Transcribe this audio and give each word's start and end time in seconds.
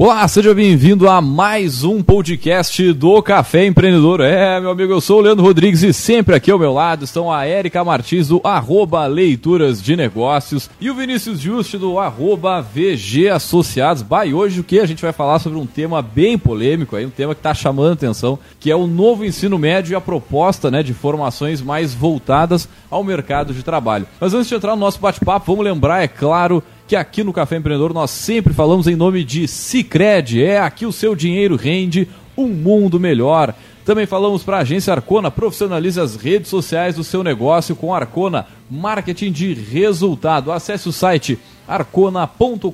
Olá, 0.00 0.28
seja 0.28 0.54
bem-vindo 0.54 1.08
a 1.08 1.20
mais 1.20 1.82
um 1.82 2.04
podcast 2.04 2.92
do 2.92 3.20
Café 3.20 3.66
Empreendedor. 3.66 4.20
É, 4.20 4.60
meu 4.60 4.70
amigo, 4.70 4.92
eu 4.92 5.00
sou 5.00 5.18
o 5.18 5.20
Leandro 5.20 5.44
Rodrigues 5.44 5.82
e 5.82 5.92
sempre 5.92 6.36
aqui 6.36 6.52
ao 6.52 6.58
meu 6.58 6.72
lado 6.72 7.04
estão 7.04 7.32
a 7.32 7.44
Érica 7.44 7.82
Martins 7.82 8.28
do 8.28 8.40
arroba 8.44 9.04
Leituras 9.06 9.82
de 9.82 9.96
Negócios 9.96 10.70
e 10.80 10.88
o 10.88 10.94
Vinícius 10.94 11.40
Juste 11.40 11.76
do 11.76 11.98
arroba 11.98 12.60
VG 12.62 13.28
Associados. 13.28 14.04
Bah, 14.04 14.24
hoje 14.24 14.60
o 14.60 14.64
que? 14.64 14.78
A 14.78 14.86
gente 14.86 15.02
vai 15.02 15.12
falar 15.12 15.40
sobre 15.40 15.58
um 15.58 15.66
tema 15.66 16.00
bem 16.00 16.38
polêmico, 16.38 16.94
aí, 16.94 17.04
um 17.04 17.10
tema 17.10 17.34
que 17.34 17.40
está 17.40 17.52
chamando 17.52 17.90
a 17.90 17.94
atenção, 17.94 18.38
que 18.60 18.70
é 18.70 18.76
o 18.76 18.86
novo 18.86 19.24
ensino 19.24 19.58
médio 19.58 19.94
e 19.94 19.96
a 19.96 20.00
proposta 20.00 20.70
né, 20.70 20.80
de 20.80 20.94
formações 20.94 21.60
mais 21.60 21.92
voltadas 21.92 22.68
ao 22.88 23.02
mercado 23.02 23.52
de 23.52 23.64
trabalho. 23.64 24.06
Mas 24.20 24.32
antes 24.32 24.48
de 24.48 24.54
entrar 24.54 24.76
no 24.76 24.80
nosso 24.80 25.00
bate-papo, 25.00 25.46
vamos 25.50 25.64
lembrar, 25.64 26.04
é 26.04 26.06
claro, 26.06 26.62
que 26.88 26.96
aqui 26.96 27.22
no 27.22 27.34
Café 27.34 27.56
Empreendedor 27.56 27.92
nós 27.92 28.10
sempre 28.10 28.54
falamos 28.54 28.86
em 28.86 28.96
nome 28.96 29.22
de 29.22 29.46
Cicred. 29.46 30.42
É 30.42 30.58
aqui 30.58 30.86
o 30.86 30.92
seu 30.92 31.14
dinheiro 31.14 31.54
rende 31.54 32.08
um 32.34 32.48
mundo 32.48 32.98
melhor. 32.98 33.54
Também 33.84 34.06
falamos 34.06 34.42
para 34.42 34.56
a 34.56 34.60
agência 34.60 34.94
Arcona, 34.94 35.30
profissionalize 35.30 36.00
as 36.00 36.16
redes 36.16 36.48
sociais 36.48 36.96
do 36.96 37.04
seu 37.04 37.22
negócio 37.22 37.76
com 37.76 37.94
Arcona, 37.94 38.46
marketing 38.70 39.30
de 39.30 39.52
resultado. 39.52 40.50
Acesse 40.50 40.88
o 40.88 40.92
site 40.92 41.38
arcona.com.br 41.66 42.70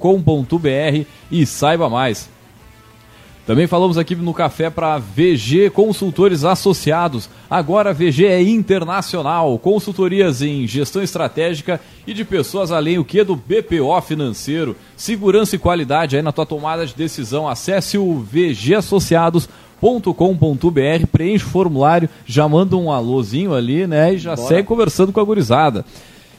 e 1.30 1.44
saiba 1.44 1.90
mais. 1.90 2.33
Também 3.46 3.66
falamos 3.66 3.98
aqui 3.98 4.16
no 4.16 4.32
café 4.32 4.70
para 4.70 4.96
VG 4.96 5.68
Consultores 5.68 6.44
Associados. 6.44 7.28
Agora 7.50 7.92
VG 7.92 8.24
é 8.24 8.42
internacional, 8.42 9.58
consultorias 9.58 10.40
em 10.40 10.66
gestão 10.66 11.02
estratégica 11.02 11.78
e 12.06 12.14
de 12.14 12.24
pessoas 12.24 12.72
além 12.72 12.98
o 12.98 13.04
que 13.04 13.22
do 13.22 13.36
BPO 13.36 14.00
financeiro. 14.00 14.74
Segurança 14.96 15.56
e 15.56 15.58
qualidade 15.58 16.16
aí 16.16 16.22
na 16.22 16.32
tua 16.32 16.46
tomada 16.46 16.86
de 16.86 16.94
decisão. 16.94 17.46
Acesse 17.46 17.98
o 17.98 18.18
vgassociados.com.br, 18.18 21.06
preenche 21.12 21.44
o 21.44 21.48
formulário, 21.48 22.08
já 22.24 22.48
manda 22.48 22.76
um 22.76 22.90
alôzinho 22.90 23.52
ali, 23.52 23.86
né, 23.86 24.14
e 24.14 24.18
já 24.18 24.36
Bora. 24.36 24.48
segue 24.48 24.66
conversando 24.66 25.12
com 25.12 25.20
a 25.20 25.24
gurizada. 25.24 25.84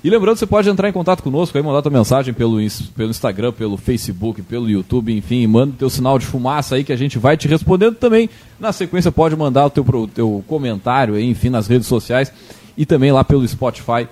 E 0.05 0.09
lembrando, 0.11 0.37
você 0.37 0.45
pode 0.45 0.69
entrar 0.69 0.87
em 0.87 0.91
contato 0.91 1.23
conosco, 1.23 1.57
aí 1.57 1.63
mandar 1.63 1.81
tua 1.81 1.89
mensagem 1.89 2.31
pelo, 2.31 2.59
pelo 2.95 3.09
Instagram, 3.09 3.51
pelo 3.51 3.75
Facebook, 3.75 4.39
pelo 4.43 4.69
YouTube, 4.69 5.11
enfim, 5.11 5.47
manda 5.47 5.73
teu 5.79 5.89
sinal 5.89 6.19
de 6.19 6.27
fumaça 6.27 6.75
aí 6.75 6.83
que 6.83 6.93
a 6.93 6.95
gente 6.95 7.17
vai 7.17 7.35
te 7.35 7.47
respondendo 7.47 7.95
também. 7.95 8.29
Na 8.59 8.71
sequência 8.71 9.11
pode 9.11 9.35
mandar 9.35 9.65
o 9.65 9.69
teu, 9.71 9.83
o 9.83 10.07
teu 10.07 10.43
comentário 10.47 11.15
aí, 11.15 11.27
enfim, 11.27 11.49
nas 11.49 11.65
redes 11.65 11.87
sociais 11.87 12.31
e 12.77 12.85
também 12.85 13.11
lá 13.11 13.23
pelo 13.23 13.47
Spotify. 13.47 14.07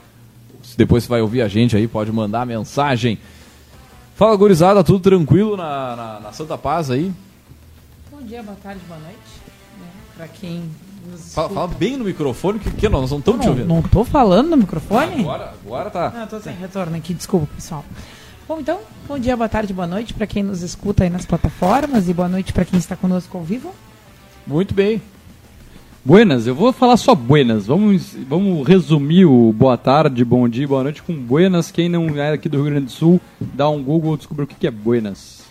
Depois 0.75 1.03
você 1.03 1.09
vai 1.09 1.21
ouvir 1.21 1.43
a 1.43 1.47
gente 1.47 1.77
aí, 1.77 1.87
pode 1.87 2.11
mandar 2.11 2.43
mensagem. 2.43 3.19
Fala, 4.15 4.35
gurizada, 4.35 4.83
tudo 4.83 4.99
tranquilo 4.99 5.55
na, 5.55 5.95
na, 5.95 6.19
na 6.21 6.31
Santa 6.31 6.57
Paz 6.57 6.89
aí? 6.89 7.13
Bom 8.09 8.23
dia, 8.23 8.41
boa 8.41 8.57
tarde, 8.63 8.81
boa 8.87 8.99
noite. 8.99 9.19
Né? 9.79 9.85
Para 10.17 10.27
quem 10.27 10.63
Fala, 11.33 11.49
fala, 11.49 11.67
bem 11.67 11.97
no 11.97 12.05
microfone, 12.05 12.59
que, 12.59 12.71
que 12.71 12.89
nós 12.89 13.11
não 13.11 13.19
estamos 13.19 13.41
te 13.41 13.49
ouvindo. 13.49 13.67
Não 13.67 13.81
tô 13.81 14.05
falando 14.05 14.49
no 14.51 14.57
microfone? 14.57 15.21
Agora, 15.21 15.53
agora 15.65 15.89
tá. 15.89 16.09
Não, 16.11 16.27
tô 16.27 16.39
sem 16.39 16.55
retorno 16.55 16.95
aqui, 16.95 17.13
desculpa, 17.13 17.47
pessoal. 17.55 17.83
Bom, 18.47 18.59
então, 18.59 18.79
bom 19.07 19.17
dia, 19.19 19.35
boa 19.35 19.49
tarde, 19.49 19.73
boa 19.73 19.87
noite 19.87 20.13
para 20.13 20.27
quem 20.27 20.43
nos 20.43 20.61
escuta 20.61 21.03
aí 21.03 21.09
nas 21.09 21.25
plataformas 21.25 22.07
e 22.07 22.13
boa 22.13 22.27
noite 22.27 22.53
para 22.53 22.65
quem 22.65 22.77
está 22.77 22.95
conosco 22.95 23.37
ao 23.37 23.43
vivo. 23.43 23.73
Muito 24.45 24.73
bem. 24.73 25.01
Buenas, 26.05 26.47
eu 26.47 26.53
vou 26.53 26.73
falar 26.73 26.97
só 26.97 27.15
buenas. 27.15 27.65
Vamos, 27.65 28.13
vamos 28.27 28.67
resumir 28.67 29.25
o 29.25 29.53
boa 29.53 29.77
tarde, 29.77 30.25
bom 30.25 30.47
dia, 30.49 30.67
boa 30.67 30.83
noite 30.83 31.01
com 31.01 31.15
buenas. 31.15 31.71
Quem 31.71 31.87
não 31.87 32.09
é 32.17 32.33
aqui 32.33 32.49
do 32.49 32.57
Rio 32.57 32.65
Grande 32.65 32.87
do 32.87 32.91
Sul, 32.91 33.21
dá 33.39 33.69
um 33.69 33.81
Google 33.81 34.15
e 34.15 34.17
descobre 34.17 34.43
o 34.43 34.47
que 34.47 34.67
é 34.67 34.71
buenas. 34.71 35.43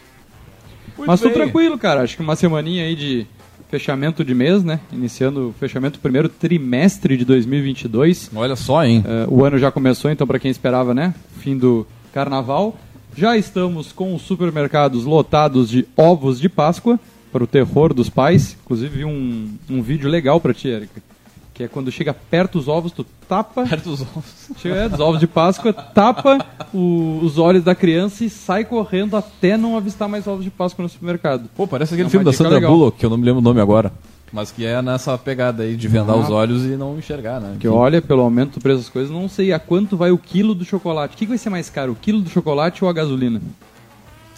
Muito 0.96 1.08
Mas 1.08 1.20
bem. 1.20 1.30
tô 1.30 1.34
tranquilo, 1.34 1.78
cara. 1.78 2.02
Acho 2.02 2.16
que 2.16 2.22
uma 2.22 2.36
semaninha 2.36 2.84
aí 2.84 2.94
de 2.94 3.26
fechamento 3.72 4.22
de 4.22 4.34
mês, 4.34 4.62
né? 4.62 4.80
Iniciando 4.92 5.48
o 5.48 5.52
fechamento 5.54 5.98
do 5.98 6.02
primeiro 6.02 6.28
trimestre 6.28 7.16
de 7.16 7.24
2022. 7.24 8.30
Olha 8.34 8.54
só, 8.54 8.84
hein? 8.84 9.02
Uh, 9.28 9.34
o 9.34 9.44
ano 9.46 9.56
já 9.56 9.70
começou, 9.70 10.10
então 10.10 10.26
para 10.26 10.38
quem 10.38 10.50
esperava, 10.50 10.92
né? 10.92 11.14
Fim 11.38 11.56
do 11.56 11.86
carnaval. 12.12 12.78
Já 13.16 13.34
estamos 13.34 13.90
com 13.90 14.14
os 14.14 14.20
supermercados 14.20 15.06
lotados 15.06 15.70
de 15.70 15.86
ovos 15.96 16.38
de 16.38 16.50
Páscoa, 16.50 17.00
para 17.32 17.42
o 17.42 17.46
terror 17.46 17.94
dos 17.94 18.10
pais. 18.10 18.58
Inclusive 18.62 18.98
vi 18.98 19.04
um, 19.06 19.48
um 19.70 19.80
vídeo 19.80 20.10
legal 20.10 20.38
para 20.38 20.52
ti, 20.52 20.68
Erika 20.68 21.11
que 21.54 21.64
é 21.64 21.68
quando 21.68 21.90
chega 21.92 22.14
perto 22.14 22.58
dos 22.58 22.68
ovos, 22.68 22.92
tu 22.92 23.04
tapa. 23.28 23.64
Perto 23.68 23.90
dos 23.90 24.00
ovos. 24.00 24.50
Chega, 24.56 24.74
é, 24.74 24.88
dos 24.88 25.00
ovos 25.00 25.20
de 25.20 25.26
Páscoa, 25.26 25.72
tapa 25.72 26.44
o, 26.72 27.20
os 27.22 27.38
olhos 27.38 27.62
da 27.62 27.74
criança 27.74 28.24
e 28.24 28.30
sai 28.30 28.64
correndo 28.64 29.16
até 29.16 29.56
não 29.56 29.76
avistar 29.76 30.08
mais 30.08 30.26
ovos 30.26 30.44
de 30.44 30.50
Páscoa 30.50 30.82
no 30.82 30.88
supermercado. 30.88 31.48
Pô, 31.54 31.66
parece 31.66 31.94
aquele 31.94 32.08
é 32.08 32.10
filme 32.10 32.24
da 32.24 32.32
Sandra 32.32 32.54
legal. 32.54 32.72
Bullock, 32.72 32.98
que 32.98 33.06
eu 33.06 33.10
não 33.10 33.16
me 33.16 33.24
lembro 33.24 33.40
o 33.40 33.42
nome 33.42 33.60
agora. 33.60 33.92
Mas 34.32 34.50
que 34.50 34.64
é 34.64 34.80
nessa 34.80 35.16
pegada 35.18 35.62
aí 35.62 35.76
de 35.76 35.86
vendar 35.88 36.14
ah, 36.14 36.16
os 36.16 36.30
olhos 36.30 36.64
e 36.64 36.68
não 36.68 36.96
enxergar, 36.96 37.38
né? 37.38 37.56
Que 37.60 37.68
olha, 37.68 38.00
pelo 38.00 38.22
aumento 38.22 38.54
do 38.54 38.62
preço 38.62 38.78
das 38.78 38.88
coisas, 38.88 39.10
não 39.10 39.28
sei 39.28 39.52
a 39.52 39.58
quanto 39.58 39.94
vai 39.94 40.10
o 40.10 40.16
quilo 40.16 40.54
do 40.54 40.64
chocolate. 40.64 41.14
O 41.14 41.18
que, 41.18 41.26
que 41.26 41.28
vai 41.28 41.38
ser 41.38 41.50
mais 41.50 41.68
caro, 41.68 41.92
o 41.92 41.94
quilo 41.94 42.22
do 42.22 42.30
chocolate 42.30 42.82
ou 42.82 42.88
a 42.88 42.94
gasolina? 42.94 43.42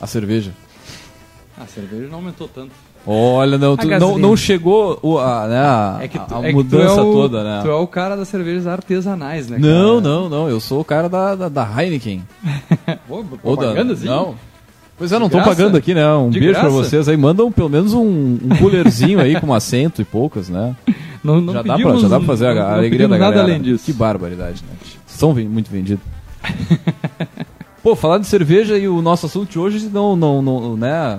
A 0.01 0.07
cerveja. 0.09 0.53
A 1.57 1.67
cerveja 1.67 2.09
não 2.09 2.17
aumentou 2.17 2.49
tanto. 2.49 2.73
Olha, 3.07 3.59
não, 3.59 3.77
tu, 3.77 3.87
não, 3.87 4.19
não 4.19 4.37
chegou 4.37 4.99
o, 5.03 5.19
a, 5.19 5.47
né, 5.47 5.59
a, 5.59 5.99
é 6.01 6.09
tu, 6.09 6.35
a 6.35 6.49
é 6.49 6.53
mudança 6.53 7.01
é 7.01 7.03
o, 7.03 7.13
toda, 7.13 7.45
né? 7.45 7.61
Tu 7.63 7.69
é 7.69 7.75
o 7.75 7.87
cara 7.87 8.17
das 8.17 8.29
cervejas 8.29 8.67
artesanais, 8.67 9.49
né? 9.49 9.59
Não, 9.59 10.01
cara? 10.01 10.15
não, 10.15 10.29
não. 10.29 10.49
Eu 10.49 10.59
sou 10.59 10.81
o 10.81 10.85
cara 10.85 11.07
da, 11.09 11.35
da, 11.35 11.49
da 11.51 11.69
Heineken. 11.83 12.23
Pô, 13.07 13.23
Ou 13.43 13.57
da, 13.57 13.85
não. 13.85 14.35
Pois 14.97 15.13
é, 15.13 15.19
não 15.19 15.27
estão 15.27 15.43
pagando 15.43 15.77
aqui, 15.77 15.93
né? 15.93 16.07
Um 16.15 16.31
De 16.31 16.41
beijo 16.41 16.59
para 16.59 16.69
vocês 16.69 17.09
aí. 17.09 17.17
Mandam 17.17 17.51
pelo 17.51 17.69
menos 17.69 17.93
um, 17.93 18.39
um 18.43 18.57
coolerzinho 18.59 19.21
aí 19.21 19.39
com 19.39 19.47
uma 19.47 19.61
cento 19.61 20.01
e 20.01 20.05
poucas, 20.05 20.49
né? 20.49 20.75
Não, 21.25 21.41
não 21.41 21.55
já, 21.55 21.63
dá 21.63 21.79
pra, 21.79 21.97
já 21.97 22.07
dá 22.09 22.19
pra 22.19 22.27
fazer 22.27 22.47
a, 22.49 22.65
a 22.65 22.75
alegria 22.75 23.09
da 23.09 23.17
galera. 23.17 23.37
nada 23.39 23.51
além 23.51 23.63
disso. 23.63 23.87
Que 23.87 23.95
barbaridade, 23.95 24.63
né? 24.63 24.77
São 25.07 25.33
muito 25.33 25.71
vendidos. 25.71 26.05
Pô, 27.83 27.97
falar 27.97 28.19
de 28.19 28.27
cerveja 28.27 28.77
e 28.77 28.87
o 28.87 29.01
nosso 29.01 29.25
assunto 29.25 29.51
de 29.51 29.59
hoje 29.59 29.89
não, 29.91 30.15
não, 30.15 30.43
não 30.43 30.77
né? 30.77 31.19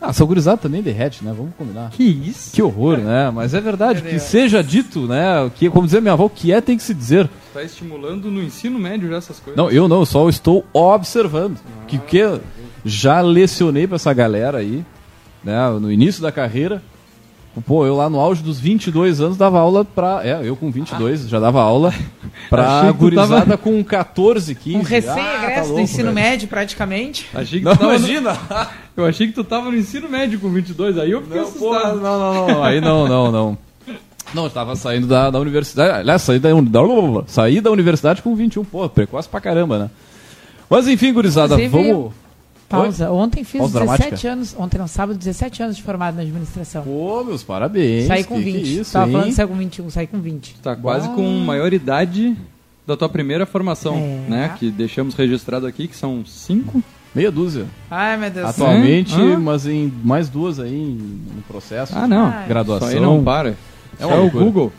Ah, 0.00 0.10
essa 0.10 0.24
gurizada 0.24 0.56
também 0.56 0.80
derrete, 0.80 1.22
né? 1.22 1.32
Vamos 1.36 1.52
combinar. 1.58 1.90
Que 1.90 2.02
isso? 2.02 2.52
Que 2.52 2.62
horror, 2.62 2.96
né? 2.96 3.30
Mas 3.30 3.52
é 3.52 3.60
verdade, 3.60 4.00
que 4.00 4.18
seja 4.18 4.62
dito, 4.62 5.06
né? 5.06 5.50
Que, 5.54 5.68
como 5.68 5.86
dizia 5.86 6.00
minha 6.00 6.14
avó, 6.14 6.24
o 6.24 6.30
que 6.30 6.52
é 6.52 6.60
tem 6.60 6.76
que 6.76 6.82
se 6.82 6.94
dizer. 6.94 7.28
Está 7.48 7.62
estimulando 7.62 8.30
no 8.30 8.42
ensino 8.42 8.78
médio 8.78 9.10
já 9.10 9.16
essas 9.16 9.38
coisas? 9.38 9.56
Não, 9.56 9.70
eu 9.70 9.86
não, 9.88 10.06
só 10.06 10.28
estou 10.28 10.64
observando. 10.72 11.58
Ah, 11.66 11.84
que, 11.86 11.98
que 11.98 12.40
já 12.84 13.20
lecionei 13.20 13.86
para 13.86 13.96
essa 13.96 14.12
galera 14.14 14.58
aí, 14.58 14.84
né? 15.44 15.68
No 15.78 15.92
início 15.92 16.22
da 16.22 16.32
carreira, 16.32 16.82
Pô, 17.66 17.84
eu 17.84 17.96
lá 17.96 18.08
no 18.08 18.20
auge 18.20 18.42
dos 18.42 18.60
22 18.60 19.20
anos 19.20 19.36
dava 19.36 19.58
aula 19.58 19.84
pra. 19.84 20.20
É, 20.22 20.40
eu 20.42 20.54
com 20.54 20.70
22 20.70 21.24
ah. 21.24 21.28
já 21.28 21.40
dava 21.40 21.60
aula 21.60 21.92
pra 22.48 22.90
gurizada 22.92 23.40
tava... 23.40 23.58
com 23.58 23.82
14, 23.82 24.54
15. 24.54 24.76
Um 24.76 24.82
recém-egresso 24.82 25.60
ah, 25.60 25.68
tá 25.68 25.74
do 25.74 25.80
ensino 25.80 26.12
velho. 26.12 26.14
médio, 26.14 26.48
praticamente. 26.48 27.26
Achei 27.34 27.58
que 27.58 27.64
não, 27.64 27.74
imagina! 27.74 28.32
No... 28.32 28.66
Eu 29.02 29.06
achei 29.06 29.26
que 29.26 29.32
tu 29.32 29.42
tava 29.42 29.70
no 29.70 29.76
ensino 29.76 30.08
médio 30.08 30.38
com 30.38 30.50
22, 30.50 30.98
aí 30.98 31.10
eu 31.10 31.22
fiquei 31.22 31.40
não, 31.40 31.48
assustado. 31.48 31.98
Pô, 31.98 32.04
não, 32.04 32.18
não, 32.18 32.46
não, 32.48 32.64
aí 32.64 32.80
não, 32.80 33.08
não, 33.08 33.32
não. 33.32 33.58
Não, 34.34 34.44
eu 34.44 34.50
tava 34.50 34.76
saindo 34.76 35.06
da, 35.06 35.30
da 35.30 35.40
universidade. 35.40 36.00
Aliás, 36.00 36.20
saí 36.20 36.38
da, 36.38 36.50
da, 36.52 36.80
saí 37.26 37.60
da 37.60 37.70
universidade 37.70 38.20
com 38.20 38.34
21, 38.34 38.64
pô, 38.64 38.88
precoce 38.88 39.28
pra 39.28 39.40
caramba, 39.40 39.78
né? 39.78 39.90
Mas 40.68 40.86
enfim, 40.86 41.12
gurizada, 41.12 41.54
Inclusive, 41.54 41.92
vamos. 41.92 42.12
Pausa. 42.70 43.10
Oi? 43.10 43.18
Ontem 43.18 43.42
fiz 43.42 43.58
Pausa 43.58 43.80
17 43.80 43.98
dramática? 43.98 44.32
anos, 44.32 44.56
ontem 44.56 44.78
não, 44.78 44.86
sábado, 44.86 45.18
17 45.18 45.62
anos 45.64 45.76
de 45.76 45.82
formado 45.82 46.14
na 46.14 46.22
administração. 46.22 46.84
Pô, 46.84 47.24
meus 47.24 47.42
parabéns. 47.42 48.06
Saí 48.06 48.22
com 48.22 48.36
que 48.36 48.44
20. 48.44 48.54
Que 48.54 48.58
é 48.60 48.80
isso, 48.80 48.92
Tava 48.92 49.06
hein? 49.06 49.12
falando 49.12 49.28
que 49.28 49.34
saí 49.34 49.46
com 49.48 49.54
21, 49.54 49.90
saí 49.90 50.06
com 50.06 50.20
20. 50.20 50.54
Tá 50.62 50.76
quase 50.76 51.08
com 51.08 51.28
maioridade 51.40 52.36
da 52.86 52.96
tua 52.96 53.08
primeira 53.08 53.44
formação, 53.44 53.96
é. 53.96 54.30
né? 54.30 54.54
Que 54.56 54.70
deixamos 54.70 55.14
registrado 55.14 55.66
aqui, 55.66 55.88
que 55.88 55.96
são 55.96 56.24
5. 56.24 56.80
Meia 57.12 57.32
dúzia. 57.32 57.66
Ai, 57.90 58.16
meu 58.16 58.30
Deus. 58.30 58.50
Atualmente, 58.50 59.20
é? 59.20 59.36
mas 59.36 59.66
em 59.66 59.92
mais 60.04 60.28
duas 60.28 60.60
aí 60.60 60.96
no 61.34 61.42
processo. 61.42 61.92
Ah, 61.96 62.06
não. 62.06 62.32
Graduação. 62.46 62.86
Isso 62.86 62.96
aí 62.96 63.02
não 63.02 63.22
para. 63.24 63.56
É, 63.98 64.04
é 64.04 64.06
o 64.06 64.30
Google. 64.30 64.72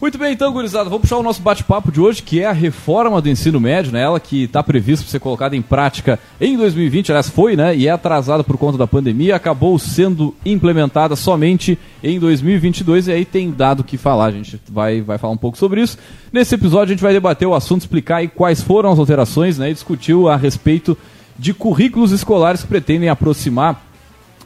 Muito 0.00 0.16
bem, 0.16 0.32
então, 0.32 0.52
gurizada, 0.52 0.84
vamos 0.84 1.02
puxar 1.02 1.16
o 1.16 1.24
nosso 1.24 1.42
bate-papo 1.42 1.90
de 1.90 2.00
hoje, 2.00 2.22
que 2.22 2.40
é 2.40 2.46
a 2.46 2.52
reforma 2.52 3.20
do 3.20 3.28
ensino 3.28 3.58
médio, 3.58 3.90
né? 3.90 4.00
Ela 4.00 4.20
que 4.20 4.44
está 4.44 4.62
prevista 4.62 5.04
para 5.04 5.10
ser 5.10 5.18
colocada 5.18 5.56
em 5.56 5.62
prática 5.62 6.20
em 6.40 6.56
2020, 6.56 7.10
aliás, 7.10 7.28
foi, 7.28 7.56
né? 7.56 7.76
E 7.76 7.88
é 7.88 7.90
atrasada 7.90 8.44
por 8.44 8.56
conta 8.56 8.78
da 8.78 8.86
pandemia, 8.86 9.34
acabou 9.34 9.76
sendo 9.76 10.32
implementada 10.46 11.16
somente 11.16 11.76
em 12.00 12.16
2022, 12.20 13.08
e 13.08 13.12
aí 13.12 13.24
tem 13.24 13.50
dado 13.50 13.82
que 13.82 13.96
falar, 13.96 14.26
a 14.26 14.30
gente 14.30 14.60
vai, 14.70 15.00
vai 15.00 15.18
falar 15.18 15.32
um 15.32 15.38
pouco 15.38 15.58
sobre 15.58 15.82
isso. 15.82 15.98
Nesse 16.32 16.54
episódio 16.54 16.92
a 16.92 16.94
gente 16.94 17.02
vai 17.02 17.12
debater 17.12 17.48
o 17.48 17.54
assunto, 17.54 17.80
explicar 17.80 18.18
aí 18.18 18.28
quais 18.28 18.62
foram 18.62 18.92
as 18.92 19.00
alterações, 19.00 19.58
né? 19.58 19.70
E 19.70 19.74
discutiu 19.74 20.28
a 20.28 20.36
respeito 20.36 20.96
de 21.36 21.52
currículos 21.52 22.12
escolares 22.12 22.62
que 22.62 22.68
pretendem 22.68 23.08
aproximar 23.08 23.84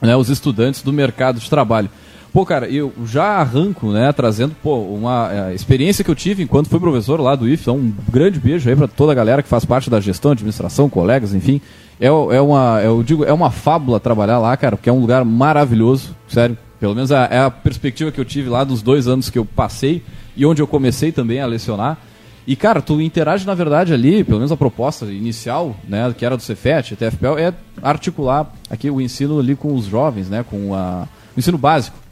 né, 0.01 0.15
os 0.15 0.29
estudantes 0.29 0.81
do 0.81 0.91
mercado 0.91 1.39
de 1.39 1.49
trabalho. 1.49 1.89
Pô, 2.33 2.43
cara, 2.43 2.67
eu 2.67 2.91
já 3.05 3.25
arranco, 3.37 3.91
né, 3.91 4.11
trazendo, 4.11 4.55
pô, 4.63 4.79
uma 4.79 5.29
é, 5.31 5.53
experiência 5.53 6.03
que 6.03 6.09
eu 6.09 6.15
tive 6.15 6.41
enquanto 6.41 6.67
fui 6.67 6.79
professor 6.79 7.21
lá 7.21 7.35
do 7.35 7.47
IF. 7.47 7.61
Então, 7.61 7.77
um 7.77 7.93
grande 8.11 8.39
beijo 8.39 8.67
aí 8.67 8.75
para 8.75 8.87
toda 8.87 9.11
a 9.11 9.15
galera 9.15 9.43
que 9.43 9.47
faz 9.47 9.63
parte 9.63 9.87
da 9.87 9.99
gestão, 9.99 10.31
administração, 10.31 10.89
colegas, 10.89 11.35
enfim. 11.35 11.61
é, 11.99 12.07
é 12.07 12.41
uma, 12.41 12.81
eu 12.83 13.03
digo, 13.03 13.23
é 13.23 13.31
uma 13.31 13.51
fábula 13.51 13.99
trabalhar 13.99 14.39
lá, 14.39 14.57
cara, 14.57 14.75
porque 14.75 14.89
é 14.89 14.93
um 14.93 14.99
lugar 14.99 15.23
maravilhoso, 15.23 16.15
sério. 16.27 16.57
Pelo 16.79 16.95
menos 16.95 17.11
é, 17.11 17.27
é 17.29 17.39
a 17.39 17.51
perspectiva 17.51 18.11
que 18.11 18.19
eu 18.19 18.25
tive 18.25 18.49
lá 18.49 18.63
dos 18.63 18.81
dois 18.81 19.07
anos 19.07 19.29
que 19.29 19.37
eu 19.37 19.45
passei 19.45 20.03
e 20.35 20.43
onde 20.43 20.59
eu 20.59 20.65
comecei 20.65 21.11
também 21.11 21.39
a 21.39 21.45
lecionar. 21.45 21.99
E, 22.47 22.55
cara, 22.55 22.81
tu 22.81 22.99
interage, 22.99 23.45
na 23.45 23.53
verdade, 23.53 23.93
ali, 23.93 24.23
pelo 24.23 24.39
menos 24.39 24.51
a 24.51 24.57
proposta 24.57 25.05
inicial, 25.05 25.75
né, 25.87 26.13
que 26.17 26.25
era 26.25 26.35
do 26.35 26.41
Cefet, 26.41 26.95
TFPL, 26.95 27.37
é 27.37 27.53
articular 27.81 28.51
aqui 28.71 28.89
o 28.89 28.99
ensino 28.99 29.39
ali 29.39 29.55
com 29.55 29.73
os 29.73 29.85
jovens, 29.85 30.29
né, 30.29 30.43
com 30.43 30.73
a, 30.73 31.07
o 31.37 31.39
ensino 31.39 31.57
básico, 31.57 32.02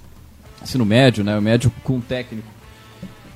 ensino 0.62 0.86
médio, 0.86 1.24
né, 1.24 1.38
o 1.38 1.42
médio 1.42 1.72
com 1.84 2.00
técnico. 2.00 2.48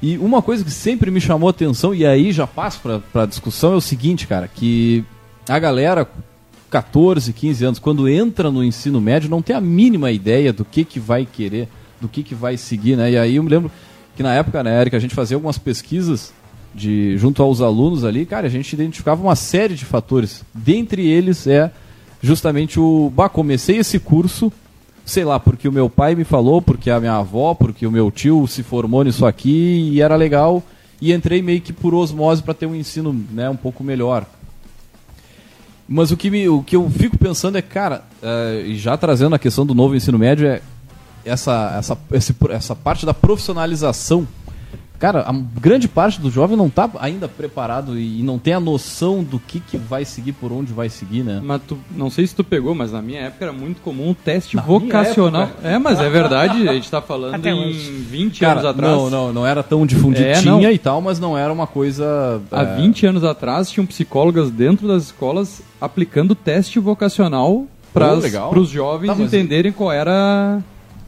E 0.02 0.18
uma 0.18 0.42
coisa 0.42 0.64
que 0.64 0.72
sempre 0.72 1.10
me 1.10 1.22
chamou 1.22 1.48
a 1.48 1.52
atenção, 1.52 1.94
e 1.94 2.06
aí 2.06 2.32
já 2.32 2.46
passo 2.46 2.80
para 3.12 3.24
a 3.24 3.26
discussão, 3.26 3.74
é 3.74 3.76
o 3.76 3.82
seguinte, 3.82 4.28
cara, 4.28 4.48
que 4.48 5.04
a 5.48 5.58
galera 5.58 6.08
14, 6.70 7.32
15 7.32 7.66
anos, 7.66 7.80
quando 7.80 8.10
entra 8.10 8.52
no 8.52 8.64
ensino 8.64 9.00
médio, 9.00 9.30
não 9.30 9.42
tem 9.42 9.56
a 9.56 9.62
mínima 9.62 10.12
ideia 10.12 10.52
do 10.52 10.66
que, 10.66 10.84
que 10.84 11.00
vai 11.00 11.26
querer, 11.26 11.70
do 12.02 12.08
que, 12.08 12.22
que 12.22 12.36
vai 12.36 12.58
seguir, 12.58 12.98
né? 12.98 13.12
E 13.12 13.18
aí 13.18 13.38
eu 13.38 13.44
me 13.44 13.50
lembro 13.50 13.72
que 14.16 14.22
na 14.22 14.34
época, 14.34 14.64
né, 14.64 14.82
Erika, 14.82 14.98
a 14.98 15.00
gente 15.00 15.16
fazia 15.16 15.38
algumas 15.38 15.58
pesquisas 15.58 16.34
de 16.74 17.18
junto 17.18 17.42
aos 17.42 17.62
alunos 17.62 18.04
ali, 18.04 18.26
cara, 18.26 18.48
a 18.48 18.50
gente 18.50 18.74
identificava 18.74 19.24
uma 19.24 19.36
série 19.36 19.76
de 19.76 19.86
fatores. 19.86 20.44
Dentre 20.54 21.08
eles 21.08 21.48
é 21.48 21.72
justamente 22.22 22.80
o, 22.80 23.10
bah, 23.16 23.30
comecei 23.30 23.78
esse 23.78 23.98
curso, 23.98 24.52
sei 25.06 25.24
lá, 25.24 25.40
porque 25.40 25.68
o 25.68 25.72
meu 25.72 25.90
pai 25.90 26.16
me 26.16 26.24
falou, 26.24 26.62
porque 26.62 26.90
a 26.90 27.00
minha 27.00 27.16
avó, 27.16 27.54
porque 27.54 27.86
o 27.86 27.92
meu 27.92 28.10
tio 28.10 28.48
se 28.48 28.64
formou 28.64 29.04
nisso 29.04 29.26
aqui 29.26 29.92
e 29.94 30.02
era 30.02 30.16
legal, 30.16 30.64
e 31.00 31.14
entrei 31.14 31.42
meio 31.42 31.62
que 31.62 31.72
por 31.72 31.94
osmose 31.94 32.42
para 32.42 32.56
ter 32.56 32.66
um 32.66 32.76
ensino, 32.76 33.14
né, 33.32 33.50
um 33.50 33.56
pouco 33.56 33.84
melhor. 33.84 34.26
Mas 35.88 36.10
o 36.10 36.18
que, 36.18 36.32
me, 36.32 36.50
o 36.50 36.64
que 36.64 36.76
eu 36.76 36.90
fico 36.90 37.18
pensando 37.18 37.58
é, 37.58 37.62
cara, 37.62 38.04
uh, 38.24 38.74
já 38.74 38.98
trazendo 38.98 39.36
a 39.36 39.40
questão 39.40 39.64
do 39.64 39.76
novo 39.76 39.96
ensino 39.96 40.18
médio, 40.18 40.48
é 40.48 40.62
essa, 41.24 41.76
essa, 41.78 41.98
esse, 42.12 42.36
essa 42.50 42.76
parte 42.76 43.06
da 43.06 43.14
profissionalização 43.14 44.28
Cara, 45.00 45.22
a 45.22 45.34
grande 45.60 45.88
parte 45.88 46.20
do 46.20 46.30
jovem 46.30 46.58
não 46.58 46.68
está 46.68 46.90
ainda 47.00 47.28
preparado 47.28 48.00
e 48.00 48.22
não 48.24 48.40
tem 48.40 48.54
a 48.54 48.60
noção 48.60 49.24
do 49.24 49.40
que, 49.40 49.60
que 49.60 49.78
vai 49.78 50.06
seguir, 50.06 50.34
por 50.34 50.52
onde 50.52 50.74
vai 50.74 50.90
seguir, 50.90 51.24
né? 51.24 51.42
Mas 51.44 51.62
tu, 51.68 51.78
não 51.92 52.10
sei 52.10 52.26
se 52.26 52.36
tu 52.36 52.44
pegou, 52.44 52.74
mas 52.74 52.92
na 52.92 53.02
minha 53.02 53.22
época 53.22 53.46
era 53.46 53.54
muito 53.54 53.82
comum 53.82 54.12
o 54.12 54.16
teste 54.16 54.56
na 54.56 54.62
vocacional. 54.62 55.50
É, 55.64 55.78
mas 55.78 56.00
é 56.00 56.10
verdade, 56.10 56.68
a 56.68 56.74
gente 56.74 56.86
está 56.86 57.02
falando 57.04 57.36
Até 57.36 57.52
em 57.52 57.54
hoje. 57.54 57.92
20 57.92 58.40
Cara, 58.40 58.54
anos 58.54 58.66
atrás. 58.66 58.98
Não, 58.98 59.10
não, 59.10 59.34
não 59.34 59.46
era 59.46 59.62
tão 59.62 59.86
difundido. 59.86 60.26
É, 60.26 60.34
tinha 60.42 60.72
e 60.72 60.78
tal, 60.78 61.02
mas 61.02 61.20
não 61.20 61.38
era 61.38 61.52
uma 61.52 61.68
coisa. 61.68 62.42
Há 62.52 62.64
é... 62.64 62.76
20 62.78 63.06
anos 63.08 63.24
atrás 63.24 63.70
tinham 63.70 63.86
psicólogas 63.86 64.50
dentro 64.50 64.88
das 64.88 65.04
escolas 65.04 65.62
aplicando 65.80 66.34
teste 66.34 66.80
vocacional 66.80 67.68
para 67.94 68.60
os 68.60 68.70
jovens 68.70 69.16
tá, 69.16 69.24
entenderem 69.24 69.72
qual 69.72 69.92
era 69.92 70.62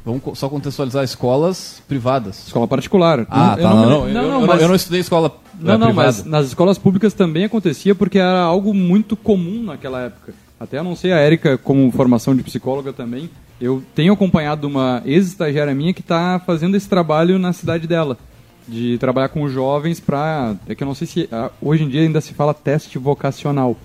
Vamos 0.08 0.40
só 0.40 0.48
contextualizar 0.48 1.04
escolas 1.04 1.84
privadas. 1.86 2.48
Escola 2.48 2.66
particular. 2.66 3.28
Ah, 3.30 3.56
eu 3.58 3.64
tá. 3.64 3.70
Não, 3.74 3.82
não, 3.82 3.90
não, 3.90 4.08
eu, 4.08 4.14
não, 4.14 4.42
eu, 4.42 4.48
mas... 4.48 4.62
eu 4.62 4.68
não 4.70 4.76
estudei 4.76 5.02
escola 5.02 5.38
Não, 5.60 5.74
é, 5.74 5.78
não, 5.78 5.88
privada. 5.88 6.08
mas 6.08 6.24
nas 6.24 6.48
escolas 6.48 6.78
públicas 6.78 7.14
também 7.14 7.44
acontecia 7.44 7.94
porque 7.94 8.18
era 8.18 8.40
algo 8.40 8.74
muito 8.74 9.18
comum 9.18 9.64
naquela 9.64 10.04
época. 10.04 10.34
Até 10.58 10.82
não 10.82 10.96
sei 10.96 11.12
a 11.12 11.18
Érica, 11.18 11.58
como 11.58 11.92
formação 11.92 12.34
de 12.34 12.42
psicóloga 12.42 12.94
também, 12.94 13.30
eu 13.60 13.84
tenho 13.94 14.14
acompanhado 14.14 14.66
uma 14.66 15.02
ex-estagiária 15.06 15.76
minha 15.76 15.94
que 15.94 16.00
está 16.00 16.40
fazendo 16.40 16.78
esse 16.78 16.88
trabalho 16.88 17.38
na 17.38 17.52
cidade 17.52 17.86
dela. 17.86 18.18
De 18.66 18.98
trabalhar 19.00 19.28
com 19.30 19.48
jovens 19.50 20.00
para. 20.00 20.56
É 20.70 20.76
que 20.76 20.84
eu 20.84 20.88
não 20.88 20.96
sei 20.96 21.06
se. 21.06 21.30
Ah, 21.32 21.52
hoje 21.62 21.84
em 21.84 21.90
dia 21.90 22.02
ainda 22.02 22.22
se 22.22 22.34
fala 22.34 22.54
teste 22.54 22.98
vocacional 22.98 23.76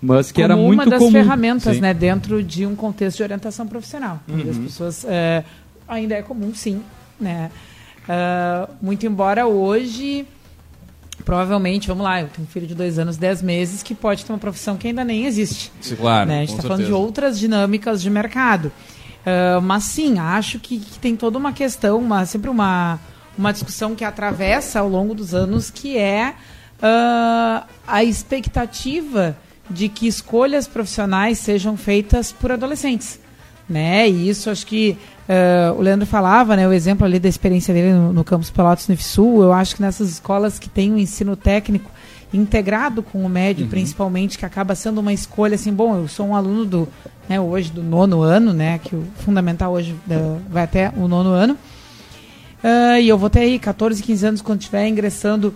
mas 0.00 0.30
que 0.30 0.40
Como 0.40 0.44
era 0.44 0.56
muito 0.56 0.82
uma 0.82 0.86
das 0.86 0.98
comum. 1.00 1.12
ferramentas, 1.12 1.80
né, 1.80 1.92
dentro 1.92 2.42
de 2.42 2.64
um 2.64 2.74
contexto 2.74 3.16
de 3.18 3.22
orientação 3.24 3.66
profissional. 3.66 4.20
Uhum. 4.28 4.50
As 4.50 4.58
pessoas 4.58 5.04
é, 5.08 5.44
ainda 5.88 6.14
é 6.14 6.22
comum, 6.22 6.54
sim. 6.54 6.82
Né? 7.18 7.50
Uh, 8.04 8.72
muito 8.80 9.06
embora 9.06 9.46
hoje, 9.46 10.26
provavelmente, 11.24 11.88
vamos 11.88 12.04
lá, 12.04 12.20
eu 12.20 12.28
tenho 12.28 12.46
um 12.46 12.50
filho 12.50 12.66
de 12.66 12.74
dois 12.74 12.98
anos, 12.98 13.16
dez 13.16 13.42
meses, 13.42 13.82
que 13.82 13.94
pode 13.94 14.24
ter 14.24 14.32
uma 14.32 14.38
profissão 14.38 14.76
que 14.76 14.88
ainda 14.88 15.04
nem 15.04 15.26
existe. 15.26 15.72
Sim, 15.80 15.96
claro. 15.96 16.28
Né? 16.28 16.36
A 16.36 16.40
gente 16.40 16.50
está 16.50 16.62
falando 16.62 16.86
de 16.86 16.92
outras 16.92 17.38
dinâmicas 17.38 18.00
de 18.00 18.10
mercado. 18.10 18.72
Uh, 19.18 19.60
mas 19.60 19.84
sim, 19.84 20.18
acho 20.18 20.58
que, 20.58 20.78
que, 20.78 20.98
tem 20.98 21.16
toda 21.16 21.36
uma 21.36 21.52
questão, 21.52 21.98
uma, 21.98 22.24
sempre 22.24 22.48
uma, 22.48 22.98
uma 23.36 23.52
discussão 23.52 23.94
que 23.94 24.04
atravessa 24.04 24.80
ao 24.80 24.88
longo 24.88 25.14
dos 25.14 25.34
anos, 25.34 25.70
que 25.70 25.98
é 25.98 26.34
uh, 26.78 27.66
a 27.86 28.04
expectativa 28.04 29.36
de 29.68 29.88
que 29.88 30.06
escolhas 30.06 30.66
profissionais 30.66 31.38
sejam 31.38 31.76
feitas 31.76 32.32
por 32.32 32.52
adolescentes. 32.52 33.20
Né? 33.68 34.08
E 34.08 34.30
isso 34.30 34.48
acho 34.48 34.66
que 34.66 34.96
Uh, 35.28 35.78
o 35.78 35.82
Leandro 35.82 36.06
falava, 36.06 36.56
né, 36.56 36.66
o 36.66 36.72
exemplo 36.72 37.04
ali 37.04 37.18
da 37.18 37.28
experiência 37.28 37.74
dele 37.74 37.92
no, 37.92 38.14
no 38.14 38.24
campus 38.24 38.48
Pelotas 38.48 38.88
no 38.88 38.96
Sul. 38.96 39.42
Eu 39.42 39.52
acho 39.52 39.76
que 39.76 39.82
nessas 39.82 40.08
escolas 40.08 40.58
que 40.58 40.70
tem 40.70 40.90
o 40.90 40.94
um 40.94 40.98
ensino 40.98 41.36
técnico 41.36 41.90
integrado 42.32 43.02
com 43.02 43.24
o 43.24 43.28
médio, 43.28 43.64
uhum. 43.64 43.70
principalmente, 43.70 44.38
que 44.38 44.46
acaba 44.46 44.74
sendo 44.74 45.02
uma 45.02 45.12
escolha 45.12 45.54
assim, 45.54 45.72
bom, 45.72 45.96
eu 45.96 46.08
sou 46.08 46.26
um 46.26 46.34
aluno 46.34 46.64
do, 46.64 46.88
né, 47.28 47.38
hoje 47.38 47.70
do 47.70 47.82
nono 47.82 48.22
ano, 48.22 48.54
né, 48.54 48.78
que 48.78 48.96
o 48.96 49.06
fundamental 49.16 49.72
hoje 49.72 49.92
uh, 49.92 50.40
vai 50.48 50.64
até 50.64 50.90
o 50.96 51.06
nono 51.06 51.30
ano. 51.30 51.58
Uh, 52.64 52.98
e 53.00 53.08
eu 53.08 53.18
vou 53.18 53.28
ter 53.28 53.40
aí 53.40 53.58
14, 53.58 54.02
15 54.02 54.26
anos 54.26 54.42
quando 54.42 54.60
estiver 54.60 54.88
ingressando 54.88 55.54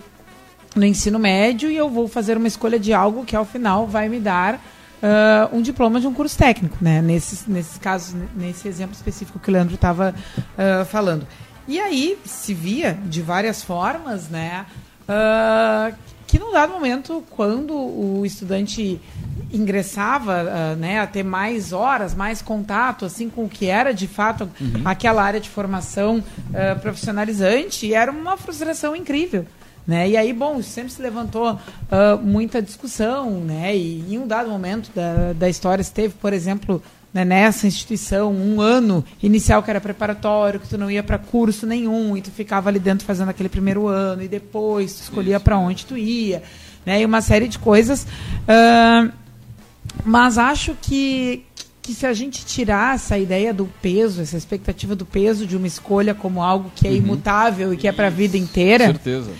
no 0.75 0.85
ensino 0.85 1.17
médio 1.17 1.69
e 1.69 1.75
eu 1.75 1.89
vou 1.89 2.07
fazer 2.07 2.37
uma 2.37 2.47
escolha 2.47 2.79
de 2.79 2.93
algo 2.93 3.25
que 3.25 3.35
ao 3.35 3.45
final 3.45 3.87
vai 3.87 4.07
me 4.07 4.19
dar 4.19 4.59
uh, 5.03 5.55
um 5.55 5.61
diploma 5.61 5.99
de 5.99 6.07
um 6.07 6.13
curso 6.13 6.37
técnico, 6.37 6.77
né? 6.81 7.01
Nesses, 7.01 7.45
nesses 7.45 7.77
casos, 7.77 8.15
nesse 8.35 8.67
exemplo 8.67 8.95
específico 8.95 9.37
que 9.37 9.49
o 9.49 9.53
Leandro 9.53 9.75
estava 9.75 10.15
uh, 10.37 10.85
falando. 10.85 11.27
E 11.67 11.79
aí 11.79 12.17
se 12.25 12.53
via 12.53 12.97
de 13.05 13.21
várias 13.21 13.61
formas, 13.61 14.29
né? 14.29 14.65
Uh, 15.03 15.93
que 16.25 16.39
num 16.39 16.51
dado 16.51 16.73
momento, 16.73 17.23
quando 17.29 17.75
o 17.75 18.25
estudante 18.25 18.99
ingressava 19.51 20.43
uh, 20.43 20.75
né, 20.75 20.99
a 20.99 21.05
ter 21.05 21.21
mais 21.21 21.71
horas, 21.71 22.15
mais 22.15 22.41
contato 22.41 23.05
assim 23.05 23.29
com 23.29 23.45
o 23.45 23.49
que 23.49 23.67
era 23.67 23.93
de 23.93 24.07
fato 24.07 24.49
uhum. 24.59 24.81
aquela 24.83 25.21
área 25.21 25.39
de 25.39 25.49
formação 25.49 26.17
uh, 26.17 26.79
profissionalizante, 26.79 27.93
era 27.93 28.11
uma 28.11 28.35
frustração 28.35 28.95
incrível. 28.95 29.45
Né? 29.85 30.11
E 30.11 30.17
aí, 30.17 30.31
bom, 30.31 30.61
sempre 30.61 30.91
se 30.91 31.01
levantou 31.01 31.51
uh, 31.53 32.17
muita 32.21 32.61
discussão, 32.61 33.31
né? 33.41 33.75
E 33.75 34.13
em 34.13 34.17
um 34.17 34.25
dado 34.25 34.49
momento 34.49 34.89
da, 34.95 35.33
da 35.33 35.49
história, 35.49 35.83
se 35.83 35.91
teve, 35.91 36.13
por 36.13 36.31
exemplo, 36.31 36.81
né, 37.13 37.25
nessa 37.25 37.67
instituição, 37.67 38.33
um 38.33 38.61
ano 38.61 39.03
inicial 39.21 39.61
que 39.61 39.69
era 39.69 39.81
preparatório, 39.81 40.59
que 40.59 40.69
tu 40.69 40.77
não 40.77 40.89
ia 40.89 41.03
para 41.03 41.17
curso 41.17 41.67
nenhum, 41.67 42.15
e 42.15 42.21
tu 42.21 42.31
ficava 42.31 42.69
ali 42.69 42.79
dentro 42.79 43.05
fazendo 43.05 43.29
aquele 43.29 43.49
primeiro 43.49 43.87
ano, 43.87 44.23
e 44.23 44.27
depois 44.29 44.93
tu 44.95 45.01
escolhia 45.03 45.39
para 45.39 45.57
onde 45.57 45.85
tu 45.85 45.97
ia, 45.97 46.41
né? 46.85 47.01
E 47.01 47.05
uma 47.05 47.21
série 47.21 47.49
de 47.49 47.59
coisas. 47.59 48.03
Uh, 48.03 49.11
mas 50.05 50.37
acho 50.37 50.77
que, 50.81 51.43
que 51.81 51.93
se 51.93 52.05
a 52.05 52.13
gente 52.13 52.45
tirar 52.45 52.95
essa 52.95 53.17
ideia 53.17 53.53
do 53.53 53.69
peso, 53.81 54.21
essa 54.21 54.37
expectativa 54.37 54.95
do 54.95 55.05
peso 55.05 55.45
de 55.45 55.57
uma 55.57 55.67
escolha 55.67 56.15
como 56.15 56.41
algo 56.41 56.71
que 56.73 56.87
é 56.87 56.91
uhum. 56.91 56.97
imutável 56.97 57.73
e 57.73 57.77
que 57.77 57.85
é 57.85 57.91
para 57.91 58.07
a 58.07 58.09
vida 58.09 58.37
inteira. 58.37 58.85
Com 58.85 58.93
certeza 58.93 59.31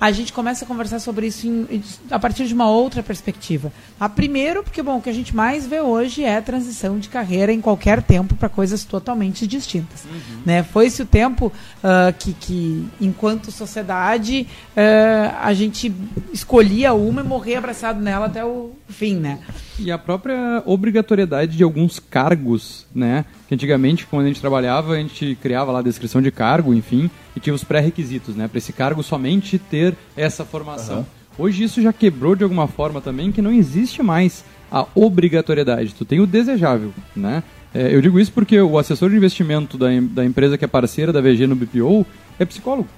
a 0.00 0.10
gente 0.10 0.32
começa 0.32 0.64
a 0.64 0.68
conversar 0.68 0.98
sobre 0.98 1.26
isso 1.26 1.46
em, 1.46 1.82
a 2.10 2.18
partir 2.18 2.46
de 2.46 2.54
uma 2.54 2.70
outra 2.70 3.02
perspectiva. 3.02 3.70
A 3.98 4.08
primeiro, 4.08 4.62
porque 4.62 4.82
bom, 4.82 4.96
o 4.96 5.02
que 5.02 5.10
a 5.10 5.12
gente 5.12 5.36
mais 5.36 5.66
vê 5.66 5.80
hoje 5.80 6.24
é 6.24 6.38
a 6.38 6.42
transição 6.42 6.98
de 6.98 7.10
carreira 7.10 7.52
em 7.52 7.60
qualquer 7.60 8.02
tempo 8.02 8.34
para 8.34 8.48
coisas 8.48 8.82
totalmente 8.84 9.46
distintas. 9.46 10.04
Uhum. 10.04 10.42
Né? 10.46 10.62
Foi-se 10.62 11.02
o 11.02 11.06
tempo 11.06 11.46
uh, 11.48 12.12
que, 12.18 12.32
que, 12.32 12.88
enquanto 12.98 13.52
sociedade, 13.52 14.46
uh, 14.70 15.36
a 15.42 15.52
gente 15.52 15.94
escolhia 16.32 16.94
uma 16.94 17.20
e 17.20 17.24
morria 17.24 17.58
abraçado 17.58 18.00
nela 18.00 18.26
até 18.26 18.42
o 18.42 18.72
fim, 18.90 19.16
né? 19.16 19.40
E 19.78 19.90
a 19.90 19.98
própria 19.98 20.62
obrigatoriedade 20.66 21.56
de 21.56 21.62
alguns 21.62 21.98
cargos, 21.98 22.86
né? 22.94 23.24
Que 23.48 23.54
antigamente, 23.54 24.06
quando 24.06 24.24
a 24.24 24.28
gente 24.28 24.40
trabalhava, 24.40 24.94
a 24.94 24.96
gente 24.96 25.36
criava 25.40 25.72
lá 25.72 25.78
a 25.78 25.82
descrição 25.82 26.20
de 26.20 26.30
cargo, 26.30 26.74
enfim, 26.74 27.10
e 27.34 27.40
tinha 27.40 27.54
os 27.54 27.64
pré-requisitos, 27.64 28.34
né? 28.36 28.48
Para 28.48 28.58
esse 28.58 28.72
cargo 28.72 29.02
somente 29.02 29.58
ter 29.58 29.96
essa 30.16 30.44
formação. 30.44 30.98
Uhum. 30.98 31.46
Hoje 31.46 31.64
isso 31.64 31.80
já 31.80 31.92
quebrou 31.92 32.34
de 32.34 32.44
alguma 32.44 32.66
forma 32.66 33.00
também, 33.00 33.32
que 33.32 33.40
não 33.40 33.52
existe 33.52 34.02
mais 34.02 34.44
a 34.70 34.86
obrigatoriedade. 34.94 35.94
Tu 35.94 36.04
tem 36.04 36.20
o 36.20 36.26
desejável, 36.26 36.92
né? 37.16 37.42
É, 37.72 37.94
eu 37.94 38.02
digo 38.02 38.18
isso 38.18 38.32
porque 38.32 38.60
o 38.60 38.78
assessor 38.78 39.10
de 39.10 39.16
investimento 39.16 39.78
da, 39.78 39.88
da 40.00 40.24
empresa 40.24 40.58
que 40.58 40.64
é 40.64 40.68
parceira 40.68 41.12
da 41.12 41.20
VG 41.20 41.46
no 41.46 41.54
BPO 41.56 42.04
é 42.38 42.44
psicólogo. 42.44 42.88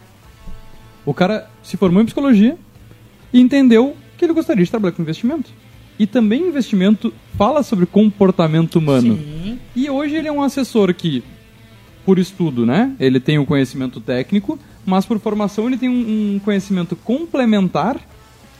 O 1.04 1.12
cara 1.12 1.48
se 1.62 1.76
formou 1.76 2.02
em 2.02 2.06
psicologia 2.06 2.56
e 3.32 3.40
entendeu 3.40 3.96
que 4.16 4.24
ele 4.24 4.32
gostaria 4.32 4.64
de 4.64 4.70
trabalhar 4.70 4.94
com 4.94 5.02
investimento. 5.02 5.50
E 5.98 6.06
também 6.06 6.48
investimento 6.48 7.12
fala 7.36 7.62
sobre 7.62 7.86
comportamento 7.86 8.76
humano. 8.76 9.16
Sim. 9.16 9.58
E 9.74 9.88
hoje 9.88 10.16
ele 10.16 10.28
é 10.28 10.32
um 10.32 10.42
assessor 10.42 10.92
que, 10.94 11.22
por 12.04 12.18
estudo, 12.18 12.66
né? 12.66 12.94
Ele 12.98 13.20
tem 13.20 13.38
um 13.38 13.44
conhecimento 13.44 14.00
técnico, 14.00 14.58
mas 14.84 15.06
por 15.06 15.18
formação 15.18 15.66
ele 15.66 15.76
tem 15.76 15.88
um, 15.88 16.34
um 16.34 16.38
conhecimento 16.38 16.96
complementar 16.96 18.00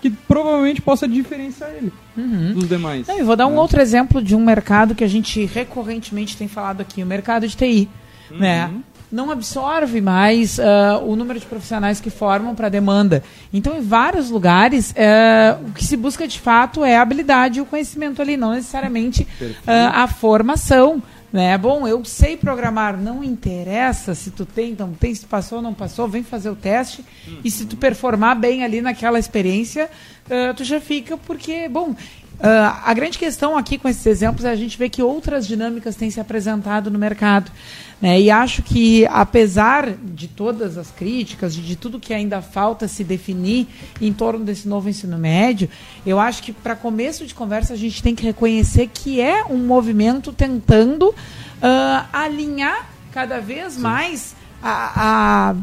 que 0.01 0.11
provavelmente 0.11 0.83
possa 0.83 1.07
diferenciar 1.07 1.71
ele 1.71 1.93
Uhum. 2.17 2.53
dos 2.53 2.69
demais. 2.69 3.07
Não, 3.07 3.19
e 3.19 3.23
vou 3.23 3.37
dar 3.37 3.47
um 3.47 3.53
né? 3.53 3.59
outro 3.59 3.81
exemplo 3.81 4.21
de 4.21 4.35
um 4.35 4.45
mercado 4.45 4.95
que 4.95 5.05
a 5.05 5.09
gente 5.09 5.47
recorrentemente 5.47 6.37
tem 6.37 6.47
falado 6.47 6.81
aqui, 6.83 7.03
o 7.03 7.07
mercado 7.07 7.49
de 7.49 7.57
TI. 7.57 7.89
Né? 8.31 8.71
Não 9.13 9.31
absorve 9.31 10.01
mais 10.01 10.59
ah, 10.59 10.99
o 11.05 11.15
número 11.15 11.39
de 11.39 11.45
profissionais 11.45 12.01
que 12.01 12.09
formam 12.09 12.55
para 12.55 12.69
a 12.69 12.71
demanda. 12.71 13.23
Então, 13.53 13.77
em 13.77 13.83
vários 13.83 14.31
lugares, 14.31 14.95
eh, 14.97 15.55
o 15.69 15.73
que 15.73 15.85
se 15.85 15.97
busca 15.97 16.27
de 16.27 16.41
fato 16.41 16.83
é 16.83 16.97
a 16.97 17.03
habilidade 17.03 17.59
e 17.59 17.63
o 17.63 17.67
conhecimento 17.67 18.23
ali, 18.23 18.39
não 18.39 18.53
necessariamente 18.53 19.27
ah, 19.67 20.05
a 20.05 20.09
formação. 20.09 21.03
Né? 21.33 21.57
Bom, 21.57 21.87
eu 21.89 22.05
sei 22.05 22.37
programar, 22.37 22.97
não 22.97 23.25
interessa 23.25 24.15
se 24.15 24.31
tu 24.31 24.45
tem, 24.45 24.77
não 24.79 24.93
tem, 24.93 25.15
se 25.15 25.25
passou 25.25 25.59
ou 25.59 25.63
não 25.63 25.73
passou, 25.73 26.07
vem 26.07 26.23
fazer 26.23 26.51
o 26.51 26.57
teste. 26.57 27.05
E 27.45 27.51
se 27.51 27.65
tu 27.65 27.77
performar 27.77 28.39
bem 28.39 28.65
ali 28.65 28.83
naquela 28.83 29.19
experiência, 29.19 29.91
ah, 30.31 30.55
tu 30.55 30.65
já 30.65 30.81
fica, 30.81 31.17
porque, 31.17 31.69
bom, 31.69 31.95
ah, 32.45 32.83
a 32.85 32.93
grande 32.93 33.19
questão 33.19 33.57
aqui 33.57 33.79
com 33.79 33.89
esses 33.89 34.05
exemplos 34.05 34.45
é 34.45 34.51
a 34.51 34.57
gente 34.57 34.77
ver 34.77 34.89
que 34.89 35.01
outras 35.01 35.47
dinâmicas 35.47 35.95
têm 35.95 36.11
se 36.11 36.19
apresentado 36.19 36.91
no 36.91 36.99
mercado. 36.99 37.53
né? 38.01 38.21
E 38.21 38.33
acho 38.33 38.65
que, 38.65 39.07
apesar 39.07 39.93
de 39.93 40.27
todas 40.27 40.77
as 40.77 40.91
críticas, 40.91 41.55
de, 41.55 41.63
de 41.63 41.77
tudo 41.77 42.01
que 42.01 42.13
ainda 42.13 42.43
falta 42.43 42.89
se 42.89 43.05
definir 43.05 43.69
em 44.01 44.13
torno 44.13 44.45
desse 44.45 44.67
novo 44.67 44.89
ensino 44.89 45.17
médio, 45.17 45.69
eu 46.05 46.19
acho 46.19 46.43
que, 46.43 46.53
para 46.53 46.75
começo 46.75 47.25
de 47.25 47.33
conversa, 47.33 47.75
a 47.75 47.77
gente 47.77 48.03
tem 48.03 48.13
que 48.13 48.25
reconhecer 48.25 48.91
que 48.93 49.21
é 49.21 49.45
um 49.45 49.59
movimento 49.59 50.33
tentando 50.33 51.15
ah, 51.63 52.09
alinhar 52.13 52.89
cada 53.13 53.39
vez 53.39 53.79
mais 53.79 54.35
a, 54.61 55.51
a, 55.51 55.55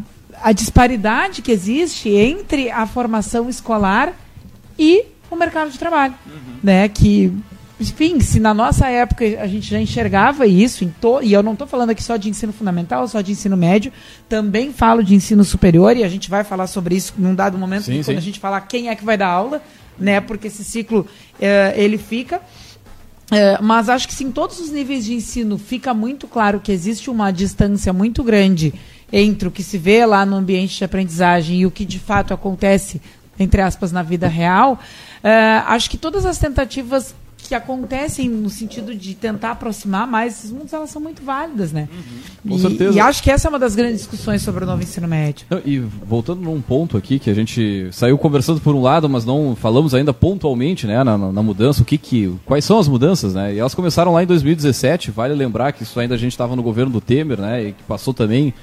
a 0.44 0.52
disparidade 0.54 1.42
que 1.42 1.52
existe 1.52 2.08
entre 2.08 2.72
a 2.72 2.88
formação 2.88 3.50
escolar 3.50 4.14
e 4.78 5.06
o 5.36 5.36
mercado 5.36 5.72
de 5.72 5.78
trabalho, 5.78 6.14
né? 6.64 6.88
Que, 6.90 7.32
enfim, 7.80 8.20
se 8.20 8.40
na 8.40 8.54
nossa 8.54 8.88
época 8.88 9.24
a 9.40 9.48
gente 9.48 9.70
já 9.70 9.80
enxergava 9.80 10.46
isso, 10.46 10.84
em 10.84 10.90
to 10.90 11.22
e 11.22 11.34
eu 11.34 11.44
não 11.44 11.54
estou 11.54 11.68
falando 11.68 11.92
aqui 11.92 12.04
só 12.04 12.18
de 12.18 12.30
ensino 12.30 12.52
fundamental, 12.52 13.08
só 13.08 13.22
de 13.22 13.32
ensino 13.32 13.56
médio, 13.56 13.92
também 14.28 14.74
falo 14.74 15.04
de 15.04 15.16
ensino 15.16 15.44
superior 15.44 15.96
e 15.96 16.04
a 16.04 16.10
gente 16.10 16.30
vai 16.30 16.44
falar 16.44 16.68
sobre 16.68 16.96
isso 16.96 17.14
num 17.18 17.36
dado 17.36 17.58
momento 17.58 17.84
Sim, 17.84 18.04
quando 18.04 18.18
a 18.18 18.22
gente 18.22 18.40
falar 18.40 18.62
quem 18.62 18.90
é 18.90 18.96
que 18.96 19.06
vai 19.06 19.18
dar 19.18 19.28
aula, 19.28 19.62
né? 19.98 20.20
Porque 20.22 20.48
esse 20.48 20.64
ciclo 20.64 21.08
eh, 21.40 21.74
ele 21.76 21.98
fica. 21.98 22.42
É, 23.32 23.62
mas 23.62 23.90
acho 23.90 24.08
que 24.08 24.14
sim, 24.14 24.32
todos 24.32 24.60
os 24.60 24.72
níveis 24.72 25.06
de 25.06 25.14
ensino 25.14 25.58
fica 25.58 25.94
muito 25.94 26.28
claro 26.28 26.60
que 26.60 26.72
existe 26.72 27.12
uma 27.12 27.32
distância 27.32 27.94
muito 27.94 28.24
grande 28.24 28.74
entre 29.12 29.48
o 29.48 29.52
que 29.52 29.62
se 29.62 29.78
vê 29.78 30.06
lá 30.06 30.26
no 30.26 30.36
ambiente 30.36 30.78
de 30.78 30.84
aprendizagem 30.84 31.62
e 31.62 31.66
o 31.66 31.72
que 31.72 31.86
de 31.86 32.00
fato 32.00 32.34
acontece, 32.34 33.02
entre 33.40 33.62
aspas, 33.62 33.92
na 33.92 34.02
vida 34.02 34.28
real. 34.28 34.80
É, 35.24 35.64
acho 35.66 35.90
que 35.90 35.98
todas 35.98 36.26
as 36.26 36.38
tentativas 36.38 37.16
que 37.50 37.56
acontecem 37.56 38.30
no 38.30 38.50
sentido 38.50 38.94
de 38.94 39.16
tentar 39.16 39.52
aproximar 39.52 40.06
mais 40.06 40.38
esses 40.38 40.52
mundos, 40.52 40.72
elas 40.72 40.90
são 40.92 41.02
muito 41.02 41.24
válidas, 41.24 41.72
né? 41.72 41.90
Com 42.48 42.56
e, 42.56 42.60
certeza. 42.60 42.96
e 42.96 43.00
acho 43.00 43.24
que 43.24 43.32
essa 43.32 43.48
é 43.48 43.50
uma 43.50 43.58
das 43.58 43.74
grandes 43.74 44.02
discussões 44.02 44.42
sobre 44.44 44.64
o 44.64 44.68
novo 44.68 44.84
ensino 44.84 45.08
médio. 45.08 45.48
Não, 45.50 45.60
e 45.66 45.80
voltando 45.80 46.42
num 46.42 46.62
ponto 46.62 46.96
aqui 46.96 47.18
que 47.18 47.28
a 47.28 47.34
gente 47.34 47.90
saiu 47.92 48.20
conversando 48.20 48.62
por 48.62 48.76
um 48.76 48.82
lado, 48.82 49.10
mas 49.10 49.26
não 49.26 49.56
falamos 49.56 49.96
ainda 49.96 50.14
pontualmente, 50.14 50.86
né, 50.86 51.04
na, 51.04 51.18
na 51.18 51.42
mudança, 51.42 51.82
o 51.82 51.86
que 51.86 51.98
que, 51.98 52.32
quais 52.46 52.64
são 52.64 52.78
as 52.78 52.88
mudanças, 52.88 53.34
né? 53.34 53.56
E 53.56 53.60
elas 53.60 53.74
começaram 53.74 54.14
lá 54.14 54.22
em 54.22 54.28
2017, 54.28 55.10
vale 55.10 55.34
lembrar 55.34 55.72
que 55.72 55.82
isso 55.82 56.00
ainda 56.00 56.14
a 56.14 56.20
gente 56.20 56.34
estava 56.34 56.56
no 56.56 56.62
governo 56.62 56.92
do 56.92 57.02
Temer, 57.02 57.40
né, 57.42 57.70
e 57.70 57.72
que 57.72 57.84
passou 57.84 58.14
também, 58.14 58.54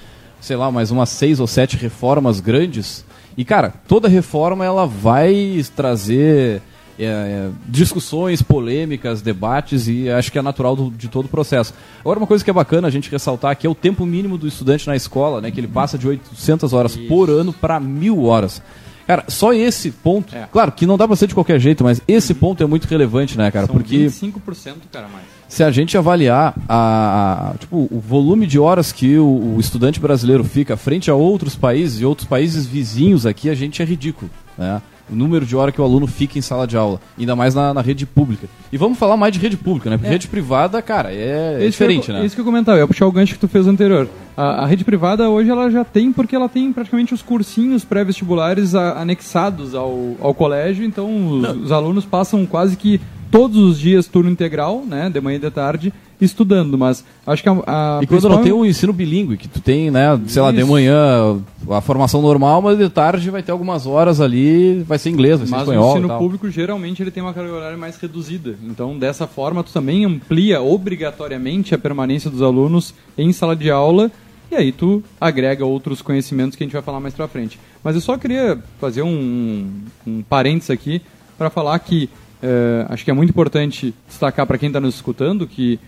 sei 0.40 0.54
lá, 0.54 0.70
mais 0.70 0.92
umas 0.92 1.08
seis 1.08 1.40
ou 1.40 1.46
sete 1.48 1.76
reformas 1.76 2.38
grandes. 2.38 3.04
E 3.36 3.44
cara, 3.44 3.74
toda 3.86 4.08
reforma 4.08 4.64
ela 4.64 4.86
vai 4.86 5.62
trazer 5.74 6.62
é, 6.98 7.04
é, 7.04 7.50
discussões, 7.68 8.40
polêmicas, 8.40 9.20
debates 9.20 9.86
e 9.86 10.08
acho 10.08 10.32
que 10.32 10.38
é 10.38 10.42
natural 10.42 10.74
do- 10.74 10.90
de 10.90 11.08
todo 11.08 11.26
o 11.26 11.28
processo. 11.28 11.74
Agora 12.00 12.18
uma 12.18 12.26
coisa 12.26 12.42
que 12.42 12.48
é 12.48 12.52
bacana 12.54 12.88
a 12.88 12.90
gente 12.90 13.10
ressaltar 13.10 13.50
aqui 13.50 13.66
é 13.66 13.70
o 13.70 13.74
tempo 13.74 14.06
mínimo 14.06 14.38
do 14.38 14.48
estudante 14.48 14.86
na 14.86 14.96
escola, 14.96 15.40
né, 15.42 15.50
que 15.50 15.60
ele 15.60 15.68
passa 15.68 15.98
de 15.98 16.08
800 16.08 16.72
horas 16.72 16.96
por 16.96 17.28
ano 17.28 17.52
para 17.52 17.78
mil 17.78 18.24
horas. 18.24 18.62
Cara, 19.06 19.24
só 19.28 19.52
esse 19.52 19.90
ponto, 19.90 20.34
É. 20.34 20.48
claro 20.50 20.72
que 20.72 20.86
não 20.86 20.96
dá 20.96 21.06
pra 21.06 21.14
ser 21.16 21.26
de 21.28 21.34
qualquer 21.34 21.60
jeito, 21.60 21.84
mas 21.84 22.00
esse 22.08 22.32
ponto 22.34 22.62
é 22.62 22.66
muito 22.66 22.86
relevante, 22.88 23.36
né, 23.38 23.50
cara? 23.50 23.66
São 23.66 23.76
Porque 23.76 24.06
25%, 24.06 24.76
cara, 24.90 25.06
mais. 25.06 25.26
Se 25.48 25.62
a 25.62 25.70
gente 25.70 25.96
avaliar 25.96 26.54
a, 26.68 27.50
a- 27.52 27.58
tipo, 27.58 27.88
o 27.90 28.00
volume 28.00 28.46
de 28.46 28.58
horas 28.58 28.92
que 28.92 29.16
o, 29.18 29.54
o 29.56 29.60
estudante 29.60 30.00
brasileiro 30.00 30.42
fica 30.44 30.76
frente 30.76 31.10
a 31.10 31.14
outros 31.14 31.54
países 31.54 32.00
e 32.00 32.04
outros 32.04 32.26
países 32.26 32.66
vizinhos 32.66 33.24
aqui, 33.26 33.48
a 33.48 33.54
gente 33.54 33.80
é 33.80 33.84
ridículo, 33.84 34.30
né? 34.58 34.80
O 35.08 35.14
número 35.14 35.46
de 35.46 35.54
hora 35.54 35.70
que 35.70 35.80
o 35.80 35.84
aluno 35.84 36.04
fica 36.08 36.36
em 36.36 36.42
sala 36.42 36.66
de 36.66 36.76
aula, 36.76 37.00
ainda 37.16 37.36
mais 37.36 37.54
na, 37.54 37.72
na 37.72 37.80
rede 37.80 38.04
pública. 38.04 38.48
E 38.72 38.76
vamos 38.76 38.98
falar 38.98 39.16
mais 39.16 39.32
de 39.32 39.38
rede 39.38 39.56
pública, 39.56 39.88
né? 39.88 39.96
Porque 39.96 40.10
rede 40.10 40.26
privada, 40.26 40.82
cara, 40.82 41.12
é, 41.12 41.58
é 41.64 41.68
diferente, 41.68 42.08
eu, 42.08 42.16
né? 42.16 42.26
Isso 42.26 42.34
que 42.34 42.40
eu 42.40 42.44
comentava, 42.44 42.78
eu 42.78 42.88
puxar 42.88 43.06
o 43.06 43.12
gancho 43.12 43.34
que 43.34 43.38
tu 43.38 43.46
fez 43.46 43.68
anterior. 43.68 44.08
A, 44.36 44.64
a 44.64 44.66
rede 44.66 44.84
privada 44.84 45.30
hoje 45.30 45.48
ela 45.48 45.70
já 45.70 45.84
tem, 45.84 46.12
porque 46.12 46.34
ela 46.34 46.48
tem 46.48 46.72
praticamente 46.72 47.14
os 47.14 47.22
cursinhos 47.22 47.84
pré-vestibulares 47.84 48.74
anexados 48.74 49.76
ao, 49.76 50.16
ao 50.20 50.34
colégio, 50.34 50.84
então 50.84 51.28
os, 51.38 51.48
os 51.66 51.70
alunos 51.72 52.04
passam 52.04 52.44
quase 52.44 52.76
que 52.76 53.00
todos 53.30 53.56
os 53.56 53.78
dias 53.78 54.06
turno 54.06 54.30
integral, 54.30 54.84
né, 54.86 55.10
de 55.10 55.20
manhã 55.20 55.36
e 55.36 55.40
de 55.40 55.50
tarde, 55.50 55.92
estudando, 56.20 56.78
mas 56.78 57.04
acho 57.26 57.42
que 57.42 57.48
a, 57.48 57.52
a 57.66 58.00
E 58.02 58.06
quando 58.06 58.28
não 58.28 58.42
tem 58.42 58.52
o 58.52 58.64
ensino 58.64 58.92
bilíngue, 58.92 59.36
que 59.36 59.48
tu 59.48 59.60
tem, 59.60 59.90
né, 59.90 60.18
sei 60.26 60.40
lá, 60.40 60.50
de 60.50 60.64
manhã 60.64 61.38
a 61.70 61.80
formação 61.80 62.22
normal, 62.22 62.62
mas 62.62 62.78
de 62.78 62.88
tarde 62.88 63.30
vai 63.30 63.42
ter 63.42 63.52
algumas 63.52 63.86
horas 63.86 64.20
ali, 64.20 64.82
vai 64.86 64.98
ser 64.98 65.10
inglês, 65.10 65.38
vai 65.38 65.46
ser 65.46 65.50
Mas 65.52 65.60
o 65.60 65.72
espanhol 65.72 65.88
e 65.88 65.92
ensino 65.92 66.08
tal. 66.08 66.18
público 66.18 66.50
geralmente 66.50 67.02
ele 67.02 67.10
tem 67.10 67.22
uma 67.22 67.34
carga 67.34 67.52
horária 67.52 67.76
mais 67.76 67.96
reduzida. 67.98 68.56
Então, 68.64 68.98
dessa 68.98 69.26
forma, 69.26 69.62
tu 69.62 69.72
também 69.72 70.04
amplia 70.04 70.62
obrigatoriamente 70.62 71.74
a 71.74 71.78
permanência 71.78 72.30
dos 72.30 72.42
alunos 72.42 72.94
em 73.18 73.32
sala 73.32 73.54
de 73.54 73.70
aula 73.70 74.10
e 74.50 74.54
aí 74.54 74.70
tu 74.70 75.02
agrega 75.20 75.64
outros 75.64 76.00
conhecimentos 76.00 76.56
que 76.56 76.62
a 76.62 76.66
gente 76.66 76.72
vai 76.72 76.82
falar 76.82 77.00
mais 77.00 77.14
pra 77.14 77.26
frente. 77.26 77.58
Mas 77.82 77.94
eu 77.94 78.00
só 78.00 78.16
queria 78.16 78.58
fazer 78.80 79.02
um, 79.02 79.68
um 80.06 80.22
parênteses 80.22 80.70
aqui 80.70 81.02
para 81.36 81.50
falar 81.50 81.78
que 81.80 82.08
eh, 82.46 82.86
acho 82.88 83.04
que 83.04 83.10
é 83.10 83.14
muito 83.14 83.30
importante 83.30 83.92
destacar 84.06 84.46
para 84.46 84.56
quem 84.56 84.68
está 84.68 84.80
nos 84.80 84.94
escutando 84.94 85.48
que 85.48 85.80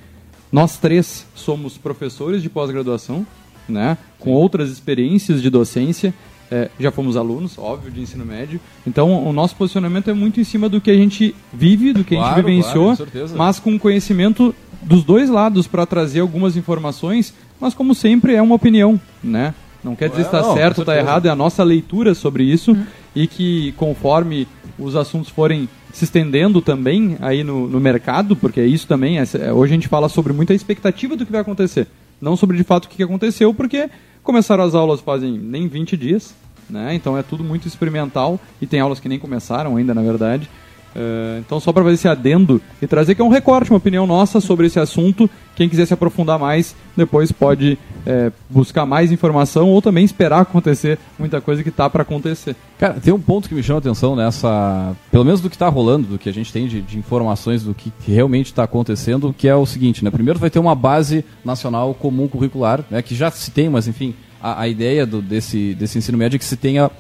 nós 0.51 0.77
três 0.77 1.25
somos 1.33 1.79
professores 1.79 2.43
de 2.43 2.49
pós-graduação, 2.49 3.25
né, 3.69 3.97
com 4.19 4.33
outras 4.33 4.69
experiências 4.69 5.41
de 5.41 5.49
docência. 5.51 6.13
É, 6.51 6.71
já 6.81 6.91
fomos 6.91 7.15
alunos, 7.17 7.59
óbvio, 7.59 7.93
de 7.93 8.01
ensino 8.01 8.25
médio. 8.25 8.59
Então, 8.87 9.23
o 9.29 9.33
nosso 9.35 9.55
posicionamento 9.55 10.09
é 10.09 10.15
muito 10.15 10.41
em 10.41 10.45
cima 10.45 10.67
do 10.67 10.81
que 10.81 10.91
a 10.91 10.95
gente 10.95 11.35
vive, 11.53 11.93
do 11.93 12.03
que 12.03 12.17
a 12.17 12.19
Claro, 12.19 12.37
gente 12.37 12.47
vivenciou, 12.47 12.97
claro, 12.97 13.11
com 13.13 13.37
mas 13.37 13.61
com 13.61 13.79
conhecimento 13.79 14.55
dos 14.81 15.05
dois 15.05 15.29
lados 15.29 15.67
para 15.67 15.85
trazer 15.85 16.21
algumas 16.21 16.57
informações. 16.57 17.35
Mas, 17.61 17.75
como 17.75 17.95
sempre, 17.95 18.35
é 18.35 18.41
uma 18.41 18.55
opinião, 18.55 18.99
né? 19.23 19.55
Não 19.85 19.95
quer 19.95 20.09
dizer 20.09 20.23
se 20.23 20.29
está 20.29 20.43
certo 20.55 20.79
ou 20.79 20.83
está 20.83 20.97
errado, 20.97 21.27
é 21.27 21.29
a 21.29 21.37
nossa 21.37 21.63
leitura 21.63 22.15
sobre 22.15 22.45
isso 22.45 22.75
e 23.15 23.27
que 23.27 23.73
conforme 23.73 24.47
os 24.79 24.95
assuntos 24.95 25.31
forem 25.31 25.69
se 25.93 26.05
estendendo 26.05 26.61
também 26.61 27.17
aí 27.21 27.43
no, 27.43 27.67
no 27.67 27.81
mercado, 27.81 28.37
porque 28.37 28.63
isso 28.63 28.87
também, 28.87 29.19
é, 29.19 29.53
hoje 29.53 29.73
a 29.73 29.77
gente 29.77 29.89
fala 29.89 30.09
sobre 30.09 30.33
muita 30.33 30.55
expectativa 30.55 31.17
do 31.17 31.27
que 31.27 31.33
vai 31.33 31.41
acontecer, 31.41 31.87
não 32.21 32.37
sobre 32.37 32.57
de 32.57 32.65
fato 32.65 32.85
o 32.85 32.89
que 32.89 33.03
aconteceu, 33.03 33.53
porque 33.53 33.91
começaram 34.23 34.65
as 34.65 34.75
aulas 34.75 35.01
fazem 35.01 35.33
nem 35.39 35.67
20 35.67 35.97
dias, 35.97 36.35
né? 36.69 36.95
Então 36.95 37.17
é 37.17 37.23
tudo 37.23 37.43
muito 37.43 37.67
experimental 37.67 38.39
e 38.61 38.67
tem 38.67 38.81
aulas 38.81 39.01
que 39.01 39.09
nem 39.09 39.19
começaram 39.19 39.77
ainda, 39.77 39.95
na 39.95 40.03
verdade. 40.03 40.49
Eh, 40.97 41.41
então, 41.45 41.61
só 41.61 41.73
para 41.73 41.83
fazer 41.83 41.95
esse 41.95 42.09
adendo 42.09 42.61
e 42.81 42.87
trazer 42.87 43.15
que 43.15 43.21
é 43.23 43.25
um 43.25 43.29
recorte, 43.29 43.71
uma 43.71 43.77
opinião 43.77 44.07
nossa 44.07 44.41
sobre 44.41 44.67
esse 44.67 44.79
assunto. 44.81 45.29
Quem 45.55 45.69
quiser 45.69 45.87
se 45.87 45.93
aprofundar 45.95 46.39
mais, 46.39 46.75
depois 46.97 47.31
pode 47.33 47.79
eh, 48.07 48.31
buscar 48.49 48.87
mais 48.87 49.11
informação 49.13 49.69
ou 49.69 49.83
também 49.83 50.05
esperar 50.05 50.41
acontecer 50.41 50.99
muita 51.19 51.41
coisa 51.41 51.63
que 51.63 51.71
tá 51.71 51.91
para 51.91 52.03
acontecer. 52.03 52.55
Cara, 52.79 52.95
tem 52.95 53.13
um 53.13 53.21
ponto 53.21 53.49
que 53.49 53.55
me 53.55 53.63
chama 53.63 53.79
a 53.79 53.81
atenção 53.81 54.15
nessa. 54.17 54.97
Pelo 55.11 55.25
menos 55.25 55.41
do 55.41 55.51
que 55.51 55.57
está 55.57 55.69
rolando, 55.69 56.07
do 56.07 56.19
que 56.19 56.29
a 56.29 56.33
gente 56.33 56.53
tem 56.53 56.67
de, 56.69 56.81
de 56.81 56.97
informações 56.99 57.63
do 57.65 57.75
que, 57.75 57.93
realmente 58.07 58.47
está 58.47 58.63
acontecendo, 58.63 59.35
que 59.37 59.49
é 59.49 59.55
o 59.55 59.67
seguinte, 59.67 60.05
né? 60.05 60.11
Primeiro 60.11 60.39
vai 60.39 60.49
ter 60.51 60.59
uma 60.59 60.75
base 60.75 61.25
nacional 61.45 61.93
comum 61.95 62.29
curricular, 62.29 62.85
né? 62.91 63.03
Que 63.03 63.15
já 63.15 63.31
se 63.31 63.51
tem, 63.51 63.69
mas 63.69 63.89
enfim, 63.89 64.15
a, 64.41 64.63
a 64.63 64.69
ideia 64.69 65.05
do- 65.05 65.21
desse, 65.21 65.75
desse 65.75 65.99
ensino 65.99 66.17
médio 66.17 66.37
é 66.37 66.39
que 66.39 66.45
se 66.45 66.57
tenha 66.57 66.91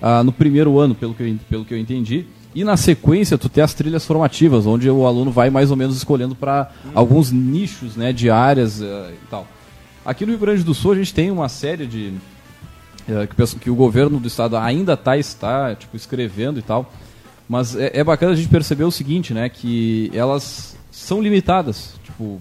ah, 0.00 0.22
no 0.22 0.32
primeiro 0.32 0.78
ano, 0.78 0.94
pelo 0.94 1.14
que, 1.14 1.22
eu, 1.22 1.36
pelo 1.48 1.64
que 1.64 1.72
eu 1.74 1.78
entendi. 1.78 2.26
E 2.54 2.64
na 2.64 2.76
sequência, 2.76 3.38
tu 3.38 3.48
ter 3.48 3.62
as 3.62 3.72
trilhas 3.72 4.04
formativas, 4.04 4.66
onde 4.66 4.90
o 4.90 5.06
aluno 5.06 5.30
vai 5.30 5.48
mais 5.48 5.70
ou 5.70 5.76
menos 5.76 5.96
escolhendo 5.96 6.34
para 6.34 6.70
alguns 6.94 7.30
nichos 7.32 7.96
né, 7.96 8.12
de 8.12 8.28
áreas 8.30 8.82
eh, 8.82 9.12
e 9.12 9.26
tal. 9.30 9.46
Aqui 10.04 10.26
no 10.26 10.32
Rio 10.32 10.40
Grande 10.40 10.62
do 10.62 10.74
Sul, 10.74 10.92
a 10.92 10.96
gente 10.96 11.14
tem 11.14 11.30
uma 11.30 11.48
série 11.48 11.86
de, 11.86 12.12
é, 13.08 13.26
que, 13.26 13.32
o 13.32 13.36
pessoal- 13.36 13.60
que 13.60 13.70
o 13.70 13.74
governo 13.74 14.18
do 14.20 14.28
estado 14.28 14.56
ainda 14.56 14.96
tá, 14.96 15.16
está 15.16 15.74
tipo, 15.74 15.96
escrevendo 15.96 16.58
e 16.58 16.62
tal. 16.62 16.92
Mas 17.48 17.74
é, 17.76 17.90
é 17.94 18.04
bacana 18.04 18.32
a 18.32 18.36
gente 18.36 18.48
perceber 18.48 18.84
o 18.84 18.90
seguinte, 18.90 19.32
né? 19.32 19.48
Que 19.48 20.10
elas 20.14 20.76
são 20.90 21.20
limitadas. 21.20 21.94
Tipo, 22.04 22.40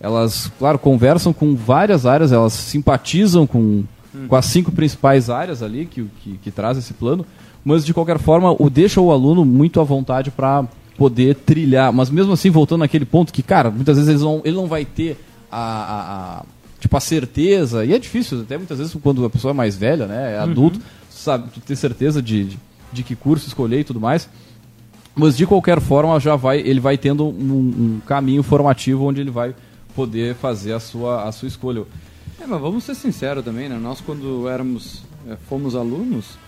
elas, 0.00 0.50
claro, 0.58 0.78
conversam 0.78 1.32
com 1.32 1.54
várias 1.54 2.06
áreas, 2.06 2.30
elas 2.32 2.52
simpatizam 2.52 3.46
com, 3.46 3.84
com 4.28 4.36
as 4.36 4.46
cinco 4.46 4.70
principais 4.70 5.28
áreas 5.28 5.62
ali 5.62 5.86
que, 5.86 6.04
que, 6.22 6.38
que 6.38 6.50
traz 6.50 6.78
esse 6.78 6.94
plano, 6.94 7.26
mas 7.68 7.84
de 7.84 7.92
qualquer 7.92 8.18
forma 8.18 8.56
o 8.58 8.70
deixa 8.70 8.98
o 8.98 9.12
aluno 9.12 9.44
muito 9.44 9.78
à 9.78 9.84
vontade 9.84 10.30
para 10.30 10.64
poder 10.96 11.34
trilhar. 11.34 11.92
Mas 11.92 12.08
mesmo 12.08 12.32
assim, 12.32 12.48
voltando 12.48 12.80
naquele 12.80 13.04
ponto 13.04 13.30
que, 13.30 13.42
cara, 13.42 13.70
muitas 13.70 13.98
vezes 13.98 14.08
eles 14.08 14.22
não, 14.22 14.40
ele 14.42 14.56
não 14.56 14.66
vai 14.66 14.86
ter 14.86 15.18
a, 15.52 15.58
a, 15.60 16.38
a 16.38 16.44
tipo, 16.80 16.96
a 16.96 17.00
certeza, 17.00 17.84
e 17.84 17.92
é 17.92 17.98
difícil, 17.98 18.40
até 18.40 18.56
muitas 18.56 18.78
vezes 18.78 18.96
quando 19.02 19.22
a 19.22 19.28
pessoa 19.28 19.50
é 19.50 19.54
mais 19.54 19.76
velha, 19.76 20.06
né, 20.06 20.36
é 20.36 20.38
adulto, 20.38 20.78
uhum. 20.78 20.84
sabe, 21.10 21.50
ter 21.60 21.76
certeza 21.76 22.22
de, 22.22 22.44
de, 22.44 22.58
de, 22.90 23.02
que 23.02 23.14
curso 23.14 23.46
escolher 23.46 23.80
e 23.80 23.84
tudo 23.84 24.00
mais. 24.00 24.30
Mas 25.14 25.36
de 25.36 25.46
qualquer 25.46 25.78
forma, 25.78 26.18
já 26.18 26.36
vai, 26.36 26.60
ele 26.60 26.80
vai 26.80 26.96
tendo 26.96 27.26
um, 27.26 27.98
um 27.98 28.00
caminho 28.06 28.42
formativo 28.42 29.04
onde 29.04 29.20
ele 29.20 29.30
vai 29.30 29.54
poder 29.94 30.34
fazer 30.36 30.72
a 30.72 30.80
sua, 30.80 31.24
a 31.24 31.32
sua 31.32 31.48
escolha. 31.48 31.82
É, 32.40 32.46
mas 32.46 32.60
vamos 32.62 32.84
ser 32.84 32.94
sinceros 32.94 33.44
também, 33.44 33.68
né? 33.68 33.76
Nós 33.76 34.00
quando 34.00 34.48
éramos, 34.48 35.02
é, 35.28 35.36
fomos 35.50 35.76
alunos, 35.76 36.38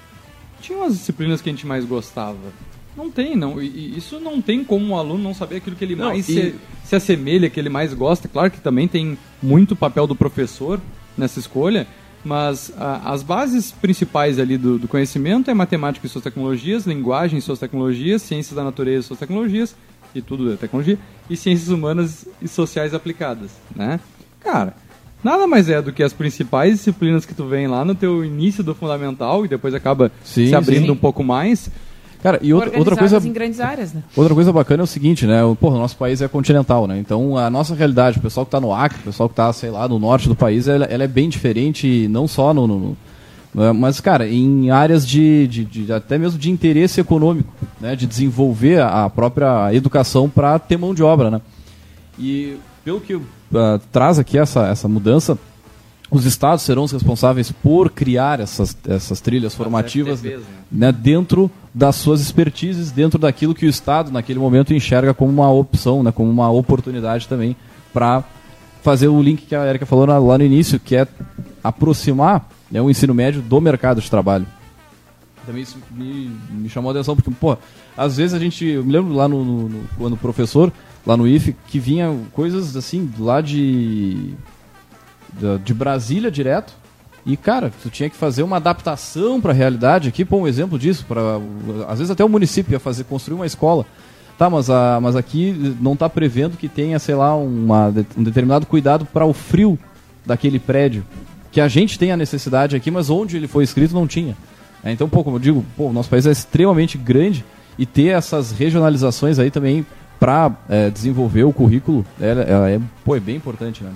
tinha 0.61 0.85
as 0.85 0.95
disciplinas 0.95 1.41
que 1.41 1.49
a 1.49 1.53
gente 1.53 1.67
mais 1.67 1.85
gostava. 1.85 2.39
Não 2.97 3.11
tem, 3.11 3.37
não. 3.37 3.61
E, 3.63 3.97
isso 3.97 4.21
não 4.21 4.41
tem 4.43 4.65
como 4.65 4.95
o 4.95 4.99
aluno 4.99 5.23
não 5.23 5.35
saber 5.35 5.57
aquilo 5.57 5.77
que 5.77 5.85
ele 5.85 5.97
não, 5.97 6.07
mais 6.07 6.29
e... 6.29 6.33
se, 6.33 6.55
se 6.85 6.97
assemelha, 6.97 7.49
que 7.49 7.59
ele 7.59 7.69
mais 7.69 7.95
gosta. 7.95 8.29
Claro 8.29 8.51
que 8.51 8.61
também 8.61 8.87
tem 8.89 9.17
muito 9.43 9.75
papel 9.77 10.07
do 10.07 10.15
professor 10.15 10.81
nessa 11.17 11.39
escolha, 11.39 11.87
mas 12.25 12.73
a, 12.77 13.13
as 13.13 13.23
bases 13.23 13.73
principais 13.73 14.39
ali 14.39 14.59
do, 14.59 14.79
do, 14.79 14.89
conhecimento 14.89 15.51
é 15.51 15.55
matemática 15.55 16.07
e 16.07 16.11
suas 16.11 16.25
tecnologias, 16.25 16.87
linguagem 16.87 17.39
e 17.39 17.43
suas 17.43 17.59
tecnologias, 17.59 18.23
ciências 18.23 18.55
da 18.55 18.65
natureza 18.65 19.01
e 19.01 19.07
suas 19.07 19.19
tecnologias, 19.19 19.75
e 20.15 20.21
tudo 20.21 20.53
é 20.53 20.57
tecnologia, 20.57 20.99
e 21.29 21.37
ciências 21.37 21.69
humanas 21.69 22.27
e 22.43 22.49
sociais 22.49 22.95
aplicadas, 22.95 23.51
né? 23.75 24.01
Cara, 24.41 24.75
nada 25.23 25.47
mais 25.47 25.69
é 25.69 25.81
do 25.81 25.93
que 25.93 26.03
as 26.03 26.13
principais 26.13 26.75
disciplinas 26.75 27.25
que 27.25 27.35
tu 27.35 27.47
vem 27.47 27.67
lá 27.67 27.85
no 27.85 27.95
teu 27.95 28.25
início 28.25 28.63
do 28.63 28.75
fundamental 28.75 29.45
e 29.45 29.49
depois 29.49 29.75
acaba 29.75 30.11
sim, 30.25 30.49
se 30.49 30.55
abrindo 30.55 30.87
sim. 30.87 30.91
um 30.91 30.97
pouco 30.97 31.23
mais. 31.23 31.71
Cara, 32.23 32.39
e 32.43 32.53
outra, 32.53 32.79
outra 32.79 32.97
coisa. 32.97 33.17
em 33.17 33.33
grandes 33.33 33.61
áreas, 33.61 33.95
né? 33.95 34.03
Outra 34.15 34.35
coisa 34.35 34.53
bacana 34.53 34.83
é 34.83 34.85
o 34.85 34.87
seguinte, 34.87 35.27
né? 35.27 35.43
O, 35.43 35.57
porra, 35.57 35.77
o 35.77 35.79
nosso 35.79 35.97
país 35.97 36.21
é 36.21 36.29
continental, 36.29 36.87
né? 36.87 36.99
Então 36.99 37.37
a 37.37 37.49
nossa 37.49 37.75
realidade, 37.75 38.19
o 38.19 38.23
pessoal 38.23 38.45
que 38.45 38.49
está 38.49 38.61
no 38.61 38.75
Acre, 38.75 38.99
o 39.01 39.05
pessoal 39.05 39.29
que 39.29 39.33
está, 39.33 39.51
sei 39.53 39.71
lá, 39.71 39.89
no 39.89 39.99
norte 39.99 40.29
do 40.29 40.37
país, 40.37 40.69
ela, 40.69 40.85
ela 40.85 41.05
é 41.05 41.09
bem 41.09 41.29
diferente, 41.29 42.07
não 42.09 42.29
só 42.29 42.53
no, 42.53 42.67
no, 42.67 42.79
no 42.79 42.97
é, 43.59 43.73
mas, 43.73 44.01
cara, 44.01 44.29
em 44.29 44.71
áreas 44.71 45.07
de, 45.07 45.47
de, 45.49 45.65
de, 45.65 45.93
até 45.93 46.17
mesmo 46.17 46.39
de 46.39 46.51
interesse 46.51 47.01
econômico, 47.01 47.53
né? 47.81 47.97
De 47.97 48.07
desenvolver 48.07 48.81
a 48.81 49.09
própria 49.11 49.75
educação 49.75 50.29
para 50.29 50.59
ter 50.59 50.77
mão 50.77 50.95
de 50.95 51.03
obra, 51.03 51.31
né? 51.31 51.41
E 52.19 52.57
pelo 52.85 53.01
que 53.01 53.15
uh, 53.15 53.25
traz 53.93 54.19
aqui 54.19 54.39
essa, 54.39 54.67
essa 54.67 54.89
mudança, 54.89 55.39
os 56.11 56.25
estados 56.25 56.65
serão 56.65 56.83
os 56.83 56.93
responsáveis 56.93 57.53
por 57.53 57.91
criar 57.91 58.41
essas, 58.41 58.77
essas 58.89 59.21
trilhas 59.21 59.55
formativas 59.55 60.19
FTVs, 60.19 60.41
né? 60.41 60.47
né? 60.89 60.93
dentro 60.93 61.51
das 61.73 61.97
suas 61.97 62.21
expertises, 62.21 62.91
dentro 62.91 63.19
daquilo 63.19 63.55
que 63.55 63.65
o 63.65 63.69
estado 63.69 64.11
naquele 64.11 64.39
momento 64.39 64.75
enxerga 64.75 65.15
como 65.15 65.31
uma 65.31 65.51
opção, 65.51 66.03
né? 66.03 66.11
como 66.11 66.29
uma 66.29 66.51
oportunidade 66.51 67.29
também 67.29 67.57
para 67.93 68.25
fazer 68.83 69.09
o 69.09 69.23
link 69.23 69.47
que 69.47 69.55
a 69.55 69.67
Erika 69.67 69.87
falou 69.87 70.07
lá 70.07 70.39
no 70.39 70.45
início, 70.45 70.81
que 70.81 70.97
é 70.97 71.07
aproximar 71.63 72.49
né, 72.71 72.81
o 72.81 72.91
ensino 72.91 73.15
médio 73.15 73.43
do 73.43 73.61
mercado 73.61 74.01
de 74.01 74.11
trabalho. 74.11 74.47
Também 75.47 75.63
isso 75.63 75.79
me, 75.91 76.31
me 76.51 76.69
chamou 76.69 76.91
a 76.91 76.95
atenção, 76.95 77.17
porque, 77.17 77.31
pô, 77.31 77.57
às 77.97 78.17
vezes 78.17 78.35
a 78.35 78.39
gente. 78.39 78.65
Eu 78.65 78.85
me 78.85 78.93
lembro 78.93 79.15
lá 79.15 79.27
no, 79.27 79.45
no, 79.45 79.69
no 79.69 79.89
quando 79.97 80.17
professor, 80.17 80.73
lá 81.07 81.17
no 81.17 81.27
IFE, 81.27 81.57
que 81.67 81.79
vinha 81.79 82.17
coisas 82.33 82.77
assim, 82.77 83.11
lá 83.19 83.41
de 83.41 84.35
de 85.65 85.73
Brasília 85.73 86.31
direto. 86.31 86.73
E, 87.25 87.37
cara, 87.37 87.71
tu 87.83 87.91
tinha 87.91 88.09
que 88.09 88.17
fazer 88.17 88.43
uma 88.43 88.57
adaptação 88.57 89.41
para 89.41 89.53
a 89.53 89.55
realidade 89.55 90.09
aqui, 90.09 90.25
pô, 90.25 90.39
um 90.39 90.49
exemplo 90.49 90.79
disso. 90.79 91.05
Pra, 91.07 91.21
às 91.87 91.99
vezes 91.99 92.11
até 92.11 92.25
o 92.25 92.29
município 92.29 92.73
ia 92.73 92.81
fazer, 92.81 93.05
construir 93.05 93.37
uma 93.37 93.47
escola. 93.47 93.85
Tá, 94.39 94.49
mas, 94.49 94.71
a, 94.71 94.99
mas 95.03 95.15
aqui 95.17 95.77
não 95.81 95.93
está 95.93 96.09
prevendo 96.09 96.57
que 96.57 96.67
tenha, 96.67 96.99
sei 96.99 97.15
lá, 97.15 97.37
uma, 97.37 97.93
um 98.17 98.23
determinado 98.23 98.65
cuidado 98.65 99.05
para 99.05 99.27
o 99.27 99.35
frio 99.35 99.79
daquele 100.25 100.59
prédio. 100.59 101.05
Que 101.53 101.61
a 101.61 101.69
gente 101.69 101.99
tem 101.99 102.11
a 102.11 102.17
necessidade 102.17 102.75
aqui, 102.75 102.91
mas 102.91 103.11
onde 103.11 103.37
ele 103.37 103.47
foi 103.47 103.65
escrito 103.65 103.95
não 103.95 104.07
tinha. 104.07 104.35
É, 104.83 104.91
então, 104.93 105.09
pô, 105.09 105.23
como 105.23 105.37
eu 105.37 105.41
digo, 105.41 105.65
pô, 105.77 105.89
o 105.89 105.93
nosso 105.93 106.09
país 106.09 106.27
é 106.27 106.31
extremamente 106.31 106.97
grande 106.97 107.45
e 107.79 107.85
ter 107.85 108.09
essas 108.09 108.51
regionalizações 108.51 109.39
aí 109.39 109.51
também 109.51 109.85
para 110.21 110.55
é, 110.69 110.91
desenvolver 110.91 111.45
o 111.45 111.53
currículo 111.53 112.05
é, 112.21 112.79
pô, 113.03 113.17
é 113.17 113.21
bem 113.21 113.37
importante, 113.37 113.83
né? 113.83 113.93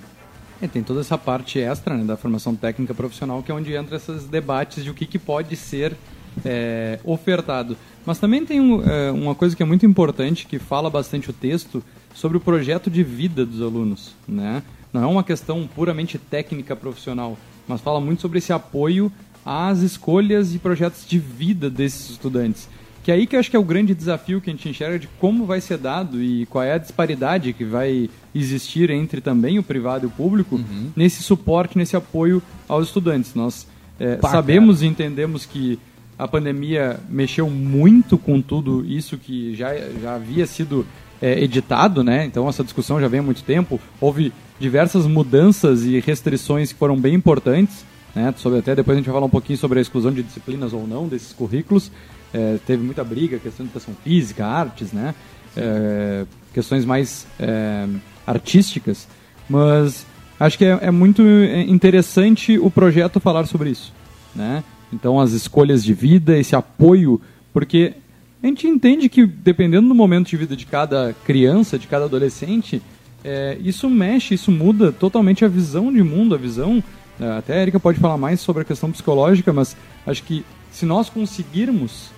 É, 0.62 0.66
tem 0.66 0.82
toda 0.82 1.00
essa 1.00 1.18
parte 1.18 1.60
extra 1.60 1.94
né, 1.94 2.04
da 2.04 2.16
formação 2.16 2.56
técnica 2.56 2.94
profissional, 2.94 3.42
que 3.42 3.52
é 3.52 3.54
onde 3.54 3.74
entra 3.74 3.96
esses 3.96 4.24
debates 4.24 4.82
de 4.82 4.88
o 4.88 4.94
que, 4.94 5.04
que 5.04 5.18
pode 5.18 5.54
ser 5.56 5.94
é, 6.42 6.98
ofertado. 7.04 7.76
Mas 8.06 8.18
também 8.18 8.46
tem 8.46 8.60
um, 8.60 8.82
é, 8.82 9.10
uma 9.10 9.34
coisa 9.34 9.54
que 9.54 9.62
é 9.62 9.66
muito 9.66 9.84
importante, 9.84 10.46
que 10.46 10.58
fala 10.58 10.88
bastante 10.88 11.28
o 11.28 11.32
texto, 11.32 11.82
sobre 12.14 12.38
o 12.38 12.40
projeto 12.40 12.90
de 12.90 13.02
vida 13.02 13.44
dos 13.44 13.60
alunos. 13.60 14.14
Né? 14.26 14.62
Não 14.92 15.02
é 15.02 15.06
uma 15.06 15.24
questão 15.24 15.68
puramente 15.74 16.16
técnica 16.16 16.74
profissional, 16.74 17.37
mas 17.68 17.82
fala 17.82 18.00
muito 18.00 18.22
sobre 18.22 18.38
esse 18.38 18.52
apoio 18.52 19.12
às 19.44 19.80
escolhas 19.80 20.54
e 20.54 20.58
projetos 20.58 21.06
de 21.06 21.18
vida 21.18 21.68
desses 21.68 22.10
estudantes. 22.10 22.68
Que 23.05 23.11
é 23.12 23.14
aí 23.14 23.27
que 23.27 23.37
eu 23.37 23.40
acho 23.40 23.51
que 23.51 23.57
é 23.57 23.59
o 23.59 23.64
grande 23.64 23.95
desafio 23.95 24.40
que 24.40 24.49
a 24.49 24.53
gente 24.55 24.67
enxerga 24.67 24.99
de 24.99 25.07
como 25.21 25.45
vai 25.45 25.61
ser 25.61 25.77
dado 25.77 26.23
e 26.23 26.47
qual 26.47 26.64
é 26.64 26.73
a 26.73 26.79
disparidade 26.79 27.53
que 27.53 27.62
vai 27.62 28.09
existir 28.35 28.88
entre 28.88 29.21
também 29.21 29.59
o 29.59 29.62
privado 29.62 30.07
e 30.07 30.09
o 30.09 30.11
público 30.11 30.57
uhum. 30.57 30.90
nesse 30.97 31.23
suporte, 31.23 31.77
nesse 31.77 31.95
apoio 31.95 32.43
aos 32.67 32.87
estudantes. 32.87 33.35
Nós 33.35 33.67
é, 34.01 34.19
sabemos 34.23 34.81
e 34.81 34.87
entendemos 34.87 35.45
que 35.45 35.79
a 36.19 36.27
pandemia 36.27 36.99
mexeu 37.07 37.51
muito 37.51 38.17
com 38.17 38.40
tudo 38.40 38.83
isso 38.87 39.19
que 39.19 39.55
já, 39.55 39.75
já 40.01 40.14
havia 40.14 40.47
sido 40.47 40.87
é, 41.21 41.43
editado, 41.45 42.03
né? 42.03 42.25
Então 42.25 42.49
essa 42.49 42.64
discussão 42.64 42.99
já 42.99 43.07
vem 43.07 43.21
há 43.21 43.23
muito 43.23 43.43
tempo. 43.43 43.79
Houve 44.01 44.33
diversas 44.59 45.07
mudanças 45.07 45.85
e 45.85 46.01
restrições 46.01 46.73
que 46.73 46.79
foram 46.79 46.99
bem 46.99 47.14
importantes, 47.14 47.85
né? 48.14 48.33
Sobre, 48.38 48.61
até 48.61 48.75
depois 48.75 48.97
a 48.97 48.99
gente 48.99 49.07
vai 49.07 49.14
falar 49.14 49.27
um 49.27 49.31
pouquinho 49.31 49.59
sobre 49.59 49.79
a 49.79 49.83
exclusão 49.83 50.11
de 50.11 50.23
disciplinas 50.23 50.73
ou 50.73 50.87
não 50.87 51.07
desses 51.07 51.35
currículos 51.35 51.93
é, 52.35 52.59
teve 52.66 52.83
muita 52.83 53.05
briga, 53.05 53.38
questão 53.38 53.64
de 53.64 53.70
educação 53.70 53.94
física, 54.03 54.44
artes, 54.44 54.92
né? 54.92 55.14
É, 55.57 56.27
questões 56.53 56.85
mais 56.85 57.29
é, 57.38 57.87
artísticas, 58.27 59.07
mas 59.49 60.05
acho 60.38 60.59
que 60.59 60.64
é, 60.64 60.79
é, 60.83 60.90
muito 60.90 61.23
interessante 61.68 62.59
o 62.59 62.68
projeto 62.70 63.20
falar 63.20 63.47
sobre 63.47 63.70
isso, 63.70 63.92
né? 64.35 64.64
Então 64.92 65.20
as 65.20 65.31
escolhas 65.31 65.85
de 65.85 65.94
vida, 65.94 66.37
esse 66.37 66.57
apoio, 66.57 67.20
porque 67.53 67.94
a 68.42 68.47
gente 68.49 68.66
entende 68.66 69.09
que 69.09 69.25
dependendo 69.25 69.88
do 69.88 69.94
momento 69.94 70.29
de 70.29 70.37
vida 70.37 70.57
de 70.57 70.66
cada 70.66 71.14
criança, 71.25 71.79
de 71.79 71.87
cada 71.87 72.07
adolescente, 72.07 72.83
é, 73.25 73.57
isso 73.62 73.88
mexe, 73.88 74.35
isso 74.35 74.51
muda 74.51 74.90
totalmente 74.90 75.44
a 75.44 75.49
visão 75.49 75.92
de 75.92 76.03
mundo, 76.03 76.35
a 76.35 76.38
visão. 76.38 76.83
É, 77.20 77.31
até 77.38 77.59
a 77.59 77.62
Erika 77.62 77.79
pode 77.79 78.01
falar 78.01 78.18
mais 78.18 78.40
sobre 78.40 78.62
a 78.62 78.64
questão 78.64 78.90
psicológica, 78.90 79.53
mas 79.53 79.77
acho 80.05 80.25
que 80.25 80.44
se 80.73 80.85
nós 80.85 81.09
conseguirmos 81.09 82.13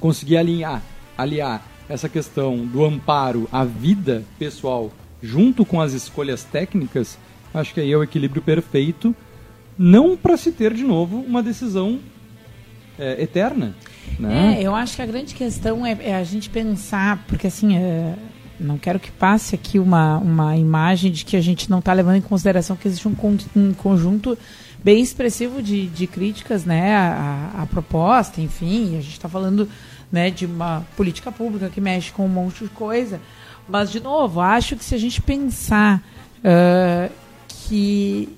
conseguir 0.00 0.36
alinhar, 0.36 0.82
aliar 1.16 1.66
essa 1.88 2.08
questão 2.08 2.64
do 2.66 2.84
amparo 2.84 3.48
à 3.52 3.64
vida 3.64 4.24
pessoal 4.38 4.90
junto 5.22 5.64
com 5.64 5.80
as 5.80 5.92
escolhas 5.92 6.44
técnicas, 6.44 7.18
acho 7.52 7.72
que 7.72 7.80
aí 7.80 7.90
é 7.90 7.96
o 7.96 8.02
equilíbrio 8.02 8.42
perfeito, 8.42 9.14
não 9.78 10.16
para 10.16 10.36
se 10.36 10.52
ter 10.52 10.74
de 10.74 10.84
novo 10.84 11.18
uma 11.18 11.42
decisão 11.42 11.98
é, 12.98 13.22
eterna. 13.22 13.74
Né? 14.18 14.58
É, 14.58 14.62
eu 14.62 14.74
acho 14.74 14.96
que 14.96 15.02
a 15.02 15.06
grande 15.06 15.34
questão 15.34 15.84
é, 15.84 15.96
é 16.00 16.14
a 16.14 16.24
gente 16.24 16.50
pensar, 16.50 17.24
porque 17.26 17.46
assim, 17.46 17.76
é, 17.76 18.14
não 18.58 18.78
quero 18.78 19.00
que 19.00 19.10
passe 19.10 19.54
aqui 19.54 19.78
uma, 19.78 20.18
uma 20.18 20.56
imagem 20.56 21.10
de 21.10 21.24
que 21.24 21.36
a 21.36 21.40
gente 21.40 21.70
não 21.70 21.78
está 21.78 21.92
levando 21.92 22.16
em 22.16 22.20
consideração 22.20 22.76
que 22.76 22.86
existe 22.86 23.08
um, 23.08 23.16
um 23.56 23.72
conjunto 23.72 24.38
bem 24.84 25.00
expressivo 25.02 25.62
de, 25.62 25.86
de 25.86 26.06
críticas 26.06 26.66
né, 26.66 26.94
à, 26.94 27.62
à 27.62 27.66
proposta, 27.66 28.42
enfim, 28.42 28.98
a 28.98 29.00
gente 29.00 29.12
está 29.12 29.28
falando 29.28 29.66
né, 30.12 30.30
de 30.30 30.44
uma 30.44 30.86
política 30.94 31.32
pública 31.32 31.70
que 31.70 31.80
mexe 31.80 32.12
com 32.12 32.26
um 32.26 32.28
monte 32.28 32.64
de 32.64 32.70
coisa. 32.70 33.18
Mas, 33.66 33.90
de 33.90 33.98
novo, 33.98 34.40
acho 34.40 34.76
que 34.76 34.84
se 34.84 34.94
a 34.94 34.98
gente 34.98 35.22
pensar 35.22 36.02
uh, 36.40 37.10
que, 37.48 38.28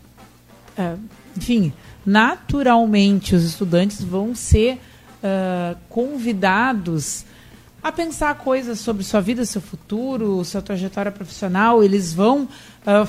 uh, 0.79 0.99
enfim, 1.37 1.73
naturalmente 2.05 3.35
os 3.35 3.43
estudantes 3.43 4.03
vão 4.03 4.33
ser 4.33 4.75
uh, 4.75 5.77
convidados 5.89 7.27
a 7.83 7.91
pensar 7.91 8.37
coisas 8.37 8.79
sobre 8.79 9.03
sua 9.03 9.21
vida, 9.21 9.45
seu 9.45 9.61
futuro, 9.61 10.45
sua 10.45 10.63
trajetória 10.63 11.13
profissional, 11.13 11.85
eles 11.85 12.13
vão 12.13 12.49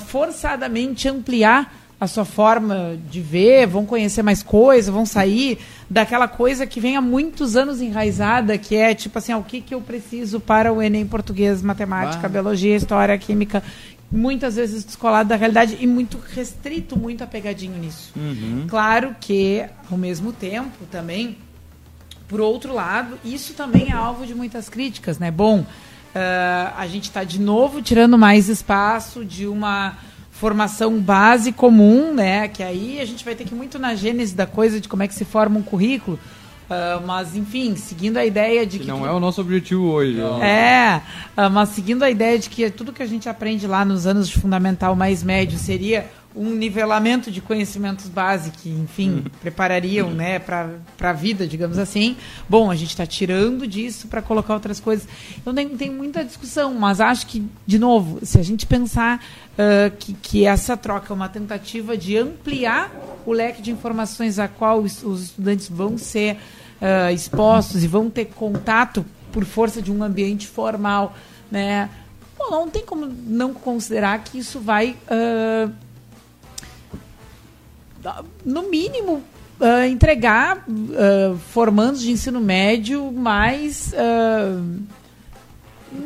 forçadamente 0.06 1.08
ampliar 1.08 1.74
a 2.00 2.06
sua 2.06 2.24
forma 2.24 2.96
de 3.10 3.20
ver, 3.20 3.66
vão 3.66 3.84
conhecer 3.84 4.22
mais 4.22 4.42
coisas, 4.42 4.92
vão 4.92 5.04
sair 5.04 5.58
daquela 5.90 6.28
coisa 6.28 6.66
que 6.66 6.78
vem 6.78 6.96
há 6.96 7.00
muitos 7.00 7.56
anos 7.56 7.80
enraizada, 7.80 8.56
que 8.56 8.76
é 8.76 8.94
tipo 8.94 9.18
assim, 9.18 9.32
ah, 9.32 9.38
o 9.38 9.42
que, 9.42 9.60
que 9.60 9.74
eu 9.74 9.80
preciso 9.80 10.38
para 10.38 10.72
o 10.72 10.80
Enem 10.80 11.06
português, 11.06 11.60
matemática, 11.60 12.26
ah. 12.26 12.28
biologia, 12.28 12.76
história, 12.76 13.18
química. 13.18 13.62
muitas 14.10 14.56
vezes 14.56 14.84
descolado 14.84 15.28
da 15.28 15.36
realidade 15.36 15.76
e 15.80 15.86
muito 15.86 16.18
restrito, 16.18 16.96
muito 16.96 17.24
apegadinho 17.24 17.76
nisso. 17.76 18.12
Uhum. 18.16 18.66
Claro 18.68 19.16
que, 19.20 19.64
ao 19.90 19.98
mesmo 19.98 20.32
tempo, 20.32 20.86
também, 20.90 21.36
por 22.28 22.40
outro 22.40 22.72
lado, 22.72 23.18
isso 23.24 23.54
também 23.54 23.88
é 23.90 23.92
alvo 23.92 24.24
de 24.24 24.34
muitas 24.36 24.68
críticas, 24.68 25.18
né? 25.18 25.32
Bom, 25.32 25.60
uh, 25.60 26.74
a 26.76 26.86
gente 26.86 27.04
está 27.04 27.24
de 27.24 27.40
novo 27.40 27.82
tirando 27.82 28.16
mais 28.16 28.48
espaço 28.48 29.24
de 29.24 29.46
uma 29.48 29.96
formação 30.38 30.98
base 31.00 31.50
comum, 31.52 32.14
né? 32.14 32.46
Que 32.48 32.62
aí 32.62 33.00
a 33.00 33.04
gente 33.04 33.24
vai 33.24 33.34
ter 33.34 33.44
que 33.44 33.52
ir 33.54 33.56
muito 33.56 33.78
na 33.78 33.94
gênese 33.94 34.34
da 34.34 34.46
coisa 34.46 34.80
de 34.80 34.88
como 34.88 35.02
é 35.02 35.08
que 35.08 35.14
se 35.14 35.24
forma 35.24 35.58
um 35.58 35.62
currículo. 35.62 36.18
Uh, 36.68 37.04
mas, 37.06 37.34
enfim, 37.34 37.74
seguindo 37.76 38.18
a 38.18 38.26
ideia 38.26 38.66
de 38.66 38.78
que. 38.78 38.84
que 38.84 38.90
não 38.90 39.00
tu- 39.00 39.06
é 39.06 39.10
o 39.10 39.18
nosso 39.18 39.40
objetivo 39.40 39.84
hoje. 39.86 40.20
ó. 40.20 40.38
é, 40.42 41.00
ah, 41.34 41.48
mas 41.48 41.70
seguindo 41.70 42.02
a 42.02 42.10
ideia 42.10 42.38
de 42.38 42.50
que 42.50 42.70
tudo 42.70 42.92
que 42.92 43.02
a 43.02 43.06
gente 43.06 43.26
aprende 43.26 43.66
lá 43.66 43.86
nos 43.86 44.06
anos 44.06 44.28
de 44.28 44.38
fundamental 44.38 44.94
mais 44.94 45.22
médio 45.22 45.58
seria 45.58 46.06
um 46.36 46.50
nivelamento 46.54 47.30
de 47.30 47.40
conhecimentos 47.40 48.06
base 48.08 48.50
que, 48.50 48.68
enfim, 48.68 49.24
preparariam 49.40 50.10
né, 50.10 50.38
para 50.38 50.70
a 51.00 51.12
vida, 51.12 51.46
digamos 51.46 51.78
assim. 51.78 52.16
Bom, 52.48 52.70
a 52.70 52.76
gente 52.76 52.90
está 52.90 53.06
tirando 53.06 53.66
disso 53.66 54.08
para 54.08 54.22
colocar 54.22 54.54
outras 54.54 54.78
coisas. 54.78 55.08
Então 55.38 55.54
tem, 55.54 55.68
tem 55.70 55.90
muita 55.90 56.24
discussão, 56.24 56.74
mas 56.74 57.00
acho 57.00 57.26
que, 57.26 57.44
de 57.66 57.78
novo, 57.78 58.20
se 58.24 58.38
a 58.38 58.42
gente 58.42 58.66
pensar 58.66 59.24
ah, 59.58 59.90
que, 59.98 60.12
que 60.12 60.44
essa 60.46 60.76
troca 60.76 61.12
é 61.12 61.14
uma 61.14 61.28
tentativa 61.28 61.96
de 61.96 62.16
ampliar 62.16 62.92
o 63.26 63.32
leque 63.32 63.60
de 63.60 63.70
informações 63.70 64.38
a 64.38 64.46
qual 64.46 64.80
os, 64.80 65.02
os 65.02 65.22
estudantes 65.24 65.68
vão 65.68 65.98
ser 65.98 66.36
ah, 66.80 67.10
expostos 67.10 67.82
e 67.82 67.88
vão 67.88 68.08
ter 68.08 68.26
contato 68.26 69.04
por 69.32 69.44
força 69.44 69.82
de 69.82 69.90
um 69.90 70.02
ambiente 70.04 70.46
formal, 70.46 71.14
né? 71.50 71.90
Bom, 72.38 72.50
não 72.50 72.70
tem 72.70 72.84
como 72.84 73.06
não 73.26 73.52
considerar 73.52 74.22
que 74.22 74.38
isso 74.38 74.60
vai, 74.60 74.94
dar- 75.08 75.72
no 78.44 78.68
mínimo, 78.70 79.22
ah, 79.60 79.86
entregar 79.86 80.64
ah, 80.94 81.36
formandos 81.52 82.00
de 82.00 82.10
ensino 82.10 82.40
médio 82.40 83.10
mais. 83.12 83.92
ah, 83.96 84.60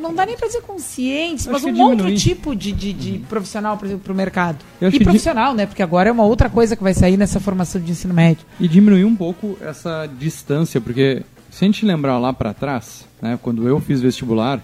não 0.00 0.14
dá 0.14 0.24
nem 0.24 0.36
para 0.36 0.46
dizer 0.46 0.62
conscientes, 0.62 1.46
mas 1.48 1.64
um 1.64 1.72
que 1.74 1.80
outro 1.80 1.96
diminui. 1.96 2.16
tipo 2.16 2.54
de, 2.54 2.70
de, 2.70 2.92
de 2.92 3.18
profissional, 3.28 3.76
por 3.76 3.86
exemplo, 3.86 4.04
para 4.04 4.12
o 4.12 4.16
mercado. 4.16 4.58
E 4.80 4.90
que 4.92 4.98
di- 4.98 5.04
profissional, 5.04 5.54
né? 5.54 5.66
Porque 5.66 5.82
agora 5.82 6.08
é 6.08 6.12
uma 6.12 6.22
outra 6.24 6.48
coisa 6.48 6.76
que 6.76 6.82
vai 6.84 6.94
sair 6.94 7.16
nessa 7.16 7.40
formação 7.40 7.80
de 7.80 7.90
ensino 7.90 8.14
médio. 8.14 8.46
E 8.60 8.68
diminuir 8.68 9.04
um 9.04 9.16
pouco 9.16 9.58
essa 9.60 10.06
distância, 10.06 10.80
porque 10.80 11.22
se 11.50 11.64
a 11.64 11.66
gente 11.66 11.84
lembrar 11.84 12.16
lá 12.18 12.32
para 12.32 12.54
trás, 12.54 13.04
né, 13.20 13.36
quando 13.42 13.66
eu 13.66 13.80
fiz 13.80 14.00
vestibular, 14.00 14.60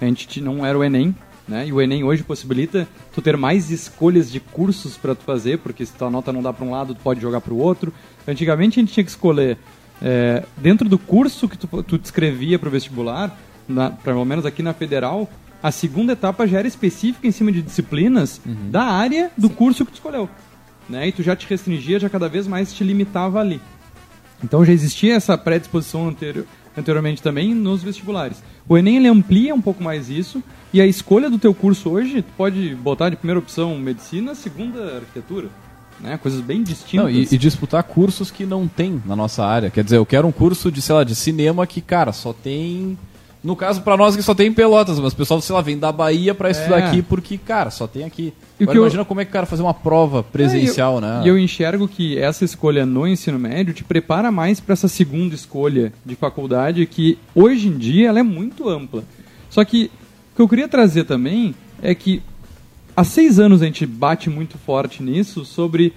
a 0.00 0.04
gente 0.04 0.40
não 0.40 0.66
era 0.66 0.76
o 0.76 0.82
Enem, 0.82 1.14
né? 1.48 1.66
E 1.66 1.72
o 1.72 1.80
Enem 1.80 2.02
hoje 2.02 2.22
possibilita 2.22 2.88
tu 3.14 3.22
ter 3.22 3.36
mais 3.36 3.70
escolhas 3.70 4.30
de 4.30 4.40
cursos 4.40 4.96
para 4.96 5.14
tu 5.14 5.22
fazer, 5.22 5.58
porque 5.58 5.86
se 5.86 5.92
tua 5.92 6.10
nota 6.10 6.32
não 6.32 6.42
dá 6.42 6.52
para 6.52 6.64
um 6.64 6.70
lado, 6.70 6.94
tu 6.94 7.00
pode 7.00 7.20
jogar 7.20 7.40
para 7.40 7.54
o 7.54 7.58
outro. 7.58 7.92
Antigamente 8.26 8.78
a 8.78 8.82
gente 8.82 8.92
tinha 8.92 9.04
que 9.04 9.10
escolher 9.10 9.58
é, 10.02 10.44
dentro 10.56 10.88
do 10.88 10.98
curso 10.98 11.48
que 11.48 11.56
tu, 11.56 11.66
tu 11.82 11.98
descrevia 11.98 12.58
para 12.58 12.68
o 12.68 12.72
vestibular, 12.72 13.38
na, 13.68 13.90
pelo 13.90 14.24
menos 14.24 14.44
aqui 14.44 14.62
na 14.62 14.72
federal, 14.72 15.28
a 15.62 15.70
segunda 15.70 16.12
etapa 16.12 16.46
já 16.46 16.58
era 16.58 16.68
específica 16.68 17.26
em 17.26 17.32
cima 17.32 17.50
de 17.50 17.62
disciplinas 17.62 18.40
da 18.70 18.82
área 18.82 19.30
do 19.36 19.48
curso 19.48 19.84
que 19.84 19.92
tu 19.92 19.96
escolheu. 19.96 20.28
Né? 20.88 21.08
E 21.08 21.12
tu 21.12 21.22
já 21.22 21.34
te 21.34 21.46
restringia, 21.48 21.98
já 21.98 22.08
cada 22.08 22.28
vez 22.28 22.46
mais 22.46 22.72
te 22.72 22.84
limitava 22.84 23.40
ali. 23.40 23.60
Então 24.44 24.64
já 24.64 24.72
existia 24.72 25.14
essa 25.14 25.36
predisposição 25.36 26.08
anterior, 26.08 26.44
anteriormente 26.76 27.22
também 27.22 27.54
nos 27.54 27.82
vestibulares. 27.82 28.42
O 28.68 28.76
Enem 28.76 28.96
ele 28.96 29.08
amplia 29.08 29.54
um 29.54 29.60
pouco 29.60 29.82
mais 29.82 30.10
isso 30.10 30.42
e 30.72 30.80
a 30.80 30.86
escolha 30.86 31.30
do 31.30 31.38
teu 31.38 31.54
curso 31.54 31.90
hoje 31.90 32.22
tu 32.22 32.32
pode 32.36 32.74
botar 32.74 33.08
de 33.08 33.16
primeira 33.16 33.38
opção 33.38 33.78
medicina, 33.78 34.34
segunda 34.34 34.96
arquitetura, 34.96 35.48
né? 36.00 36.18
Coisas 36.18 36.40
bem 36.40 36.62
distintas. 36.62 37.04
Não, 37.04 37.10
e, 37.10 37.28
e 37.30 37.38
disputar 37.38 37.82
cursos 37.82 38.30
que 38.30 38.44
não 38.44 38.68
tem 38.68 39.02
na 39.06 39.16
nossa 39.16 39.44
área. 39.44 39.70
Quer 39.70 39.84
dizer, 39.84 39.96
eu 39.96 40.06
quero 40.06 40.26
um 40.26 40.32
curso 40.32 40.70
de, 40.70 40.82
sei 40.82 40.94
lá, 40.94 41.04
de 41.04 41.14
cinema 41.14 41.66
que, 41.66 41.80
cara, 41.80 42.12
só 42.12 42.32
tem. 42.32 42.98
No 43.46 43.54
caso, 43.54 43.80
pra 43.82 43.96
nós 43.96 44.16
que 44.16 44.22
só 44.22 44.34
tem 44.34 44.48
em 44.48 44.52
Pelotas, 44.52 44.98
mas 44.98 45.12
o 45.12 45.16
pessoal, 45.16 45.40
sei 45.40 45.54
lá, 45.54 45.60
vem 45.62 45.78
da 45.78 45.92
Bahia 45.92 46.34
pra 46.34 46.50
estudar 46.50 46.80
É. 46.80 46.86
aqui 46.88 47.00
porque, 47.00 47.38
cara, 47.38 47.70
só 47.70 47.86
tem 47.86 48.02
aqui. 48.04 48.34
Agora, 48.60 48.72
que 48.72 48.78
eu- 48.78 48.82
imagina 48.82 49.04
como 49.04 49.20
é 49.20 49.24
que 49.24 49.30
o 49.30 49.32
cara 49.32 49.46
fazer 49.46 49.62
uma 49.62 49.72
prova 49.72 50.22
presencial, 50.22 50.94
É, 50.94 50.94
e 50.94 50.96
eu, 50.96 51.00
né? 51.00 51.22
E 51.24 51.28
eu 51.28 51.38
enxergo 51.38 51.86
que 51.86 52.18
essa 52.18 52.44
escolha 52.44 52.84
no 52.84 53.06
ensino 53.06 53.38
médio 53.38 53.72
te 53.72 53.84
prepara 53.84 54.32
mais 54.32 54.58
para 54.58 54.72
essa 54.72 54.88
segunda 54.88 55.34
escolha 55.34 55.92
de 56.04 56.16
faculdade 56.16 56.84
que 56.86 57.18
hoje 57.34 57.68
em 57.68 57.78
dia 57.78 58.08
ela 58.08 58.18
é 58.18 58.22
muito 58.24 58.68
ampla. 58.68 59.04
Só 59.48 59.64
que 59.64 59.90
o 60.32 60.36
que 60.36 60.42
eu 60.42 60.48
queria 60.48 60.66
trazer 60.68 61.04
também 61.04 61.54
é 61.80 61.94
que 61.94 62.20
há 62.96 63.04
seis 63.04 63.38
anos 63.38 63.62
a 63.62 63.66
gente 63.66 63.86
bate 63.86 64.28
muito 64.28 64.58
forte 64.58 65.02
nisso 65.02 65.44
sobre 65.44 65.92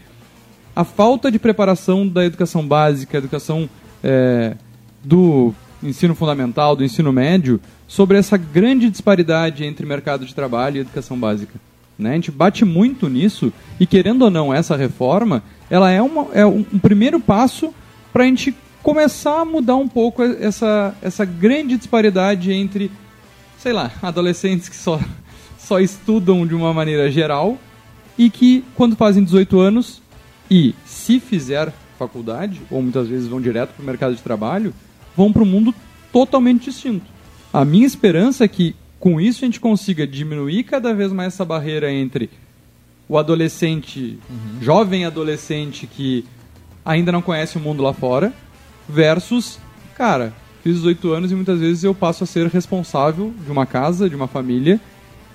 a 0.75 0.83
falta 0.83 1.31
de 1.31 1.39
preparação 1.39 2.07
da 2.07 2.23
educação 2.23 2.65
básica, 2.67 3.17
educação 3.17 3.67
é, 4.03 4.55
do 5.03 5.53
ensino 5.81 6.15
fundamental, 6.15 6.75
do 6.75 6.83
ensino 6.83 7.11
médio, 7.11 7.59
sobre 7.87 8.17
essa 8.17 8.37
grande 8.37 8.89
disparidade 8.89 9.63
entre 9.63 9.85
mercado 9.85 10.25
de 10.25 10.35
trabalho 10.35 10.77
e 10.77 10.79
educação 10.81 11.17
básica. 11.17 11.59
Né? 11.97 12.11
A 12.11 12.13
gente 12.13 12.31
bate 12.31 12.63
muito 12.63 13.09
nisso 13.09 13.51
e, 13.79 13.85
querendo 13.85 14.23
ou 14.23 14.31
não, 14.31 14.53
essa 14.53 14.75
reforma 14.75 15.43
ela 15.69 15.91
é, 15.91 16.01
uma, 16.01 16.27
é 16.33 16.45
um 16.45 16.65
um 16.73 16.79
primeiro 16.79 17.19
passo 17.19 17.73
para 18.11 18.23
a 18.23 18.25
gente 18.25 18.55
começar 18.81 19.41
a 19.41 19.45
mudar 19.45 19.75
um 19.75 19.87
pouco 19.87 20.23
essa, 20.23 20.95
essa 21.01 21.25
grande 21.25 21.77
disparidade 21.77 22.51
entre, 22.51 22.89
sei 23.57 23.73
lá, 23.73 23.91
adolescentes 24.01 24.69
que 24.69 24.75
só, 24.75 24.99
só 25.59 25.79
estudam 25.79 26.47
de 26.47 26.55
uma 26.55 26.73
maneira 26.73 27.11
geral 27.11 27.57
e 28.17 28.29
que, 28.29 28.63
quando 28.75 28.95
fazem 28.95 29.23
18 29.23 29.59
anos 29.59 30.01
e 30.49 30.73
se 30.85 31.19
fizer 31.19 31.71
faculdade, 31.97 32.61
ou 32.71 32.81
muitas 32.81 33.07
vezes 33.07 33.27
vão 33.27 33.41
direto 33.41 33.73
para 33.73 33.83
o 33.83 33.85
mercado 33.85 34.15
de 34.15 34.21
trabalho, 34.21 34.73
vão 35.19 35.33
para 35.33 35.43
um 35.43 35.45
mundo 35.45 35.75
totalmente 36.13 36.69
distinto. 36.69 37.05
A 37.51 37.65
minha 37.65 37.85
esperança 37.85 38.45
é 38.45 38.47
que, 38.47 38.73
com 39.01 39.19
isso, 39.19 39.43
a 39.43 39.47
gente 39.47 39.59
consiga 39.59 40.07
diminuir 40.07 40.63
cada 40.63 40.93
vez 40.93 41.11
mais 41.11 41.33
essa 41.33 41.43
barreira 41.43 41.91
entre 41.91 42.29
o 43.05 43.17
adolescente, 43.17 44.17
jovem 44.61 45.03
adolescente 45.03 45.85
que 45.85 46.23
ainda 46.85 47.11
não 47.11 47.21
conhece 47.21 47.57
o 47.57 47.59
mundo 47.59 47.83
lá 47.83 47.91
fora, 47.91 48.31
versus, 48.87 49.59
cara, 49.93 50.33
fiz 50.63 50.75
18 50.75 51.11
anos 51.11 51.31
e 51.33 51.35
muitas 51.35 51.59
vezes 51.59 51.83
eu 51.83 51.93
passo 51.93 52.23
a 52.23 52.27
ser 52.27 52.47
responsável 52.47 53.33
de 53.43 53.51
uma 53.51 53.65
casa, 53.65 54.09
de 54.09 54.15
uma 54.15 54.27
família, 54.27 54.79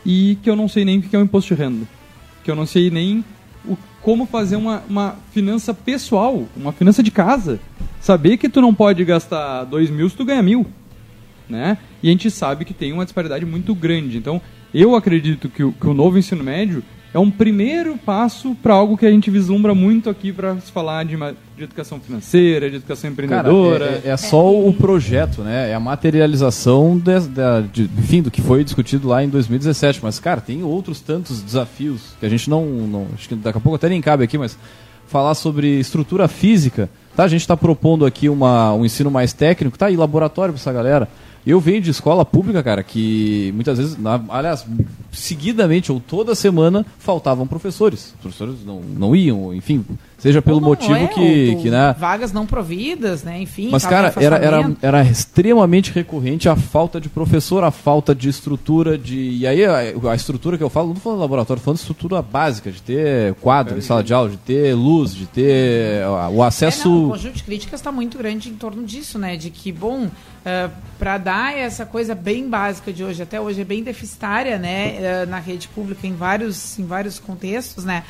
e 0.06 0.38
que 0.42 0.48
eu 0.48 0.56
não 0.56 0.66
sei 0.66 0.86
nem 0.86 0.98
o 0.98 1.02
que 1.02 1.14
é 1.14 1.18
um 1.18 1.24
imposto 1.24 1.54
de 1.54 1.60
renda. 1.60 1.86
Que 2.42 2.50
eu 2.50 2.56
não 2.56 2.64
sei 2.64 2.90
nem 2.90 3.22
o, 3.66 3.76
como 4.02 4.26
fazer 4.26 4.56
uma, 4.56 4.82
uma 4.88 5.16
finança 5.32 5.72
pessoal, 5.72 6.46
uma 6.56 6.72
finança 6.72 7.02
de 7.02 7.10
casa. 7.10 7.60
Saber 8.00 8.36
que 8.36 8.48
tu 8.48 8.60
não 8.60 8.74
pode 8.74 9.04
gastar 9.04 9.64
2 9.64 9.90
mil 9.90 10.08
se 10.08 10.16
tu 10.16 10.24
ganha 10.24 10.42
mil. 10.42 10.66
Né? 11.48 11.78
E 12.02 12.08
a 12.08 12.10
gente 12.10 12.30
sabe 12.30 12.64
que 12.64 12.74
tem 12.74 12.92
uma 12.92 13.04
disparidade 13.04 13.44
muito 13.44 13.74
grande. 13.74 14.18
Então, 14.18 14.40
eu 14.72 14.94
acredito 14.94 15.48
que 15.48 15.62
o, 15.62 15.72
que 15.72 15.86
o 15.86 15.94
novo 15.94 16.18
ensino 16.18 16.42
médio 16.42 16.82
é 17.14 17.18
um 17.18 17.30
primeiro 17.30 17.96
passo 17.96 18.54
para 18.60 18.74
algo 18.74 18.96
que 18.98 19.06
a 19.06 19.10
gente 19.10 19.30
vislumbra 19.30 19.74
muito 19.74 20.10
aqui 20.10 20.32
para 20.32 20.56
se 20.56 20.70
falar 20.72 21.04
de, 21.04 21.16
de 21.16 21.62
educação 21.64 22.00
financeira, 22.00 22.68
de 22.68 22.76
educação 22.76 23.10
Cara, 23.14 23.24
empreendedora. 23.26 24.02
é, 24.04 24.08
é 24.10 24.16
só 24.16 24.52
o 24.52 24.72
projeto, 24.74 25.40
né? 25.42 25.70
É 25.70 25.74
a 25.74 25.80
materialização 25.80 26.98
des- 26.98 27.26
da- 27.28 27.60
de- 27.60 27.88
enfim, 27.98 28.20
do 28.20 28.30
que 28.30 28.42
foi 28.42 28.64
discutido 28.64 29.06
lá 29.08 29.22
em 29.22 29.28
2017. 29.28 30.00
Mas, 30.02 30.18
cara, 30.18 30.40
tem 30.40 30.62
outros 30.64 31.00
tantos 31.00 31.40
desafios 31.40 32.00
que 32.18 32.26
a 32.26 32.28
gente 32.28 32.50
não, 32.50 32.64
não- 32.66 33.06
Acho 33.14 33.28
que 33.28 33.34
daqui 33.36 33.58
a 33.58 33.60
pouco 33.60 33.76
até 33.76 33.88
nem 33.88 34.00
cabe 34.00 34.24
aqui, 34.24 34.36
mas 34.36 34.58
falar 35.06 35.34
sobre 35.34 35.78
estrutura 35.78 36.26
física. 36.26 36.90
Tá? 37.14 37.24
A 37.24 37.28
gente 37.28 37.42
está 37.42 37.56
propondo 37.56 38.04
aqui 38.04 38.28
uma, 38.28 38.74
um 38.74 38.84
ensino 38.84 39.10
mais 39.10 39.32
técnico, 39.32 39.78
tá 39.78 39.86
aí, 39.86 39.96
laboratório 39.96 40.52
para 40.52 40.60
essa 40.60 40.72
galera. 40.72 41.08
Eu 41.46 41.60
venho 41.60 41.80
de 41.80 41.90
escola 41.90 42.24
pública, 42.24 42.62
cara, 42.62 42.82
que 42.82 43.50
muitas 43.54 43.76
vezes, 43.78 43.98
na- 43.98 44.22
aliás, 44.30 44.64
seguidamente 45.12 45.92
ou 45.92 46.00
toda 46.00 46.34
semana 46.34 46.84
faltavam 46.98 47.46
professores. 47.46 48.14
Os 48.16 48.20
professores 48.20 48.64
não, 48.64 48.80
não 48.80 49.14
iam, 49.14 49.54
enfim, 49.54 49.84
seja 50.24 50.40
pelo 50.40 50.58
motivo 50.58 50.94
é, 50.94 51.06
que, 51.06 51.56
que, 51.56 51.70
né? 51.70 51.94
Vagas 51.98 52.32
não 52.32 52.46
providas, 52.46 53.22
né? 53.22 53.42
Enfim. 53.42 53.68
Mas, 53.70 53.84
cara, 53.84 54.10
era, 54.16 54.36
era, 54.36 54.72
era 54.80 55.02
extremamente 55.02 55.92
recorrente 55.92 56.48
a 56.48 56.56
falta 56.56 56.98
de 56.98 57.10
professor, 57.10 57.62
a 57.62 57.70
falta 57.70 58.14
de 58.14 58.30
estrutura 58.30 58.96
de. 58.96 59.16
E 59.16 59.46
aí 59.46 59.62
a, 59.66 59.80
a 60.10 60.14
estrutura 60.14 60.56
que 60.56 60.64
eu 60.64 60.70
falo, 60.70 60.88
não 60.88 60.96
falando 60.96 61.20
laboratório, 61.20 61.62
falando 61.62 61.76
de 61.76 61.82
estrutura 61.82 62.22
básica, 62.22 62.72
de 62.72 62.80
ter 62.80 63.34
quadro 63.34 63.76
em 63.76 63.82
sala 63.82 64.02
de 64.02 64.14
aula, 64.14 64.30
de 64.30 64.38
ter 64.38 64.74
luz, 64.74 65.14
de 65.14 65.26
ter 65.26 66.06
o 66.32 66.42
acesso. 66.42 66.88
É, 66.88 66.90
não, 66.90 67.04
o 67.04 67.10
conjunto 67.10 67.36
de 67.36 67.42
críticas 67.42 67.80
está 67.80 67.92
muito 67.92 68.16
grande 68.16 68.48
em 68.48 68.54
torno 68.54 68.82
disso, 68.82 69.18
né? 69.18 69.36
De 69.36 69.50
que, 69.50 69.70
bom, 69.70 70.08
para 70.98 71.18
dar 71.18 71.54
essa 71.54 71.84
coisa 71.84 72.14
bem 72.14 72.48
básica 72.48 72.90
de 72.94 73.04
hoje, 73.04 73.22
até 73.22 73.38
hoje 73.38 73.60
é 73.60 73.64
bem 73.64 73.82
deficitária, 73.82 74.58
né? 74.58 74.96
eh, 75.00 75.26
na 75.26 75.38
rede 75.38 75.68
pública 75.68 76.06
em 76.06 76.14
vários, 76.14 76.78
em 76.78 76.86
vários 76.86 77.18
contextos, 77.18 77.84
né? 77.84 78.04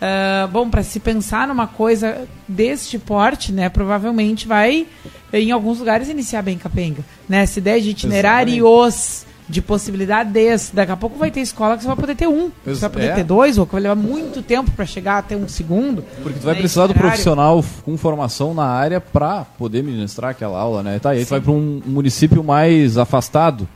Ah, 0.00 0.48
bom, 0.52 0.68
para 0.70 0.82
se 0.82 1.00
pensar 1.00 1.48
numa 1.48 1.66
coisa 1.66 2.26
deste 2.46 2.98
porte, 2.98 3.52
né? 3.52 3.68
Provavelmente 3.68 4.46
vai, 4.46 4.86
em 5.32 5.50
alguns 5.50 5.78
lugares, 5.80 6.08
iniciar 6.08 6.42
bem 6.42 6.56
capenga, 6.56 7.02
né? 7.28 7.42
Essa 7.42 7.58
ideia 7.58 7.80
de 7.80 7.90
itinerários 7.90 9.26
de 9.48 9.62
possibilidades. 9.62 10.70
Daqui 10.72 10.92
a 10.92 10.96
pouco 10.96 11.18
vai 11.18 11.30
ter 11.30 11.40
escola 11.40 11.74
que 11.76 11.82
você 11.82 11.86
vai 11.88 11.96
poder 11.96 12.14
ter 12.14 12.28
um, 12.28 12.50
Mas 12.64 12.76
você 12.76 12.80
vai 12.82 12.90
poder 12.90 13.06
é. 13.06 13.14
ter 13.14 13.24
dois, 13.24 13.58
ou 13.58 13.66
que 13.66 13.72
vai 13.72 13.80
levar 13.82 13.94
muito 13.96 14.42
tempo 14.42 14.70
para 14.70 14.84
chegar 14.86 15.18
a 15.18 15.22
ter 15.22 15.36
um 15.36 15.48
segundo. 15.48 16.04
Porque 16.22 16.38
tu 16.38 16.44
vai 16.44 16.54
né, 16.54 16.60
precisar 16.60 16.82
do 16.86 16.90
itinerário. 16.90 17.10
profissional 17.10 17.58
f- 17.60 17.82
com 17.82 17.96
formação 17.96 18.52
na 18.54 18.66
área 18.66 19.00
pra 19.00 19.44
poder 19.58 19.82
ministrar 19.82 20.30
aquela 20.32 20.58
aula, 20.60 20.82
né? 20.82 20.98
Tá, 20.98 21.14
e 21.14 21.18
aí 21.20 21.24
tu 21.24 21.30
vai 21.30 21.40
para 21.40 21.50
um 21.52 21.80
município 21.86 22.44
mais 22.44 22.98
afastado, 22.98 23.66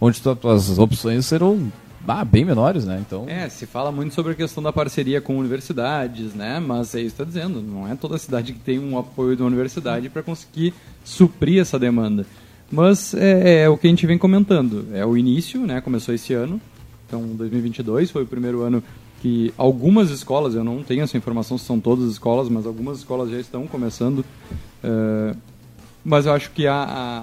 onde 0.00 0.20
tu, 0.20 0.34
tuas 0.36 0.78
opções 0.78 1.24
serão 1.26 1.70
ah, 2.06 2.24
bem 2.24 2.44
menores, 2.44 2.84
né? 2.84 3.02
Então, 3.06 3.26
É, 3.28 3.48
se 3.48 3.66
fala 3.66 3.92
muito 3.92 4.14
sobre 4.14 4.32
a 4.32 4.34
questão 4.34 4.62
da 4.62 4.72
parceria 4.72 5.20
com 5.20 5.38
universidades, 5.38 6.34
né? 6.34 6.58
Mas 6.58 6.94
é 6.94 7.00
isso 7.00 7.14
que 7.16 7.22
está 7.22 7.24
dizendo, 7.24 7.60
não 7.62 7.86
é 7.86 7.94
toda 7.94 8.18
cidade 8.18 8.52
que 8.52 8.58
tem 8.58 8.78
um 8.78 8.98
apoio 8.98 9.36
da 9.36 9.44
universidade 9.44 10.08
para 10.08 10.22
conseguir 10.22 10.74
suprir 11.04 11.60
essa 11.60 11.78
demanda. 11.78 12.26
Mas 12.70 13.14
é, 13.14 13.62
é 13.62 13.68
o 13.68 13.76
que 13.76 13.86
a 13.86 13.90
gente 13.90 14.06
vem 14.06 14.16
comentando, 14.18 14.86
é 14.92 15.04
o 15.04 15.16
início, 15.16 15.60
né? 15.66 15.80
Começou 15.80 16.14
esse 16.14 16.32
ano, 16.32 16.60
então 17.06 17.22
2022 17.36 18.10
foi 18.10 18.22
o 18.22 18.26
primeiro 18.26 18.62
ano 18.62 18.82
que 19.20 19.52
algumas 19.58 20.10
escolas, 20.10 20.54
eu 20.54 20.64
não 20.64 20.82
tenho 20.82 21.02
essa 21.02 21.16
informação 21.16 21.58
se 21.58 21.64
são 21.64 21.78
todas 21.78 22.04
as 22.06 22.12
escolas, 22.12 22.48
mas 22.48 22.64
algumas 22.66 22.98
escolas 22.98 23.30
já 23.30 23.38
estão 23.38 23.66
começando. 23.66 24.24
eh, 24.82 25.34
mas 26.02 26.24
eu 26.24 26.32
acho 26.32 26.50
que 26.52 26.66
a, 26.66 26.74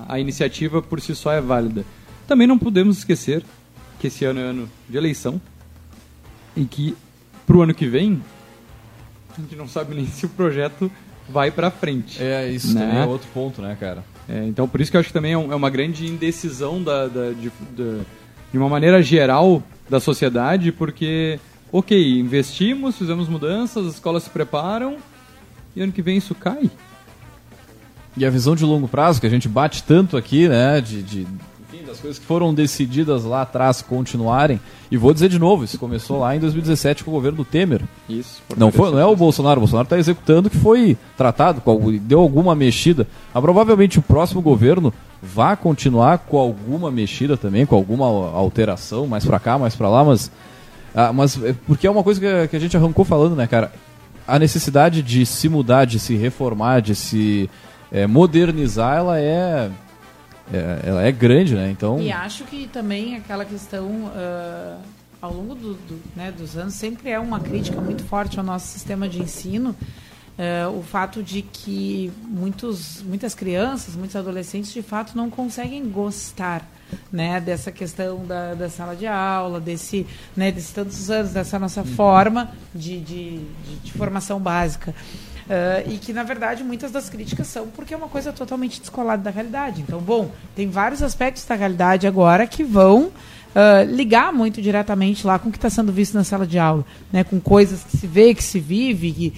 a, 0.07 0.13
a 0.13 0.19
iniciativa 0.19 0.81
por 0.83 1.01
si 1.01 1.15
só 1.15 1.31
é 1.31 1.41
válida. 1.41 1.83
Também 2.27 2.45
não 2.45 2.59
podemos 2.59 2.99
esquecer 2.99 3.43
que 3.99 4.07
esse 4.07 4.25
ano 4.25 4.39
é 4.39 4.43
ano 4.43 4.69
de 4.89 4.97
eleição 4.97 5.39
e 6.55 6.65
que 6.65 6.95
pro 7.45 7.61
ano 7.61 7.73
que 7.73 7.87
vem 7.87 8.21
a 9.37 9.41
gente 9.41 9.55
não 9.55 9.67
sabe 9.67 9.95
nem 9.95 10.05
se 10.07 10.25
o 10.25 10.29
projeto 10.29 10.91
vai 11.29 11.51
para 11.51 11.69
frente. 11.69 12.21
é 12.21 12.49
isso 12.49 12.73
Né? 12.73 12.81
também 12.81 12.97
é 13.03 13.05
outro 13.05 13.27
ponto, 13.33 13.61
né, 13.61 13.75
cara? 13.79 14.03
É, 14.29 14.45
então, 14.45 14.67
por 14.67 14.81
isso 14.81 14.89
que 14.91 14.97
eu 14.97 14.99
acho 15.01 15.07
que 15.09 15.13
também 15.13 15.33
é, 15.33 15.37
um- 15.37 15.51
é 15.51 15.55
uma 15.55 15.69
grande 15.69 16.05
indecisão 16.07 16.81
da, 16.81 17.07
da- 17.07 17.31
de, 17.31 17.51
da- 17.75 18.03
de 18.51 18.57
uma 18.57 18.67
maneira 18.69 19.01
geral 19.03 19.61
da 19.89 19.99
sociedade, 19.99 20.71
porque, 20.71 21.39
ok, 21.71 22.19
investimos, 22.19 22.97
fizemos 22.97 23.27
mudanças, 23.29 23.85
as 23.87 23.93
escolas 23.95 24.23
se 24.23 24.29
preparam 24.29 24.97
e 25.75 25.81
ano 25.81 25.91
que 25.93 26.01
vem 26.01 26.17
isso 26.17 26.33
cai. 26.35 26.69
E 28.17 28.25
a 28.25 28.29
visão 28.29 28.55
de 28.55 28.65
longo 28.65 28.87
prazo, 28.87 29.21
que 29.21 29.27
a 29.27 29.29
gente 29.29 29.47
bate 29.47 29.83
tanto 29.83 30.17
aqui, 30.17 30.47
né? 30.49 30.81
De, 30.81 31.03
de- 31.03 31.27
das 31.87 31.99
coisas 31.99 32.19
que 32.19 32.25
foram 32.25 32.53
decididas 32.53 33.23
lá 33.23 33.41
atrás 33.41 33.81
continuarem. 33.81 34.59
E 34.91 34.97
vou 34.97 35.13
dizer 35.13 35.29
de 35.29 35.39
novo, 35.39 35.63
isso 35.63 35.79
começou 35.79 36.19
lá 36.19 36.35
em 36.35 36.39
2017 36.39 37.03
com 37.03 37.11
o 37.11 37.13
governo 37.13 37.37
do 37.37 37.45
Temer. 37.45 37.81
Isso. 38.07 38.41
Não, 38.55 38.71
foi, 38.71 38.91
não 38.91 38.99
é 38.99 39.05
o 39.05 39.15
Bolsonaro, 39.15 39.57
o 39.57 39.61
Bolsonaro 39.61 39.85
está 39.85 39.97
executando 39.97 40.47
o 40.47 40.51
que 40.51 40.57
foi 40.57 40.97
tratado, 41.15 41.61
deu 42.01 42.19
alguma 42.19 42.53
mexida. 42.53 43.07
Ah, 43.33 43.41
provavelmente 43.41 43.97
o 43.97 44.01
próximo 44.01 44.41
governo 44.41 44.93
vai 45.21 45.55
continuar 45.55 46.19
com 46.19 46.37
alguma 46.37 46.91
mexida 46.91 47.35
também, 47.35 47.65
com 47.65 47.75
alguma 47.75 48.05
alteração, 48.05 49.07
mais 49.07 49.25
pra 49.25 49.39
cá, 49.39 49.57
mais 49.57 49.75
pra 49.75 49.89
lá, 49.89 50.03
mas, 50.03 50.31
ah, 50.93 51.11
mas 51.11 51.41
é 51.43 51.55
porque 51.65 51.87
é 51.87 51.91
uma 51.91 52.03
coisa 52.03 52.19
que, 52.19 52.49
que 52.49 52.55
a 52.55 52.59
gente 52.59 52.77
arrancou 52.77 53.03
falando, 53.03 53.35
né, 53.35 53.47
cara? 53.47 53.71
A 54.27 54.37
necessidade 54.37 55.01
de 55.01 55.25
se 55.25 55.47
mudar, 55.47 55.85
de 55.85 55.99
se 55.99 56.15
reformar, 56.15 56.81
de 56.81 56.93
se 56.93 57.49
é, 57.91 58.05
modernizar, 58.05 58.97
ela 58.97 59.19
é, 59.19 59.69
é- 60.53 60.81
ela 60.89 61.03
é 61.03 61.11
grande, 61.11 61.55
né? 61.55 61.69
Então, 61.69 61.99
E 61.99 62.11
acho 62.11 62.43
que 62.45 62.67
também 62.67 63.15
aquela 63.15 63.45
questão, 63.45 64.11
ah, 64.15 64.77
ao 65.21 65.33
longo 65.33 65.55
do- 65.55 65.73
do, 65.73 65.99
né, 66.15 66.31
dos 66.31 66.55
anos, 66.57 66.73
sempre 66.75 67.09
é 67.09 67.19
uma 67.19 67.39
crítica 67.39 67.81
muito 67.81 68.03
forte 68.03 68.37
ao 68.39 68.45
nosso 68.45 68.67
sistema 68.67 69.09
de 69.09 69.21
ensino, 69.21 69.75
ah, 70.37 70.69
o 70.69 70.83
fato 70.83 71.21
de 71.23 71.41
que 71.41 72.11
muitos, 72.23 73.01
muitas 73.03 73.33
crianças, 73.33 73.95
muitos 73.95 74.15
adolescentes, 74.15 74.71
de 74.73 74.81
fato, 74.81 75.15
não 75.17 75.29
conseguem 75.29 75.83
gostar 75.89 76.65
né, 77.11 77.41
dessa 77.41 77.69
questão 77.69 78.25
da, 78.25 78.53
da 78.53 78.69
sala 78.69 78.95
de 78.95 79.05
aula, 79.05 79.59
desse, 79.59 80.07
né, 80.37 80.53
desses 80.53 80.71
tantos 80.71 81.09
anos, 81.11 81.31
dessa 81.33 81.59
nossa 81.59 81.83
forma 81.83 82.49
de, 82.73 83.01
de, 83.01 83.39
de, 83.39 83.75
de 83.83 83.91
formação 83.91 84.39
básica. 84.39 84.95
Ah, 85.49 85.81
e 85.87 85.97
que, 85.97 86.11
na 86.13 86.23
verdade, 86.23 86.63
muitas 86.63 86.91
das 86.91 87.09
críticas 87.09 87.47
são 87.47 87.67
porque 87.67 87.93
é 87.93 87.97
uma 87.97 88.09
coisa 88.09 88.33
totalmente 88.33 88.79
descolada 88.81 89.23
da 89.23 89.29
realidade. 89.29 89.81
Então, 89.81 89.99
bom, 89.99 90.29
tem 90.55 90.69
vários 90.69 91.01
aspectos 91.01 91.45
da 91.45 91.55
realidade 91.55 92.05
agora 92.05 92.45
que 92.45 92.63
vão 92.63 93.11
ah, 93.55 93.83
ligar 93.83 94.33
muito 94.33 94.61
diretamente 94.61 95.25
lá 95.25 95.39
com 95.39 95.49
o 95.49 95.51
que 95.51 95.57
está 95.57 95.69
sendo 95.69 95.91
visto 95.91 96.13
na 96.15 96.23
sala 96.23 96.45
de 96.45 96.59
aula, 96.59 96.85
né, 97.11 97.23
com 97.23 97.39
coisas 97.39 97.83
que 97.83 97.95
se 97.97 98.05
vê, 98.07 98.33
que 98.35 98.43
se 98.43 98.59
vive, 98.59 99.11
que 99.13 99.33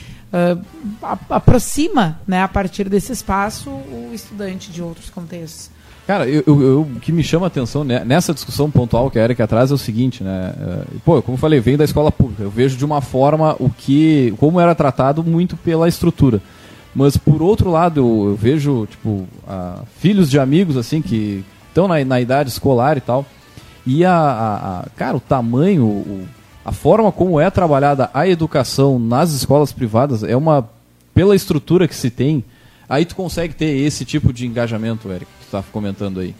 a- 1.01 1.17
aproxima 1.29 2.19
né, 2.27 2.41
a 2.43 2.47
partir 2.47 2.87
desse 2.89 3.11
espaço 3.11 3.69
o 3.69 4.11
estudante 4.13 4.71
de 4.71 4.81
outros 4.81 5.09
contextos. 5.09 5.69
Cara, 6.09 6.27
eu, 6.27 6.41
o 6.47 6.99
que 6.99 7.11
me 7.11 7.21
chama 7.21 7.45
a 7.45 7.49
atenção 7.49 7.83
né, 7.83 8.03
nessa 8.03 8.33
discussão 8.33 8.71
pontual 8.71 9.11
que 9.11 9.19
a 9.19 9.23
Erika 9.23 9.47
traz 9.47 9.69
é 9.69 9.75
o 9.75 9.77
seguinte, 9.77 10.23
né? 10.23 10.55
é, 10.59 10.81
pô, 11.05 11.21
como 11.21 11.35
eu 11.35 11.39
falei, 11.39 11.59
vem 11.59 11.77
da 11.77 11.83
escola 11.83 12.11
pública. 12.11 12.41
Eu 12.41 12.49
vejo 12.49 12.75
de 12.75 12.83
uma 12.83 12.99
forma 12.99 13.55
o 13.59 13.69
que. 13.69 14.33
como 14.39 14.59
era 14.59 14.73
tratado 14.73 15.23
muito 15.23 15.55
pela 15.55 15.87
estrutura. 15.87 16.41
Mas 16.95 17.15
por 17.15 17.43
outro 17.43 17.69
lado, 17.69 17.99
eu, 17.99 18.29
eu 18.29 18.35
vejo, 18.35 18.87
tipo, 18.87 19.27
ah, 19.47 19.83
filhos 19.99 20.31
de 20.31 20.39
amigos, 20.39 20.77
assim, 20.77 20.99
que 20.99 21.45
estão 21.67 21.87
na, 21.87 22.03
na 22.03 22.19
idade 22.19 22.49
escolar 22.49 22.97
e 22.97 23.01
tal. 23.01 23.23
E 23.85 24.03
a, 24.03 24.11
a- 24.11 24.79
a- 24.79 24.85
cara, 24.97 25.15
o 25.15 25.19
tamanho, 25.19 25.85
o- 25.85 26.25
a 26.65 26.71
forma 26.71 27.11
como 27.11 27.39
é 27.39 27.51
trabalhada 27.51 28.09
a 28.15 28.27
educação 28.27 28.97
nas 28.97 29.31
escolas 29.31 29.71
privadas 29.71 30.23
é 30.23 30.35
uma. 30.35 30.67
pela 31.13 31.35
estrutura 31.35 31.87
que 31.87 31.95
se 31.95 32.09
tem, 32.09 32.43
aí 32.89 33.05
tu 33.05 33.15
consegue 33.15 33.53
ter 33.53 33.67
esse 33.77 34.03
tipo 34.03 34.33
de 34.33 34.45
engajamento, 34.47 35.09
Eric, 35.11 35.25
que 35.39 35.45
tu 35.45 35.51
tá 35.51 35.63
comentando 35.71 36.19
aí. 36.19 36.35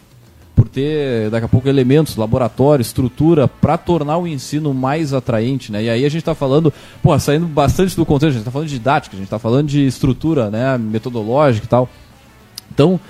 Por 0.54 0.68
ter, 0.68 1.30
daqui 1.30 1.46
a 1.46 1.48
pouco, 1.48 1.68
elementos, 1.68 2.16
laboratório, 2.16 2.82
estrutura, 2.82 3.48
para 3.48 3.78
tornar 3.78 4.18
o 4.18 4.26
ensino 4.26 4.74
mais 4.74 5.14
atraente, 5.14 5.72
né? 5.72 5.84
E 5.84 5.88
aí 5.88 6.04
a 6.04 6.08
gente 6.08 6.20
está 6.20 6.34
falando, 6.34 6.70
pô, 7.02 7.18
saindo 7.18 7.46
bastante 7.46 7.96
do 7.96 8.04
contexto, 8.04 8.28
a 8.28 8.32
gente 8.32 8.40
está 8.40 8.50
falando 8.50 8.68
de 8.68 8.74
didática, 8.74 9.16
a 9.16 9.18
gente 9.18 9.26
está 9.26 9.38
falando 9.38 9.68
de 9.68 9.86
estrutura, 9.86 10.50
né, 10.50 10.76
metodológica 10.76 11.64
e 11.64 11.68
tal. 11.68 11.88
Então, 12.70 13.00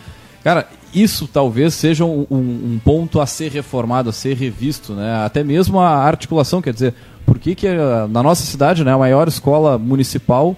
cara, 0.44 0.68
isso 0.94 1.26
talvez 1.26 1.74
seja 1.74 2.04
um, 2.04 2.24
um- 2.30 2.80
ponto 2.84 3.20
a 3.20 3.26
ser 3.26 3.50
reformado, 3.50 4.10
a 4.10 4.12
ser 4.12 4.36
revisto, 4.36 4.92
né? 4.92 5.24
Até 5.24 5.42
mesmo 5.42 5.80
a 5.80 5.88
articulação, 6.04 6.62
quer 6.62 6.72
dizer, 6.72 6.94
por 7.26 7.38
que, 7.38 7.54
que 7.56 7.66
eh, 7.66 8.06
na 8.10 8.22
nossa 8.22 8.44
cidade, 8.44 8.84
né, 8.84 8.92
a 8.92 8.98
maior 8.98 9.26
escola 9.28 9.76
municipal, 9.76 10.56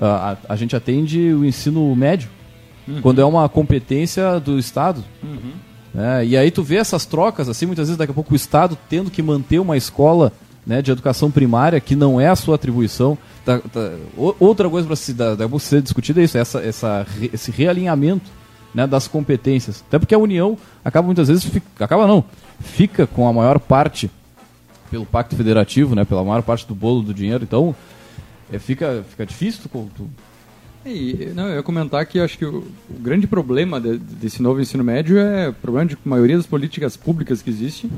a, 0.00 0.36
a 0.48 0.56
gente 0.56 0.74
atende 0.76 1.18
o 1.32 1.44
ensino 1.44 1.94
médio, 1.96 2.28
quando 3.02 3.20
é 3.20 3.24
uma 3.24 3.48
competência 3.48 4.38
do 4.38 4.58
Estado. 4.58 5.02
né? 5.94 6.24
E 6.26 6.36
aí 6.36 6.50
tu 6.50 6.62
vê 6.62 6.76
essas 6.76 7.04
trocas, 7.06 7.48
assim, 7.48 7.66
muitas 7.66 7.88
vezes 7.88 7.98
daqui 7.98 8.10
a 8.12 8.14
pouco 8.14 8.32
o 8.32 8.36
Estado 8.36 8.76
tendo 8.88 9.10
que 9.10 9.22
manter 9.22 9.58
uma 9.58 9.76
escola 9.76 10.32
né, 10.66 10.82
de 10.82 10.90
educação 10.90 11.30
primária 11.30 11.80
que 11.80 11.94
não 11.96 12.20
é 12.20 12.28
a 12.28 12.36
sua 12.36 12.54
atribuição. 12.56 13.16
Tá- 13.44 13.58
tá- 13.60 13.92
outra 14.38 14.68
coisa 14.68 14.86
para 14.86 14.96
se, 14.96 15.12
da- 15.12 15.36
ser 15.58 15.80
discutida 15.82 16.20
é 16.20 16.24
isso, 16.24 16.36
essa, 16.38 16.60
essa, 16.60 17.06
esse 17.32 17.50
realinhamento 17.50 18.30
né, 18.74 18.86
das 18.86 19.08
competências. 19.08 19.82
Até 19.88 19.98
porque 19.98 20.14
a 20.14 20.18
União 20.18 20.56
acaba 20.84 21.06
muitas 21.06 21.28
vezes, 21.28 21.44
fi- 21.44 21.62
acaba 21.80 22.06
não, 22.06 22.24
fica 22.60 23.06
com 23.06 23.26
a 23.28 23.32
maior 23.32 23.58
parte 23.58 24.10
pelo 24.90 25.06
Pacto 25.06 25.34
Federativo, 25.34 25.94
né, 25.94 26.04
pela 26.04 26.22
maior 26.24 26.42
parte 26.42 26.66
do 26.66 26.74
bolo 26.74 27.02
do 27.02 27.14
dinheiro, 27.14 27.42
então 27.42 27.74
é, 28.52 28.58
fica, 28.58 29.04
fica 29.08 29.24
difícil 29.26 29.62
tu, 29.70 29.90
tu 29.96 30.08
E, 30.84 31.32
não, 31.34 31.48
eu 31.48 31.56
ia 31.56 31.62
comentar 31.62 32.04
que 32.06 32.18
eu 32.18 32.24
acho 32.24 32.38
que 32.38 32.44
o, 32.44 32.58
o 32.88 32.98
grande 33.00 33.26
problema 33.26 33.80
de- 33.80 33.98
desse 33.98 34.40
novo 34.42 34.60
ensino 34.60 34.84
médio 34.84 35.18
é 35.18 35.48
o 35.48 35.52
problema 35.52 35.86
de 35.88 35.98
maioria 36.04 36.36
das 36.36 36.46
políticas 36.46 36.96
públicas 36.96 37.42
que 37.42 37.50
existe, 37.50 37.90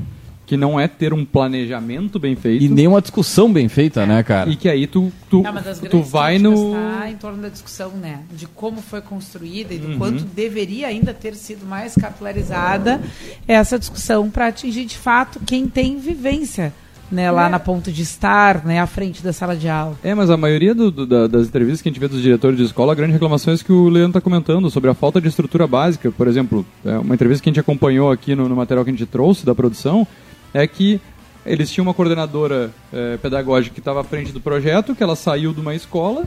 que 0.46 0.56
não 0.56 0.80
é 0.80 0.88
ter 0.88 1.12
um 1.12 1.22
planejamento 1.26 2.18
bem 2.18 2.34
feito. 2.34 2.64
E 2.64 2.68
nem 2.70 2.86
uma 2.88 3.02
discussão 3.02 3.52
bem 3.52 3.68
feita, 3.68 4.06
né, 4.06 4.22
cara? 4.22 4.48
E 4.48 4.56
que 4.56 4.66
aí 4.70 4.86
tu, 4.86 5.12
tu, 5.28 5.42
mas 5.42 5.62
das 5.62 5.78
tu 5.80 5.88
grandes 5.90 6.10
vai 6.10 6.38
no. 6.38 6.72
tá 6.72 7.10
em 7.10 7.16
torno 7.16 7.42
da 7.42 7.50
discussão, 7.50 7.90
né? 7.90 8.22
De 8.32 8.46
como 8.46 8.80
foi 8.80 9.02
construída 9.02 9.74
e 9.74 9.78
do 9.78 9.88
Uhum. 9.88 9.98
quanto 9.98 10.24
deveria 10.24 10.86
ainda 10.86 11.12
ter 11.12 11.34
sido 11.34 11.66
mais 11.66 11.94
capitularizada 11.94 12.98
essa 13.46 13.78
discussão 13.78 14.30
para 14.30 14.46
atingir 14.46 14.86
de 14.86 14.96
fato 14.96 15.38
quem 15.44 15.68
tem 15.68 15.98
vivência, 15.98 16.72
né? 17.10 17.30
Lá 17.30 17.48
na 17.48 17.58
ponto 17.58 17.90
de 17.90 18.02
estar, 18.02 18.64
né? 18.64 18.80
À 18.80 18.86
frente 18.86 19.22
da 19.22 19.32
sala 19.32 19.56
de 19.56 19.68
aula. 19.68 19.96
É, 20.02 20.14
mas 20.14 20.30
a 20.30 20.36
maioria 20.36 20.74
do- 20.74 20.90
do- 20.90 21.06
da- 21.06 21.26
das 21.26 21.46
entrevistas 21.48 21.80
que 21.82 21.88
a 21.88 21.92
gente 21.92 22.00
vê 22.00 22.08
dos 22.08 22.20
diretores 22.22 22.56
de 22.58 22.64
escola, 22.64 22.92
a 22.92 22.94
grande 22.94 23.12
reclamação 23.12 23.50
é 23.52 23.54
isso 23.54 23.64
que 23.64 23.72
o 23.72 23.88
Leandro 23.88 24.10
está 24.18 24.20
comentando, 24.20 24.70
sobre 24.70 24.90
a 24.90 24.94
falta 24.94 25.20
de 25.20 25.28
estrutura 25.28 25.66
básica. 25.66 26.10
Por 26.10 26.28
exemplo, 26.28 26.66
é, 26.84 26.98
uma 26.98 27.14
entrevista 27.14 27.42
que 27.42 27.48
a 27.48 27.52
gente 27.52 27.60
acompanhou 27.60 28.10
aqui 28.10 28.34
no, 28.34 28.48
no 28.48 28.56
material 28.56 28.84
que 28.84 28.90
a 28.90 28.94
gente 28.94 29.06
trouxe 29.06 29.44
da 29.46 29.54
produção, 29.54 30.06
é 30.52 30.66
que 30.66 31.00
eles 31.46 31.70
tinham 31.70 31.86
uma 31.86 31.94
coordenadora 31.94 32.70
é, 32.92 33.16
pedagógica 33.16 33.72
que 33.74 33.80
estava 33.80 34.00
à 34.02 34.04
frente 34.04 34.32
do 34.32 34.40
projeto, 34.40 34.94
que 34.94 35.02
ela 35.02 35.16
saiu 35.16 35.52
de 35.54 35.60
uma 35.60 35.74
escola 35.74 36.24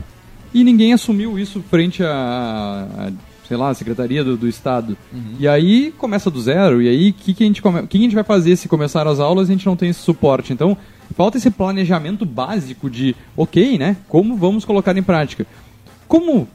e 0.52 0.64
ninguém 0.64 0.92
assumiu 0.92 1.38
isso 1.38 1.62
frente 1.70 2.02
à, 2.02 2.08
à, 2.10 3.10
sei 3.52 3.58
lá, 3.58 3.68
a 3.68 3.74
Secretaria 3.74 4.24
do, 4.24 4.34
do 4.34 4.48
Estado. 4.48 4.96
E 5.38 5.46
aí 5.46 5.92
começa 5.98 6.30
do 6.30 6.40
zero, 6.40 6.80
e 6.80 6.88
aí 6.88 7.10
o 7.10 7.12
que, 7.12 7.34
que, 7.34 7.44
a 7.44 7.46
gente 7.46 7.60
come- 7.60 7.82
que 7.82 7.86
que 7.88 7.98
a 7.98 8.00
gente 8.00 8.14
vai 8.14 8.24
fazer 8.24 8.56
se 8.56 8.66
começar 8.66 9.06
as 9.06 9.20
aulas 9.20 9.48
e 9.48 9.52
a 9.52 9.54
gente 9.54 9.66
não 9.66 9.76
tem 9.76 9.90
esse 9.90 10.00
suporte? 10.00 10.54
Então, 10.54 10.74
falta 11.14 11.36
esse 11.36 11.50
planejamento 11.50 12.24
básico 12.24 12.88
de, 12.88 13.14
ok, 13.36 13.76
né, 13.76 13.98
como 14.08 14.36
vamos 14.38 14.64
colocar 14.64 14.96
em 14.96 15.02
prática. 15.02 15.46
Como 16.08 16.48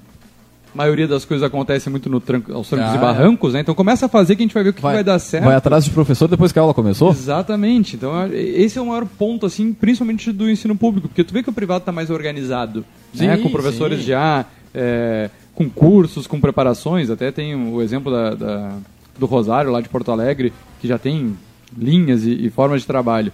maioria 0.73 1.07
das 1.07 1.23
coisas 1.23 1.45
acontece 1.45 1.87
muito 1.87 2.09
no 2.09 2.19
tranco, 2.19 2.51
aos 2.51 2.67
trancos 2.67 2.91
Ah, 2.93 2.95
e 2.95 2.99
barrancos, 2.99 3.53
né? 3.53 3.59
Então 3.61 3.75
começa 3.75 4.07
a 4.07 4.09
fazer 4.09 4.35
que 4.35 4.41
a 4.41 4.45
gente 4.45 4.53
vai 4.55 4.63
ver 4.63 4.69
o 4.69 4.73
que 4.73 4.81
vai, 4.81 5.03
dar 5.03 5.19
certo. 5.19 5.45
Vai 5.45 5.55
atrás 5.55 5.85
de 5.85 5.91
professor 5.91 6.27
depois 6.27 6.51
que 6.51 6.57
a 6.57 6.61
aula 6.63 6.73
começou? 6.73 7.11
Exatamente. 7.11 7.95
Então, 7.95 8.19
é- 8.23 8.35
esse 8.35 8.77
é 8.79 8.81
o 8.81 8.87
maior 8.87 9.05
ponto, 9.05 9.45
assim, 9.45 9.71
principalmente 9.71 10.31
do 10.31 10.49
ensino 10.49 10.75
público, 10.75 11.07
porque 11.07 11.23
tu 11.23 11.31
vê 11.33 11.43
que 11.43 11.49
o 11.49 11.53
privado 11.53 11.79
está 11.79 11.91
mais 11.91 12.09
organizado, 12.09 12.83
né? 13.13 13.35
Sim, 13.37 13.43
Com 13.43 13.49
professores 13.51 13.99
sim. 14.01 14.07
já, 14.07 14.45
é, 14.73 15.29
com 15.57 15.67
cursos, 15.67 16.27
com 16.27 16.39
preparações. 16.39 17.09
Até 17.09 17.31
tem 17.31 17.55
o 17.55 17.81
exemplo 17.81 18.11
da, 18.11 18.35
da- 18.35 18.77
do 19.17 19.25
Rosário, 19.25 19.71
lá 19.71 19.81
de 19.81 19.89
Porto 19.89 20.11
Alegre, 20.11 20.53
que 20.79 20.87
já 20.87 20.99
tem 20.99 21.35
linhas 21.75 22.23
e, 22.23 22.45
e 22.45 22.49
formas 22.51 22.81
de 22.81 22.87
trabalho. 22.87 23.31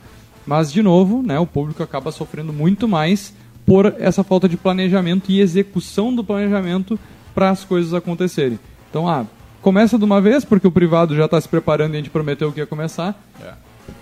Mas, 0.48 0.72
de 0.72 0.82
novo, 0.82 1.22
né, 1.22 1.38
o 1.38 1.46
público 1.46 1.84
acaba 1.84 2.10
sofrendo 2.14 2.54
muito 2.54 2.88
mais 2.88 3.34
por 3.66 3.94
essa 4.00 4.24
falta 4.24 4.48
de 4.48 4.56
planejamento 4.56 5.30
e 5.30 5.42
execução 5.42 6.16
do 6.16 6.24
planejamento 6.24 6.98
para 7.36 7.50
as 7.50 7.66
coisas 7.66 7.94
acontecerem. 7.94 8.58
Então, 8.90 9.08
ah, 9.10 9.26
começa 9.62 9.98
de 9.98 10.06
uma 10.06 10.22
vez, 10.22 10.46
porque 10.46 10.66
o 10.68 10.72
privado 10.72 11.16
já 11.16 11.26
está 11.26 11.40
se 11.42 11.50
preparando 11.50 11.92
e 11.94 11.96
a 11.96 11.98
gente 12.00 12.10
prometeu 12.10 12.52
que 12.54 12.60
ia 12.62 12.66
começar 12.66 13.22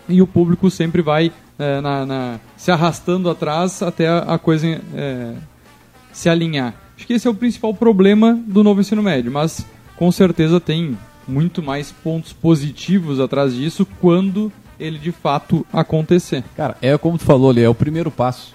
e 0.07 0.21
o 0.21 0.27
público 0.27 0.69
sempre 0.69 1.01
vai 1.01 1.31
é, 1.57 1.81
na- 1.81 2.05
na- 2.05 2.39
se 2.57 2.71
arrastando 2.71 3.29
atrás 3.29 3.81
até 3.81 4.07
a, 4.07 4.19
a 4.19 4.37
coisa 4.39 4.67
é, 4.95 5.33
se 6.11 6.27
alinhar. 6.29 6.73
Acho 7.01 7.07
que 7.07 7.13
esse 7.13 7.27
é 7.27 7.31
o 7.31 7.33
principal 7.33 7.73
problema 7.73 8.39
do 8.45 8.63
novo 8.63 8.79
ensino 8.79 9.01
médio, 9.01 9.31
mas 9.31 9.65
com 9.95 10.11
certeza 10.11 10.59
tem 10.59 10.95
muito 11.27 11.63
mais 11.63 11.91
pontos 11.91 12.31
positivos 12.31 13.19
atrás 13.19 13.55
disso 13.55 13.87
quando 13.99 14.51
ele 14.79 14.99
de 14.99 15.11
fato 15.11 15.65
acontecer. 15.73 16.43
Cara, 16.55 16.77
é 16.79 16.95
como 16.99 17.17
tu 17.17 17.23
falou 17.23 17.49
ali, 17.49 17.63
é 17.63 17.67
o 17.67 17.73
primeiro 17.73 18.11
passo. 18.11 18.53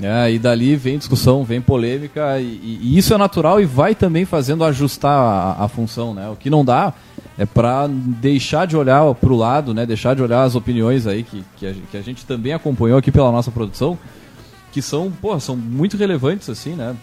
É, 0.00 0.32
e 0.32 0.38
dali 0.38 0.76
vem 0.76 0.96
discussão, 0.96 1.44
vem 1.44 1.60
polêmica, 1.60 2.40
e, 2.40 2.44
e- 2.44 2.96
isso 2.96 3.12
é 3.12 3.18
natural 3.18 3.60
e 3.60 3.66
vai 3.66 3.94
também 3.94 4.24
fazendo 4.24 4.64
ajustar 4.64 5.12
a, 5.58 5.64
a 5.64 5.68
função, 5.68 6.14
né? 6.14 6.26
O 6.30 6.36
que 6.36 6.48
não 6.48 6.64
dá 6.64 6.94
é 7.36 7.44
para 7.44 7.86
deixar 7.86 8.66
de 8.66 8.78
olhar 8.78 9.14
para 9.14 9.30
o 9.30 9.36
lado, 9.36 9.74
né? 9.74 9.84
Deixar 9.84 10.16
de 10.16 10.22
olhar 10.22 10.42
as 10.42 10.54
opiniões 10.54 11.06
aí 11.06 11.22
que, 11.22 11.44
que, 11.58 11.66
a, 11.66 11.74
que 11.90 11.96
a 11.98 12.02
gente 12.02 12.24
também 12.24 12.54
acompanhou 12.54 12.96
aqui 12.96 13.12
pela 13.12 13.30
nossa 13.30 13.50
produção, 13.50 13.98
que 14.72 14.80
são, 14.80 15.10
pô, 15.10 15.38
são 15.38 15.54
muito 15.54 15.98
relevantes, 15.98 16.48
assim, 16.48 16.70
né? 16.74 16.96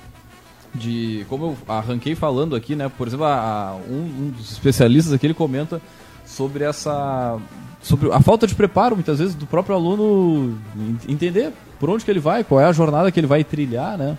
De, 0.78 1.26
como 1.30 1.46
eu 1.46 1.58
arranquei 1.74 2.16
falando 2.16 2.56
aqui, 2.56 2.76
né? 2.76 2.90
Por 2.90 3.08
exemplo, 3.08 3.26
a- 3.26 3.78
um, 3.90 3.94
um 4.28 4.34
dos 4.36 4.52
especialistas 4.52 5.14
aqui, 5.14 5.26
ele 5.26 5.34
comenta 5.34 5.82
sobre 6.26 6.64
essa 6.64 7.38
sobre 7.82 8.12
a 8.12 8.20
falta 8.20 8.46
de 8.48 8.56
preparo 8.56 8.96
muitas 8.96 9.20
vezes 9.20 9.36
do 9.36 9.46
próprio 9.46 9.76
aluno 9.76 10.58
en- 10.76 11.14
entender 11.14 11.54
por 11.80 11.90
onde 11.90 12.04
que 12.04 12.10
ele 12.12 12.20
vai, 12.20 12.44
qual 12.44 12.60
é 12.60 12.66
a 12.66 12.72
jornada 12.74 13.12
que 13.12 13.20
ele 13.20 13.28
vai 13.28 13.44
trilhar, 13.44 13.98
né? 13.98 14.18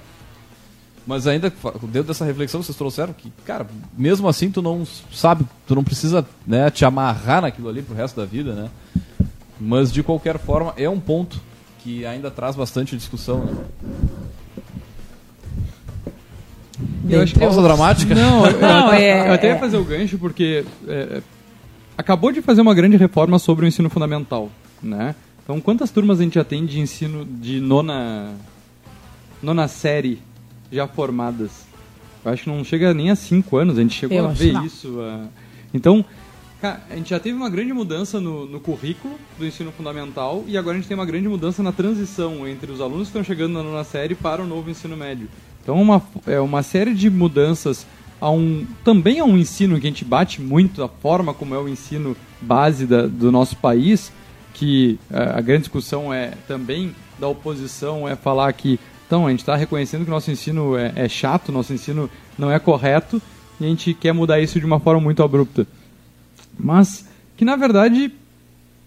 Mas 1.07 1.27
ainda 1.27 1.53
dentro 1.83 2.05
dessa 2.09 2.25
reflexão 2.25 2.63
vocês 2.63 2.77
trouxeram 2.77 3.13
que, 3.13 3.31
cara, 3.45 3.67
mesmo 3.97 4.29
assim 4.29 4.51
tu 4.51 4.63
não 4.63 4.85
sabe, 5.13 5.45
tu 5.67 5.75
não 5.75 5.85
precisa, 5.85 6.27
né, 6.47 6.71
te 6.71 6.85
amarrar 6.85 7.43
naquilo 7.43 7.69
ali 7.69 7.83
pro 7.83 7.95
resto 7.95 8.19
da 8.21 8.25
vida, 8.27 8.55
né? 8.55 8.69
Mas 9.61 9.93
de 9.93 10.03
qualquer 10.03 10.39
forma 10.39 10.73
é 10.77 10.89
um 10.89 10.99
ponto 11.01 11.41
que 11.81 12.05
ainda 12.07 12.31
traz 12.31 12.57
bastante 12.57 12.97
discussão, 12.97 13.45
né? 13.45 13.55
Eu 17.09 17.23
acho 17.23 17.35
que- 17.35 17.41
Pausa 17.41 17.63
dramática? 17.63 18.15
Não, 18.15 18.47
eu, 18.47 18.61
Não, 18.61 18.93
é- 18.93 19.29
eu 19.29 19.33
até 19.35 19.49
ia 19.49 19.59
fazer 19.59 19.77
o 19.77 19.85
gancho 19.85 20.19
porque 20.19 20.65
é, 20.89 21.21
acabou 21.97 22.33
de 22.33 22.43
fazer 22.43 22.61
uma 22.61 22.75
grande 22.75 22.97
reforma 22.97 23.39
sobre 23.39 23.65
o 23.65 23.69
ensino 23.69 23.89
fundamental, 23.91 24.51
né? 24.83 25.15
Então, 25.43 25.61
quantas 25.61 25.91
turmas 25.91 26.19
a 26.19 26.23
gente 26.25 26.35
já 26.35 26.45
tem 26.45 26.67
de 26.67 26.81
ensino 26.81 27.25
de 27.25 27.61
nona 27.61 28.31
nona 29.43 29.69
série 29.69 30.19
já 30.73 30.87
formadas? 30.89 31.67
Eu 32.25 32.33
acho 32.33 32.43
que 32.45 32.49
não 32.51 32.65
chega 32.65 32.93
nem 32.93 33.11
a 33.11 33.15
cinco 33.17 33.57
anos, 33.57 33.79
a 33.79 33.83
gente 33.83 33.95
chegou 33.95 34.17
Eu 34.17 34.27
a 34.27 34.33
ver 34.33 34.53
não. 34.53 34.67
isso. 34.67 34.99
ah. 35.01 35.27
Então, 35.73 36.05
a 36.63 36.97
gente 36.97 37.11
já 37.11 37.21
teve 37.21 37.37
uma 37.37 37.49
grande 37.49 37.73
mudança 37.73 38.19
no, 38.21 38.45
no 38.47 38.59
currículo 38.59 39.15
do 39.39 39.47
ensino 39.47 39.71
fundamental 39.71 40.43
e 40.49 40.57
agora 40.59 40.77
a 40.77 40.81
gente 40.81 40.89
tem 40.89 40.97
uma 40.97 41.07
grande 41.07 41.29
mudança 41.29 41.63
na 41.63 41.71
transição 41.71 42.49
entre 42.49 42.73
os 42.73 42.81
alunos 42.81 43.03
que 43.03 43.11
estão 43.11 43.23
chegando 43.23 43.53
na 43.53 43.63
nona 43.63 43.85
série 43.85 44.17
para 44.17 44.43
o 44.43 44.47
novo 44.47 44.69
ensino 44.69 44.97
médio. 44.97 45.29
Então, 45.67 45.83
uma, 45.83 46.01
é 46.29 46.39
uma 46.39 46.63
série 46.63 46.95
de 46.95 47.11
mudanças 47.11 47.85
a 48.21 48.31
um, 48.31 48.65
também 48.85 49.19
a 49.19 49.25
um 49.25 49.37
ensino 49.37 49.81
que 49.81 49.87
a 49.89 49.91
gente 49.91 50.05
bate 50.05 50.41
muito 50.41 50.81
a 50.85 50.89
forma 50.89 51.35
como 51.35 51.57
é 51.57 51.59
o 51.59 51.69
ensino 51.69 52.17
base 52.41 52.87
da- 52.87 53.09
do 53.09 53.33
nosso 53.33 53.57
país, 53.57 54.13
que 54.55 54.97
eh, 55.11 55.33
a 55.35 55.41
grande 55.41 55.63
discussão 55.63 56.15
é 56.15 56.35
também 56.47 56.95
da 57.19 57.27
oposição 57.27 58.09
é 58.09 58.15
falar 58.15 58.53
que 58.53 58.79
então 59.09 59.27
a 59.27 59.31
gente 59.31 59.41
está 59.41 59.57
reconhecendo 59.57 60.05
que 60.05 60.11
o 60.11 60.15
nosso 60.15 60.31
ensino 60.31 60.77
é, 60.77 60.93
é 60.95 61.09
chato, 61.09 61.51
nosso 61.51 61.73
ensino 61.73 62.09
não 62.39 62.49
é 62.51 62.61
correto 62.61 63.21
e 63.61 63.65
a 63.65 63.69
gente 63.69 63.93
quer 63.93 64.13
mudar 64.13 64.39
isso 64.41 64.61
de 64.61 64.65
uma 64.67 64.79
forma 64.79 65.01
muito 65.01 65.21
abrupta. 65.23 65.67
Mas 66.57 67.09
que 67.37 67.45
na 67.45 67.57
verdade 67.57 68.13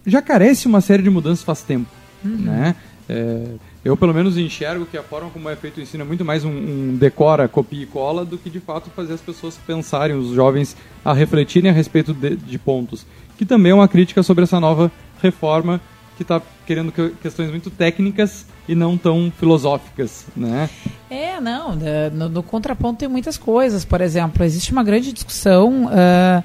já 0.05 0.21
carece 0.21 0.65
uma 0.65 0.79
série 0.79 1.03
de 1.03 1.09
mudanças 1.09 1.43
faz 1.43 1.61
tempo, 1.61 1.89
né? 2.23 2.73
É, 3.09 3.43
eu 3.83 3.95
pelo 3.95 4.13
menos 4.13 4.37
enxergo 4.37 4.85
que 4.85 4.97
a 4.97 5.03
forma 5.03 5.29
como 5.29 5.49
é 5.49 5.55
feito 5.55 5.77
o 5.77 5.81
ensino 5.81 6.03
é 6.03 6.05
muito 6.07 6.25
mais 6.25 6.43
um, 6.43 6.49
um 6.51 6.97
decora, 6.97 7.47
copia 7.47 7.83
e 7.83 7.85
cola 7.85 8.25
do 8.25 8.37
que 8.37 8.49
de 8.49 8.59
fato 8.59 8.89
fazer 8.89 9.13
as 9.13 9.21
pessoas 9.21 9.57
pensarem, 9.65 10.15
os 10.17 10.29
jovens 10.33 10.75
a 11.03 11.13
refletirem 11.13 11.69
a 11.71 11.73
respeito 11.73 12.13
de, 12.13 12.35
de 12.35 12.57
pontos. 12.57 13.05
Que 13.37 13.45
também 13.45 13.71
é 13.71 13.75
uma 13.75 13.87
crítica 13.87 14.21
sobre 14.21 14.43
essa 14.43 14.59
nova 14.59 14.91
reforma 15.21 15.79
que 16.17 16.23
está 16.23 16.41
querendo 16.65 16.91
que- 16.91 17.11
questões 17.21 17.49
muito 17.49 17.69
técnicas 17.69 18.45
e 18.67 18.75
não 18.75 18.97
tão 18.97 19.31
filosóficas, 19.39 20.25
né? 20.35 20.69
É, 21.09 21.39
não, 21.39 21.73
no, 22.13 22.29
no 22.29 22.43
contraponto 22.43 22.99
tem 22.99 23.07
muitas 23.07 23.37
coisas. 23.37 23.85
Por 23.85 24.01
exemplo, 24.01 24.43
existe 24.43 24.73
uma 24.73 24.83
grande 24.83 25.13
discussão 25.13 25.89
ah, 25.89 26.43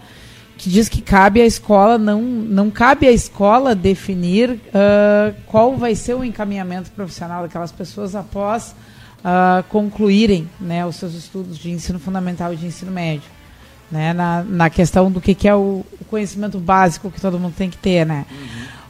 que 0.56 0.70
diz 0.70 0.88
que 0.88 1.02
cabe 1.02 1.40
à 1.40 1.46
escola, 1.46 1.98
não, 1.98 2.22
não 2.22 2.70
cabe 2.70 3.06
à 3.06 3.12
escola 3.12 3.74
definir 3.74 4.60
ah, 4.72 5.32
qual 5.46 5.76
vai 5.76 5.94
ser 5.94 6.14
o 6.14 6.24
encaminhamento 6.24 6.90
profissional 6.90 7.42
daquelas 7.42 7.72
pessoas 7.72 8.14
após 8.14 8.74
ah, 9.24 9.64
concluírem 9.68 10.48
né, 10.60 10.84
os 10.86 10.96
seus 10.96 11.14
estudos 11.14 11.58
de 11.58 11.70
ensino 11.70 11.98
fundamental 11.98 12.52
e 12.52 12.56
de 12.56 12.66
ensino 12.66 12.90
médio. 12.90 13.34
Né, 13.90 14.12
na, 14.12 14.42
na 14.42 14.70
questão 14.70 15.10
do 15.10 15.20
que, 15.20 15.34
que 15.34 15.46
é 15.46 15.54
o, 15.54 15.84
conhecimento 16.08 16.58
básico 16.58 17.10
que 17.10 17.20
todo 17.20 17.38
mundo 17.38 17.54
tem 17.56 17.68
que 17.68 17.76
ter, 17.76 18.06
né? 18.06 18.24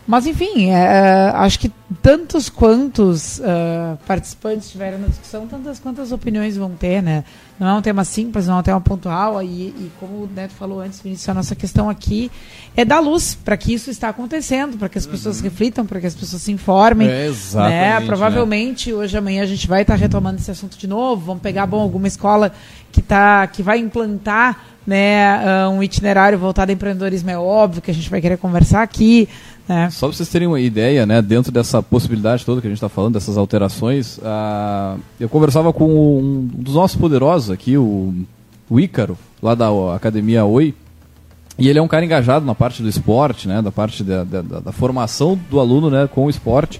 Mas, 0.06 0.26
enfim, 0.26 0.70
é, 0.70 0.74
é, 0.74 1.32
acho 1.34 1.58
que 1.58 1.72
tantos 2.02 2.50
quantos 2.50 3.40
ah, 3.40 3.96
participantes 4.06 4.70
tiveram 4.70 4.98
na 4.98 5.06
discussão, 5.06 5.46
tantas 5.46 5.78
quantas 5.78 6.12
opiniões 6.12 6.56
vão 6.56 6.70
ter, 6.70 7.02
né? 7.02 7.24
Não 7.58 7.68
é 7.68 7.74
um 7.74 7.80
tema 7.80 8.04
simples, 8.04 8.46
não 8.46 8.56
é 8.56 8.58
um 8.58 8.62
tema 8.62 8.80
pontual, 8.80 9.42
e, 9.42 9.68
e 9.68 9.92
como 10.00 10.24
o 10.24 10.28
Neto 10.34 10.52
falou 10.54 10.80
antes, 10.80 11.00
Vinícius, 11.00 11.28
a 11.28 11.34
nossa 11.34 11.54
questão 11.54 11.88
aqui 11.88 12.30
é 12.76 12.84
dar 12.84 12.98
luz 12.98 13.34
para 13.34 13.56
que 13.56 13.72
isso 13.72 13.90
está 13.90 14.08
acontecendo, 14.08 14.76
para 14.76 14.88
que 14.88 14.98
as 14.98 15.06
pessoas 15.06 15.40
reflitam, 15.40 15.86
para 15.86 16.00
que 16.00 16.06
as 16.06 16.14
pessoas 16.14 16.42
se 16.42 16.52
informem. 16.52 17.08
É, 17.08 17.26
exatamente, 17.26 17.74
né? 17.74 18.00
né? 18.00 18.06
Provavelmente 18.06 18.92
hoje 18.92 19.16
amanhã 19.16 19.42
a 19.42 19.46
gente 19.46 19.68
vai 19.68 19.82
estar 19.82 19.94
retomando 19.94 20.38
esse 20.38 20.50
assunto 20.50 20.76
de 20.76 20.86
novo. 20.86 21.24
Vamos 21.24 21.42
pegar 21.42 21.66
bom 21.66 21.80
alguma 21.80 22.08
escola 22.08 22.52
que 22.92 23.00
tá 23.00 23.46
que 23.46 23.62
vai 23.62 23.78
implantar 23.78 24.64
né 24.86 25.24
ah, 25.24 25.68
um 25.70 25.82
itinerário 25.82 26.38
voltado 26.38 26.70
a 26.70 26.74
empreendedorismo 26.74 27.30
é 27.30 27.38
óbvio 27.38 27.80
que 27.80 27.90
a 27.90 27.94
gente 27.94 28.10
vai 28.10 28.20
querer 28.20 28.36
conversar 28.36 28.82
aqui. 28.82 29.28
Né? 29.68 29.88
Só 29.90 30.08
para 30.08 30.16
vocês 30.16 30.28
terem 30.28 30.46
uma 30.46 30.60
ideia, 30.60 31.06
né, 31.06 31.22
dentro 31.22 31.50
dessa 31.50 31.82
possibilidade 31.82 32.44
toda 32.44 32.60
que 32.60 32.66
a 32.66 32.70
gente 32.70 32.76
está 32.76 32.88
falando, 32.88 33.14
dessas 33.14 33.38
alterações, 33.38 34.20
ah, 34.22 34.96
eu 35.18 35.28
conversava 35.28 35.72
com 35.72 35.86
um 36.20 36.46
dos 36.52 36.74
nossos 36.74 36.96
poderosos 36.98 37.50
aqui, 37.50 37.78
o, 37.78 38.12
o 38.68 38.78
Ícaro, 38.78 39.16
lá 39.42 39.54
da 39.54 39.68
Academia 39.94 40.44
Oi, 40.44 40.74
e 41.58 41.68
ele 41.68 41.78
é 41.78 41.82
um 41.82 41.88
cara 41.88 42.04
engajado 42.04 42.44
na 42.44 42.54
parte 42.54 42.82
do 42.82 42.88
esporte, 42.90 43.48
né, 43.48 43.62
da 43.62 43.72
parte 43.72 44.04
da, 44.04 44.22
da, 44.24 44.42
da- 44.42 44.72
formação 44.72 45.38
do 45.50 45.58
aluno 45.58 45.88
né, 45.88 46.06
com 46.12 46.26
o 46.26 46.30
esporte, 46.30 46.78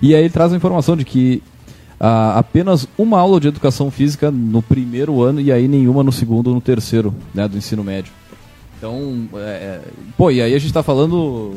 e 0.00 0.14
aí 0.14 0.22
ele 0.22 0.30
traz 0.30 0.54
a 0.54 0.56
informação 0.56 0.96
de 0.96 1.04
que 1.04 1.42
ah, 2.00 2.38
apenas 2.38 2.88
uma 2.96 3.20
aula 3.20 3.38
de 3.40 3.48
educação 3.48 3.90
física 3.90 4.30
no 4.30 4.62
primeiro 4.62 5.20
ano 5.22 5.38
e 5.40 5.52
aí 5.52 5.68
nenhuma 5.68 6.02
no 6.02 6.10
segundo 6.10 6.46
ou 6.48 6.54
no 6.54 6.60
terceiro 6.62 7.14
né, 7.34 7.46
do 7.46 7.58
ensino 7.58 7.84
médio. 7.84 8.10
Então, 8.78 9.28
é, 9.34 9.38
é, 9.38 9.80
pô, 10.16 10.30
e 10.30 10.40
aí 10.42 10.54
a 10.54 10.58
gente 10.58 10.68
está 10.70 10.82
falando 10.82 11.56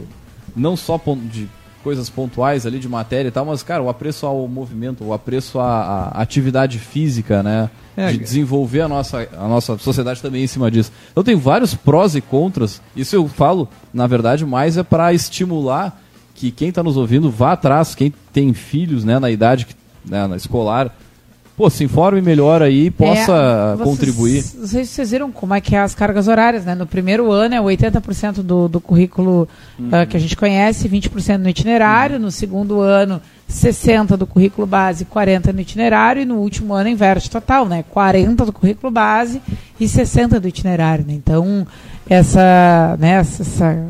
não 0.55 0.75
só 0.75 0.99
de 1.29 1.47
coisas 1.83 2.09
pontuais 2.09 2.65
ali 2.65 2.79
de 2.79 2.89
matéria 2.89 3.29
e 3.29 3.31
tal, 3.31 3.45
mas, 3.45 3.61
cara, 3.61 3.83
o 3.83 3.89
apreço 3.89 4.25
ao 4.25 4.47
movimento, 4.47 5.03
o 5.03 5.13
apreço 5.13 5.59
à, 5.59 6.11
à 6.15 6.21
atividade 6.21 6.79
física, 6.79 7.43
né? 7.43 7.69
É, 7.95 8.11
de 8.11 8.17
desenvolver 8.17 8.81
a 8.81 8.87
nossa, 8.87 9.27
a 9.37 9.47
nossa 9.47 9.77
sociedade 9.77 10.21
também 10.21 10.43
em 10.43 10.47
cima 10.47 10.69
disso. 10.69 10.91
Então 11.11 11.23
tem 11.23 11.35
vários 11.35 11.75
prós 11.75 12.15
e 12.15 12.21
contras. 12.21 12.81
Isso 12.95 13.15
eu 13.15 13.27
falo, 13.27 13.69
na 13.93 14.07
verdade, 14.07 14.45
mais 14.45 14.77
é 14.77 14.83
para 14.83 15.13
estimular 15.13 16.01
que 16.33 16.51
quem 16.51 16.69
está 16.69 16.83
nos 16.83 16.97
ouvindo 16.97 17.29
vá 17.31 17.53
atrás, 17.53 17.95
quem 17.95 18.13
tem 18.33 18.53
filhos 18.53 19.05
né, 19.05 19.17
na 19.19 19.31
idade 19.31 19.67
né, 20.03 20.27
na 20.27 20.35
escolar, 20.35 20.95
pô, 21.57 21.69
se 21.69 21.83
informe 21.83 22.21
melhor 22.21 22.61
aí 22.61 22.87
e 22.87 22.91
possa 22.91 23.31
É, 23.73 23.75
vocês- 23.77 23.89
contribuir. 23.89 24.45
Não 24.57 24.67
sei 24.67 24.85
se 24.85 24.91
vocês 24.93 25.11
viram 25.11 25.31
como 25.31 25.53
é 25.53 25.61
que 25.61 25.75
é 25.75 25.79
as 25.79 25.95
cargas 25.95 26.27
horárias, 26.27 26.65
né? 26.65 26.75
No 26.75 26.85
primeiro 26.85 27.31
ano 27.31 27.55
é 27.55 27.61
80% 27.61 28.41
do, 28.43 28.67
do 28.67 28.81
currículo 28.81 29.47
Uhum. 29.79 29.89
ah, 29.91 30.05
que 30.05 30.17
a 30.17 30.19
gente 30.19 30.35
conhece, 30.35 30.87
20% 30.87 31.37
no 31.37 31.49
itinerário. 31.49 32.19
No 32.19 32.29
segundo 32.31 32.81
ano 32.81 33.21
60 33.47 34.17
do 34.17 34.25
currículo 34.27 34.65
base, 34.67 35.05
40 35.05 35.53
no 35.53 35.61
itinerário, 35.61 36.21
e 36.21 36.25
no 36.25 36.35
último 36.35 36.73
ano 36.73 36.89
inverte 36.89 37.29
total, 37.29 37.65
né? 37.67 37.83
40 37.91 38.45
do 38.45 38.51
currículo 38.51 38.91
base 38.91 39.41
e 39.79 39.87
60 39.87 40.39
do 40.39 40.47
itinerário, 40.47 41.05
né? 41.07 41.13
Então, 41.13 41.65
essa, 42.09 42.97
né, 42.99 43.11
essa 43.19 43.87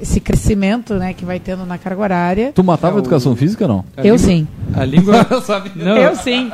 esse 0.00 0.20
crescimento 0.20 0.94
né, 0.94 1.12
que 1.14 1.24
vai 1.24 1.38
tendo 1.38 1.64
na 1.64 1.78
carga 1.78 2.00
horária. 2.02 2.52
Tu 2.54 2.64
matava 2.64 2.94
É, 2.94 2.96
o- 2.96 3.00
educação 3.00 3.34
física 3.36 3.64
ou 3.64 3.68
não? 3.68 3.84
A 3.96 4.00
eu 4.00 4.16
língua- 4.16 4.18
sim. 4.18 4.48
A 4.74 4.84
língua. 4.84 5.26
Não, 5.76 5.96
Eu 5.96 6.14
sim. 6.16 6.50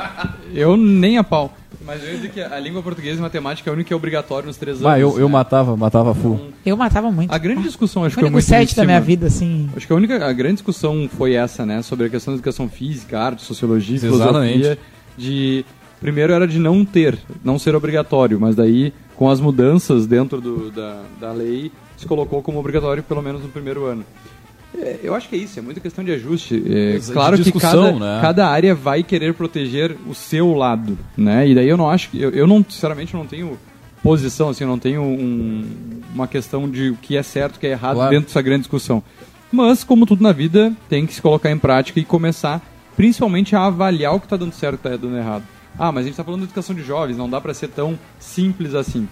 Eu 0.53 0.77
nem 0.77 1.17
a 1.17 1.23
pau. 1.23 1.53
Mas 1.85 2.01
eu 2.03 2.09
ia 2.09 2.15
dizer 2.15 2.29
que 2.31 2.41
a 2.41 2.59
língua 2.59 2.81
portuguesa 2.81 3.19
e 3.19 3.21
matemática 3.21 3.69
é 3.69 3.71
a 3.71 3.73
única 3.73 3.87
que 3.89 3.93
é 3.93 3.95
obrigatória 3.95 4.47
nos 4.47 4.57
três 4.57 4.77
anos. 4.77 4.91
Ah, 4.91 4.99
eu, 4.99 5.19
eu 5.19 5.27
né? 5.27 5.31
matava, 5.33 5.77
matava 5.77 6.15
full. 6.15 6.49
Eu 6.65 6.75
matava 6.75 7.11
muito. 7.11 7.31
A 7.31 7.37
grande 7.37 7.61
discussão, 7.61 8.03
acho 8.03 8.13
o 8.13 8.15
que 8.17 8.21
foi 8.21 8.23
único 8.23 8.33
muito 8.33 8.45
sete 8.45 8.75
da 8.75 8.83
minha 8.85 8.99
vida, 8.99 9.27
assim. 9.27 9.69
Acho 9.75 9.85
que 9.85 9.93
a 9.93 9.95
única, 9.95 10.25
a 10.25 10.33
grande 10.33 10.55
discussão 10.55 11.07
foi 11.15 11.33
essa, 11.33 11.63
né? 11.63 11.83
Sobre 11.83 12.07
a 12.07 12.09
questão 12.09 12.33
da 12.33 12.37
educação 12.37 12.67
física, 12.67 13.19
arte, 13.19 13.43
sociologia, 13.43 13.97
Exatamente. 13.97 14.53
filosofia. 14.53 14.77
De, 15.15 15.63
primeiro 16.01 16.33
era 16.33 16.47
de 16.47 16.57
não 16.57 16.83
ter, 16.83 17.19
não 17.43 17.59
ser 17.59 17.75
obrigatório, 17.75 18.39
mas 18.39 18.55
daí, 18.55 18.91
com 19.15 19.29
as 19.29 19.39
mudanças 19.39 20.07
dentro 20.07 20.41
do, 20.41 20.71
da, 20.71 21.01
da 21.21 21.31
lei, 21.33 21.71
se 21.97 22.05
colocou 22.05 22.41
como 22.41 22.59
obrigatório 22.59 23.01
pelo 23.03 23.21
menos 23.21 23.41
no 23.41 23.49
primeiro 23.49 23.85
ano. 23.85 24.03
É, 24.77 24.99
Eu 25.03 25.15
acho 25.15 25.29
que 25.29 25.35
é 25.35 25.39
isso, 25.39 25.57
é 25.57 25.61
muita 25.61 25.79
questão 25.79 26.03
de 26.03 26.11
ajuste. 26.11 26.55
É, 26.67 26.97
De 26.97 27.11
claro 27.11 27.37
que 27.37 27.43
discussão, 27.43 27.93
cada, 27.93 27.99
né? 28.15 28.21
cada 28.21 28.47
área 28.47 28.75
vai 28.75 29.03
querer 29.03 29.33
proteger 29.33 29.95
o 30.07 30.13
seu 30.13 30.53
lado, 30.53 30.97
né? 31.17 31.47
E 31.47 31.55
daí 31.55 31.69
eu 31.69 31.77
não 31.77 31.89
acho 31.89 32.09
que 32.09 32.21
eu, 32.21 32.29
eu 32.31 32.45
não 32.45 32.63
sinceramente 32.67 33.13
não 33.13 33.25
tenho 33.25 33.57
posição, 34.03 34.49
assim, 34.49 34.63
eu 34.63 34.67
não 34.67 34.77
tenho 34.77 35.01
um- 35.01 35.65
uma 36.13 36.27
questão 36.27 36.69
de 36.69 36.89
o 36.89 36.95
que 37.01 37.15
é 37.17 37.23
certo, 37.23 37.55
o 37.55 37.59
que 37.59 37.67
é 37.67 37.71
errado 37.71 37.95
Claro. 37.95 38.11
dentro 38.11 38.27
dessa 38.27 38.41
grande 38.41 38.61
discussão. 38.61 39.01
Mas 39.51 39.83
como 39.83 40.05
tudo 40.05 40.21
na 40.21 40.31
vida, 40.31 40.73
tem 40.89 41.05
que 41.05 41.13
se 41.13 41.21
colocar 41.21 41.49
em 41.49 41.57
prática 41.57 41.99
e 41.99 42.03
começar, 42.05 42.61
principalmente 42.97 43.55
a 43.55 43.65
avaliar 43.65 44.13
o 44.13 44.19
que 44.19 44.25
está 44.25 44.35
dando 44.37 44.53
certo 44.53 44.73
e 44.75 44.77
o 44.77 44.81
que 44.81 44.87
está 44.95 45.07
dando 45.07 45.17
errado. 45.17 45.43
Ah, 45.79 45.91
mas 45.91 46.01
a 46.01 46.03
gente 46.03 46.11
está 46.13 46.23
falando 46.23 46.41
de 46.41 46.45
educação 46.47 46.75
de 46.75 46.83
jovens, 46.83 47.17
não 47.17 47.29
dá 47.29 47.39
para 47.41 47.53
ser 47.53 47.69
tão 47.69 47.97
simples 48.19 48.75
assim. 48.75 49.07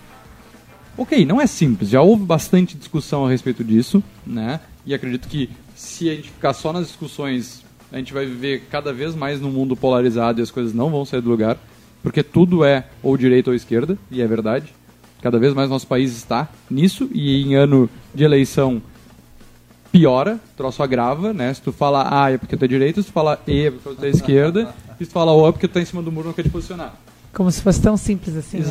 Ok, 0.98 1.26
não 1.26 1.42
é 1.42 1.48
simples, 1.48 1.90
já 1.90 2.02
houve 2.02 2.24
bastante 2.24 2.78
discussão 2.78 3.26
a 3.26 3.30
respeito 3.30 3.64
disso, 3.64 4.04
né? 4.26 4.60
E 4.86 4.94
acredito 4.94 5.28
que 5.28 5.50
se 5.76 6.10
a 6.10 6.16
gente 6.16 6.30
ficar 6.30 6.54
só 6.54 6.72
nas 6.72 6.88
discussões, 6.88 7.64
a 7.92 7.98
gente 7.98 8.14
vai 8.14 8.26
viver 8.26 8.64
cada 8.70 8.94
vez 8.94 9.16
mais 9.16 9.42
num 9.42 9.50
mundo 9.50 9.76
polarizado 9.76 10.40
e 10.40 10.44
as 10.44 10.52
coisas 10.52 10.74
não 10.74 10.92
vão 10.92 11.04
sair 11.04 11.22
do 11.22 11.30
lugar, 11.30 11.58
porque 12.04 12.22
tudo 12.22 12.64
é 12.64 12.86
ou 13.02 13.18
direita 13.18 13.50
ou 13.50 13.56
esquerda, 13.56 13.98
e 14.12 14.22
é 14.22 14.28
verdade. 14.28 14.74
Cada 15.22 15.40
vez 15.40 15.54
mais 15.54 15.70
nosso 15.70 15.88
país 15.88 16.12
está 16.16 16.50
nisso, 16.70 17.10
e 17.12 17.42
em 17.42 17.56
ano 17.56 17.90
de 18.14 18.24
eleição 18.24 18.82
piora, 19.92 20.40
troço 20.58 20.84
agrava, 20.84 21.34
né? 21.34 21.54
Se 21.54 21.62
tu 21.62 21.72
fala 21.72 22.08
A 22.12 22.32
é 22.32 22.38
porque 22.38 22.58
tu 22.58 22.66
é 22.66 22.68
direita, 22.68 23.02
se 23.02 23.08
tu 23.08 23.14
fala 23.14 23.42
E 23.48 23.68
é 23.68 23.72
porque 23.72 23.96
tu 23.96 24.06
é 24.06 24.10
esquerda, 24.10 24.74
e 25.00 25.06
se 25.06 25.10
tu 25.10 25.14
fala 25.14 25.32
O 25.34 25.48
é 25.48 25.52
porque 25.52 25.68
tu 25.68 25.74
tá 25.74 25.82
em 25.82 25.86
cima 25.86 26.02
do 26.02 26.12
muro 26.12 26.28
não 26.28 26.34
quer 26.34 26.44
te 26.44 26.50
posicionar. 26.50 26.94
Como 27.32 27.52
se 27.52 27.62
fosse 27.62 27.82
tão 27.82 27.96
simples 27.98 28.36
assim. 28.36 28.58
né? 28.58 28.64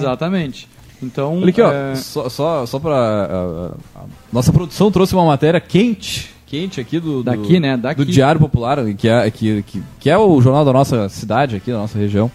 Então, 1.03 1.39
Olha 1.39 1.49
aqui, 1.51 1.61
ó, 1.61 1.73
é, 1.73 1.95
só, 1.97 2.29
só, 2.29 2.65
só 2.67 2.79
pra. 2.79 2.95
a- 2.95 3.25
a- 3.97 4.01
a 4.03 4.05
nossa 4.33 4.53
produção 4.53 4.91
trouxe 4.91 5.15
uma 5.15 5.25
matéria 5.27 5.61
quente, 5.61 6.31
quente 6.47 6.81
aqui 6.81 7.01
do. 7.01 7.19
do- 7.19 7.23
Daqui, 7.25 7.59
né? 7.59 7.77
Daqui. 7.77 8.05
Do 8.05 8.11
Diário 8.11 8.41
Popular, 8.41 8.79
que 8.95 9.09
é, 9.09 9.31
que, 9.31 9.63
que, 9.65 9.83
que 9.99 10.11
é 10.11 10.17
o 10.17 10.41
jornal 10.41 10.65
da 10.65 10.73
nossa 10.73 11.09
cidade 11.09 11.57
aqui, 11.57 11.71
da 11.73 11.79
nossa 11.79 11.99
região. 11.99 12.31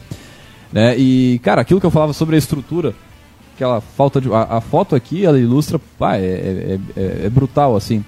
Né? 0.72 0.98
E, 0.98 1.40
cara, 1.44 1.62
aquilo 1.62 1.80
que 1.80 1.86
eu 1.86 1.92
falava 1.92 2.12
sobre 2.12 2.36
a 2.36 2.40
estrutura, 2.40 2.94
aquela 3.56 3.80
falta 3.80 4.20
de. 4.20 4.32
A, 4.34 4.58
a 4.58 4.62
foto 4.62 4.96
aqui, 4.96 5.26
ela 5.26 5.40
ilustra. 5.40 5.80
Pá, 5.98 6.18
é, 6.18 6.20
é, 6.26 6.80
é- 6.98 7.22
é 7.26 7.30
brutal, 7.30 7.76
assim. 7.76 8.04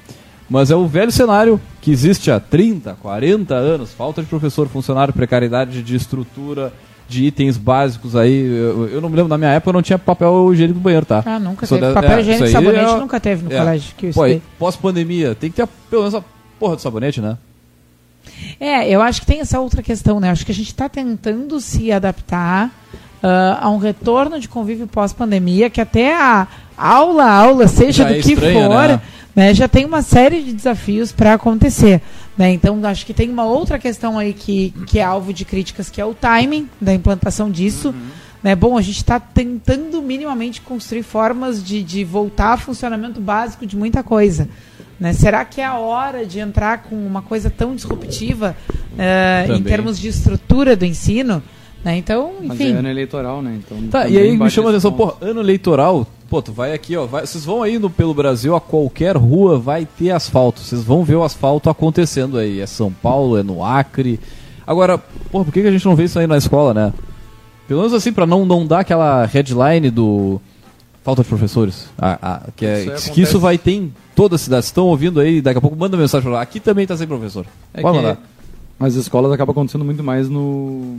Mas 0.49 0.71
é 0.71 0.75
o 0.75 0.87
velho 0.87 1.11
cenário 1.11 1.61
que 1.79 1.91
existe 1.91 2.29
há 2.31 2.39
30, 2.39 2.97
40 3.01 3.53
anos: 3.53 3.93
falta 3.93 4.21
de 4.21 4.27
professor, 4.27 4.67
funcionário, 4.67 5.13
precariedade 5.13 5.81
de 5.83 5.95
estrutura, 5.95 6.73
de 7.09 7.25
itens 7.25 7.57
básicos 7.57 8.15
aí. 8.15 8.45
Eu, 8.45 8.87
eu 8.87 9.01
não 9.01 9.09
me 9.09 9.15
lembro, 9.15 9.29
na 9.29 9.37
minha 9.37 9.49
época 9.51 9.73
não 9.73 9.81
tinha 9.81 9.97
papel 9.97 10.53
higiênico 10.53 10.77
no 10.77 10.83
banheiro, 10.83 11.05
tá? 11.05 11.23
Ah, 11.25 11.39
nunca 11.39 11.65
teve. 11.67 11.81
da- 11.81 11.93
Papel 11.93 12.11
é, 12.11 12.21
higiênico 12.21 12.45
e 12.45 12.51
sabonete 12.51 12.93
é- 12.93 12.99
nunca 12.99 13.19
teve 13.19 13.43
no 13.43 13.51
é. 13.53 13.57
colégio 13.57 13.93
que 13.97 14.05
eu 14.07 14.13
Pô, 14.13 14.21
pós-pandemia, 14.59 15.35
tem 15.35 15.49
que 15.49 15.55
ter 15.57 15.67
pelo 15.89 16.03
menos 16.03 16.15
a 16.15 16.23
porra 16.59 16.75
do 16.75 16.81
sabonete, 16.81 17.19
né? 17.19 17.37
É, 18.59 18.87
eu 18.89 19.01
acho 19.01 19.21
que 19.21 19.25
tem 19.27 19.39
essa 19.41 19.59
outra 19.59 19.81
questão, 19.81 20.19
né? 20.19 20.29
Acho 20.29 20.45
que 20.45 20.51
a 20.51 20.55
gente 20.55 20.67
está 20.67 20.87
tentando 20.87 21.59
se 21.59 21.91
adaptar 21.91 22.69
ah, 23.23 23.59
a 23.61 23.69
um 23.69 23.77
retorno 23.77 24.39
de 24.39 24.47
convívio 24.47 24.87
pós-pandemia, 24.87 25.69
que 25.69 25.81
até 25.81 26.15
a 26.15 26.47
aula, 26.77 27.25
aula, 27.25 27.67
seja 27.67 28.03
Já 28.03 28.09
do 28.09 28.15
é 28.15 28.21
que 28.21 28.35
for, 28.35 28.87
né? 28.87 29.01
né, 29.35 29.53
já 29.53 29.67
tem 29.67 29.85
uma 29.85 30.01
série 30.01 30.41
de 30.43 30.53
desafios 30.53 31.11
para 31.11 31.33
acontecer. 31.33 32.01
Né? 32.39 32.53
Então, 32.53 32.79
acho 32.85 33.05
que 33.05 33.13
tem 33.13 33.29
uma 33.29 33.43
outra 33.43 33.77
questão 33.77 34.17
aí 34.17 34.31
que, 34.31 34.73
que 34.87 34.97
é 34.97 35.03
alvo 35.03 35.33
de 35.33 35.43
críticas, 35.43 35.89
que 35.89 35.99
é 35.99 36.05
o 36.05 36.13
timing 36.13 36.69
da 36.79 36.93
implantação 36.93 37.51
disso. 37.51 37.93
Né? 38.41 38.55
Bom, 38.55 38.77
a 38.77 38.81
gente 38.81 38.95
está 38.95 39.19
tentando 39.19 40.01
minimamente 40.01 40.61
construir 40.61 41.03
formas 41.03 41.61
de, 41.61 41.83
de 41.83 42.05
voltar 42.05 42.53
a 42.53 42.57
funcionamento 42.57 43.19
básico 43.19 43.65
de 43.65 43.75
muita 43.75 44.01
coisa. 44.03 44.47
Né? 44.97 45.11
Será 45.11 45.43
que 45.43 45.59
é 45.59 45.65
a 45.65 45.77
hora 45.79 46.25
de 46.25 46.39
entrar 46.39 46.83
com 46.83 46.95
uma 46.95 47.21
coisa 47.21 47.49
tão 47.49 47.75
disruptiva 47.75 48.55
eh, 48.97 49.47
em 49.49 49.61
termos 49.61 49.99
de 49.99 50.07
estrutura 50.07 50.77
do 50.77 50.85
ensino? 50.85 51.43
Né? 51.83 51.97
Então, 51.97 52.33
Mas 52.41 52.59
enfim. 52.59 52.73
é 52.73 52.77
ano 52.77 52.89
eleitoral, 52.89 53.41
né? 53.41 53.57
Então, 53.65 53.77
Tá, 53.89 54.07
e 54.07 54.17
aí 54.17 54.37
me 54.37 54.49
chama 54.49 54.67
a 54.67 54.71
atenção, 54.71 54.91
ponto. 54.91 55.15
pô, 55.17 55.25
ano 55.25 55.39
eleitoral, 55.39 56.05
pô, 56.29 56.41
tu 56.41 56.51
vai 56.51 56.73
aqui, 56.73 56.95
ó, 56.97 57.05
vai- 57.05 57.25
vocês 57.25 57.45
vão 57.45 57.63
aí 57.63 57.79
no, 57.79 57.89
pelo 57.89 58.13
Brasil, 58.13 58.53
a 58.55 58.59
qualquer 58.59 59.15
rua 59.15 59.57
vai 59.57 59.85
ter 59.85 60.11
asfalto, 60.11 60.59
vocês 60.59 60.83
vão 60.83 61.03
ver 61.05 61.15
o 61.15 61.23
asfalto 61.23 61.69
acontecendo 61.69 62.37
aí, 62.37 62.59
é 62.59 62.65
São 62.67 62.91
Paulo, 62.91 63.37
é 63.37 63.43
no 63.43 63.63
Acre. 63.63 64.19
Agora, 64.67 64.97
pô, 65.31 65.45
por 65.45 65.53
que, 65.53 65.61
que 65.61 65.67
a 65.67 65.71
gente 65.71 65.85
não 65.85 65.95
vê 65.95 66.03
isso 66.03 66.19
aí 66.19 66.27
na 66.27 66.37
escola, 66.37 66.73
né? 66.73 66.93
Pelo 67.67 67.79
menos 67.79 67.93
assim, 67.93 68.11
pra 68.11 68.25
não, 68.25 68.45
não 68.45 68.67
dar 68.67 68.79
aquela 68.81 69.25
headline 69.25 69.89
do 69.89 70.41
falta 71.01 71.23
de 71.23 71.29
professores, 71.29 71.87
a- 71.97 72.19
a- 72.21 72.41
que, 72.57 72.65
é, 72.65 72.83
Isso 72.95 73.11
que 73.13 73.21
isso 73.21 73.39
vai 73.39 73.57
ter 73.57 73.71
em 73.71 73.93
toda 74.13 74.35
a 74.35 74.37
cidade, 74.37 74.65
estão 74.65 74.85
ouvindo 74.87 75.19
aí, 75.21 75.39
daqui 75.41 75.57
a 75.57 75.61
pouco 75.61 75.77
manda 75.77 75.95
mensagem 75.95 76.23
pra 76.27 76.37
lá, 76.39 76.41
aqui 76.41 76.59
também 76.59 76.85
tá 76.85 76.97
sem 76.97 77.07
professor. 77.07 77.45
É 77.73 77.81
Pode 77.81 77.97
que 77.97 78.03
mandar. 78.03 78.21
as 78.81 78.95
escolas 78.95 79.31
acabam 79.31 79.53
acontecendo 79.53 79.85
muito 79.85 80.03
mais 80.03 80.27
no, 80.29 80.97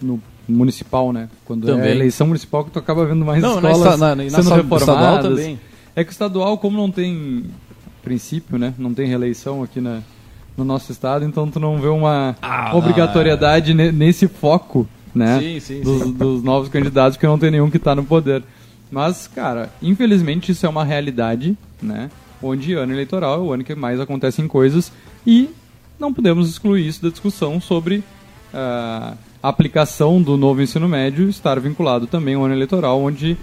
no 0.00 0.20
municipal, 0.48 1.12
né? 1.12 1.28
Quando 1.44 1.68
é 1.68 1.72
Também. 1.72 1.88
a 1.88 1.94
eleição 1.94 2.26
municipal 2.26 2.64
que 2.64 2.70
tu 2.70 2.78
acaba 2.78 3.04
vendo 3.06 3.24
mais 3.24 3.42
Não, 3.42 3.60
na 3.60 3.70
escolas 3.70 3.98
na- 4.00 4.14
na- 4.16 4.24
na 4.24 4.30
sendo 4.30 4.40
estadual 4.40 4.62
reformadas. 4.62 5.30
também. 5.30 5.60
É 5.94 6.02
que 6.04 6.10
o 6.10 6.12
estadual, 6.12 6.58
como 6.58 6.76
não 6.76 6.90
tem 6.90 7.44
princípio, 8.02 8.58
né? 8.58 8.74
Não 8.78 8.92
tem 8.94 9.06
reeleição 9.06 9.62
aqui 9.62 9.80
na, 9.80 10.00
no 10.56 10.64
nosso 10.64 10.90
estado, 10.90 11.24
então 11.24 11.48
tu 11.48 11.60
não 11.60 11.80
vê 11.80 11.88
uma 11.88 12.36
Ah, 12.40 12.74
obrigatoriedade 12.76 13.74
ne- 13.74 13.92
nesse 13.92 14.26
foco, 14.26 14.88
né? 15.14 15.38
Sim, 15.38 15.60
sim, 15.60 15.80
dos, 15.82 16.02
sim. 16.02 16.12
dos 16.12 16.42
novos 16.42 16.68
candidatos, 16.68 17.16
porque 17.16 17.26
não 17.26 17.38
tem 17.38 17.50
nenhum 17.50 17.70
que 17.70 17.76
está 17.76 17.94
no 17.94 18.04
poder. 18.04 18.42
Mas, 18.90 19.28
cara, 19.28 19.70
infelizmente 19.82 20.50
isso 20.52 20.64
é 20.66 20.68
uma 20.68 20.84
realidade, 20.84 21.56
né? 21.80 22.10
Onde 22.42 22.72
ano 22.74 22.92
eleitoral 22.92 23.34
é 23.34 23.38
o 23.38 23.52
ano 23.52 23.62
que 23.62 23.74
mais 23.74 24.00
acontecem 24.00 24.48
coisas 24.48 24.90
e 25.26 25.50
não 25.98 26.12
podemos 26.12 26.48
excluir 26.48 26.86
isso 26.88 27.02
da 27.02 27.10
discussão 27.10 27.60
sobre 27.60 28.02
ah, 28.52 29.14
a 29.42 29.48
aplicação 29.48 30.20
do 30.20 30.36
novo 30.36 30.60
ensino 30.62 30.88
médio 30.88 31.28
estar 31.28 31.58
vinculado 31.60 32.06
também 32.06 32.34
ao 32.34 32.44
ano 32.44 32.54
eleitoral, 32.54 33.00
onde 33.02 33.36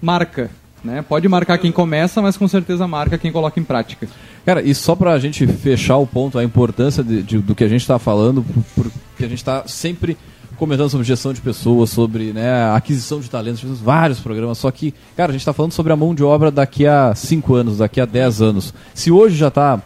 marca, 0.00 0.50
né? 0.84 1.02
Pode 1.02 1.28
marcar 1.28 1.58
quem 1.58 1.72
começa, 1.72 2.20
mas 2.22 2.36
com 2.36 2.46
certeza 2.48 2.86
marca 2.86 3.18
quem 3.18 3.32
coloca 3.32 3.58
em 3.58 3.64
prática. 3.64 4.08
Cara, 4.44 4.62
e 4.62 4.74
só 4.74 4.94
pra 4.94 5.18
gente 5.18 5.46
fechar 5.46 5.96
o 5.98 6.06
ponto, 6.06 6.38
a 6.38 6.44
importância 6.44 7.02
de- 7.04 7.22
de- 7.22 7.38
do 7.38 7.54
que 7.54 7.64
a 7.64 7.68
gente 7.68 7.86
tá 7.86 7.98
falando, 7.98 8.44
por- 8.74 8.90
porque 9.10 9.24
a 9.24 9.28
gente 9.28 9.44
tá 9.44 9.64
sempre 9.66 10.16
comentando 10.56 10.90
sobre 10.90 11.06
gestão 11.06 11.32
de 11.32 11.40
pessoas, 11.40 11.90
sobre 11.90 12.32
né, 12.32 12.70
aquisição 12.74 13.20
de 13.20 13.30
talentos, 13.30 13.62
vários 13.80 14.18
programas, 14.18 14.58
só 14.58 14.70
que, 14.72 14.92
cara, 15.16 15.30
a 15.30 15.32
gente 15.32 15.44
tá 15.44 15.52
falando 15.52 15.70
sobre 15.72 15.92
a 15.92 15.96
mão 15.96 16.12
de 16.14 16.24
obra 16.24 16.50
daqui 16.50 16.84
a 16.86 17.14
5 17.14 17.54
anos, 17.54 17.78
daqui 17.78 18.00
a 18.00 18.04
10 18.04 18.40
anos. 18.42 18.74
Se 18.92 19.10
hoje 19.12 19.36
já 19.36 19.50
tá, 19.52 19.80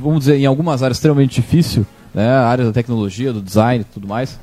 vamos 0.00 0.20
dizer, 0.20 0.36
em 0.36 0.46
algumas 0.46 0.82
áreas 0.82 0.98
extremamente 0.98 1.40
difícil, 1.40 1.84
né, 2.14 2.28
a 2.28 2.46
área 2.46 2.64
da 2.64 2.72
tecnologia, 2.72 3.32
do 3.32 3.40
design 3.42 3.80
e 3.88 3.92
tudo 3.94 4.06
mais, 4.06 4.38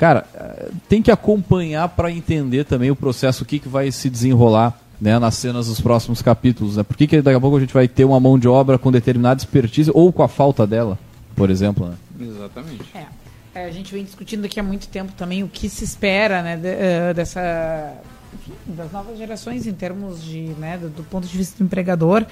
cara, 0.00 0.24
eh, 0.34 0.68
tem 0.88 1.02
que 1.02 1.10
acompanhar 1.10 1.86
para 1.90 2.10
entender 2.10 2.64
também 2.64 2.90
o 2.90 2.96
processo, 2.96 3.42
o 3.42 3.46
que, 3.46 3.58
que 3.58 3.68
vai 3.68 3.92
se 3.92 4.08
desenrolar 4.08 4.80
né, 4.98 5.18
nas 5.18 5.34
cenas 5.34 5.66
dos 5.66 5.78
próximos 5.78 6.22
capítulos. 6.22 6.78
Né? 6.78 6.82
Por 6.82 6.96
que, 6.96 7.06
que 7.06 7.20
daqui 7.20 7.36
a 7.36 7.40
pouco 7.40 7.58
a 7.58 7.60
gente 7.60 7.74
vai 7.74 7.86
ter 7.86 8.06
uma 8.06 8.18
mão 8.18 8.38
de 8.38 8.48
obra 8.48 8.78
com 8.78 8.90
determinada 8.90 9.38
expertise 9.38 9.90
ou 9.92 10.10
com 10.10 10.22
a 10.22 10.28
falta 10.28 10.66
dela, 10.66 10.98
por 11.36 11.50
exemplo. 11.50 11.86
Né? 11.86 11.94
Exatamente. 12.18 12.84
É. 12.94 13.04
É, 13.52 13.64
a 13.66 13.70
gente 13.70 13.92
vem 13.92 14.04
discutindo 14.04 14.44
aqui 14.46 14.58
há 14.58 14.62
muito 14.62 14.88
tempo 14.88 15.12
também 15.12 15.42
o 15.42 15.48
que 15.48 15.68
se 15.68 15.84
espera 15.84 16.40
né, 16.40 16.56
de- 16.56 16.68
eh, 16.68 17.12
dessa 17.12 17.92
enfim, 18.34 18.52
das 18.66 18.90
novas 18.92 19.18
gerações 19.18 19.66
em 19.66 19.72
termos 19.72 20.22
de 20.22 20.40
né, 20.58 20.78
do, 20.78 20.88
do 20.88 21.02
ponto 21.02 21.26
de 21.26 21.36
vista 21.36 21.56
do 21.58 21.64
empregador 21.64 22.24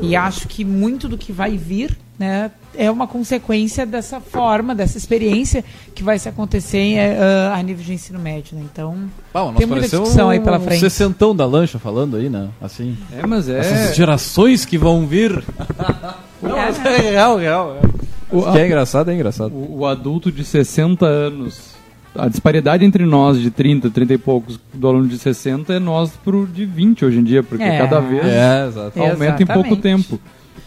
e 0.00 0.14
acho 0.16 0.46
que 0.48 0.64
muito 0.64 1.08
do 1.08 1.16
que 1.16 1.32
vai 1.32 1.56
vir 1.56 1.96
né, 2.18 2.50
é 2.74 2.90
uma 2.90 3.06
consequência 3.06 3.84
dessa 3.84 4.20
forma 4.20 4.74
dessa 4.74 4.96
experiência 4.96 5.62
que 5.94 6.02
vai 6.02 6.18
se 6.18 6.28
acontecer 6.28 6.94
eh, 6.96 7.50
a 7.54 7.62
nível 7.62 7.84
de 7.84 7.92
ensino 7.92 8.18
médio 8.18 8.56
né? 8.56 8.62
então 8.72 8.96
mas 9.34 9.56
Tem 9.56 9.66
muita 9.66 9.86
discussão 9.88 10.30
aí 10.30 10.40
pela 10.40 10.58
um 10.58 10.62
frente. 10.62 10.80
sessentão 10.80 11.36
da 11.36 11.44
lancha 11.44 11.78
falando 11.78 12.16
aí, 12.16 12.30
né? 12.30 12.48
Assim. 12.60 12.96
É, 13.12 13.26
mas 13.26 13.48
é. 13.50 13.58
Essas 13.58 13.94
gerações 13.96 14.64
que 14.64 14.78
vão 14.78 15.06
vir. 15.06 15.44
Não, 16.40 16.56
É, 16.58 16.66
mas 16.66 16.78
real, 16.78 17.36
real. 17.36 17.76
é. 17.82 18.34
O, 18.34 18.50
Que 18.52 18.58
é 18.58 18.66
engraçado, 18.66 19.10
é 19.10 19.14
engraçado. 19.14 19.52
o, 19.54 19.78
o 19.80 19.86
adulto 19.86 20.32
de 20.32 20.42
60 20.44 21.04
anos, 21.06 21.75
a 22.18 22.28
disparidade 22.28 22.84
entre 22.84 23.04
nós 23.04 23.40
de 23.40 23.50
30, 23.50 23.90
30 23.90 24.14
e 24.14 24.18
poucos 24.18 24.58
do 24.72 24.86
aluno 24.88 25.06
de 25.08 25.18
60 25.18 25.72
é 25.74 25.78
nós 25.78 26.10
pro 26.24 26.46
de 26.46 26.64
20 26.64 27.04
hoje 27.04 27.18
em 27.18 27.24
dia, 27.24 27.42
porque 27.42 27.64
É. 27.64 27.78
cada 27.78 28.00
vez 28.00 28.24
É, 28.24 28.66
exato. 28.68 29.00
aumenta 29.00 29.42
em 29.42 29.46
pouco 29.46 29.68
Exatamente. 29.72 30.08
tempo. 30.08 30.20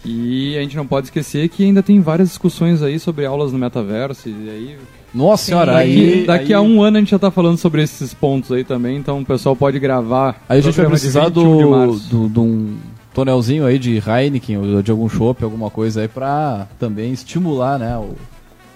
E 0.05 0.57
a 0.57 0.61
gente 0.61 0.77
não 0.77 0.87
pode 0.87 1.07
esquecer 1.07 1.49
que 1.49 1.63
ainda 1.63 1.83
tem 1.83 1.99
várias 1.99 2.29
discussões 2.29 2.81
aí 2.81 2.97
sobre 2.99 3.25
aulas 3.25 3.51
no 3.51 3.59
metaverso. 3.59 4.29
E 4.29 4.49
aí, 4.49 4.77
Nossa 5.13 5.45
senhora, 5.45 5.73
daqui, 5.73 5.89
aí. 6.13 6.25
daqui 6.25 6.45
aí, 6.47 6.53
a 6.53 6.61
um 6.61 6.81
ano 6.81 6.97
a 6.97 6.99
gente 7.01 7.09
já 7.11 7.19
tá 7.19 7.29
falando 7.29 7.57
sobre 7.57 7.81
esses 7.83 8.13
pontos 8.13 8.51
aí 8.51 8.63
também, 8.63 8.95
então 8.97 9.19
o 9.19 9.25
pessoal 9.25 9.55
pode 9.55 9.77
gravar. 9.79 10.41
Aí 10.47 10.59
a 10.59 10.61
gente 10.61 10.77
vai 10.77 10.85
precisar 10.87 11.25
21 11.27 11.97
de 11.97 12.09
do, 12.09 12.27
do, 12.27 12.29
de 12.29 12.39
um 12.39 12.77
tonelzinho 13.13 13.65
aí 13.65 13.77
de 13.77 13.97
Heineken 14.07 14.57
ou 14.57 14.81
de 14.81 14.89
algum 14.91 15.09
chopp, 15.09 15.43
alguma 15.43 15.69
coisa 15.69 16.01
aí 16.01 16.07
pra 16.07 16.67
também 16.79 17.11
estimular, 17.11 17.77
né, 17.79 17.97
o 17.97 18.15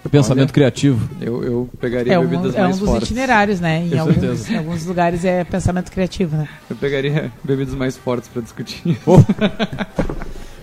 pensamento 0.09 0.47
Olha. 0.49 0.53
criativo. 0.53 1.09
Eu, 1.21 1.43
eu 1.43 1.69
pegaria 1.79 2.13
É 2.13 2.19
um, 2.19 2.27
bebidas 2.27 2.55
é 2.55 2.59
um 2.59 2.63
mais 2.63 2.77
dos 2.79 2.89
fortes. 2.89 3.09
itinerários, 3.09 3.59
né? 3.59 3.87
Em 3.91 3.97
alguns, 3.97 4.49
em 4.49 4.57
alguns 4.57 4.85
lugares 4.85 5.23
é 5.25 5.43
pensamento 5.43 5.91
criativo, 5.91 6.35
né? 6.35 6.47
Eu 6.69 6.75
pegaria 6.75 7.31
bebidas 7.43 7.73
mais 7.73 7.95
fortes 7.97 8.29
pra 8.29 8.41
discutir. 8.41 8.97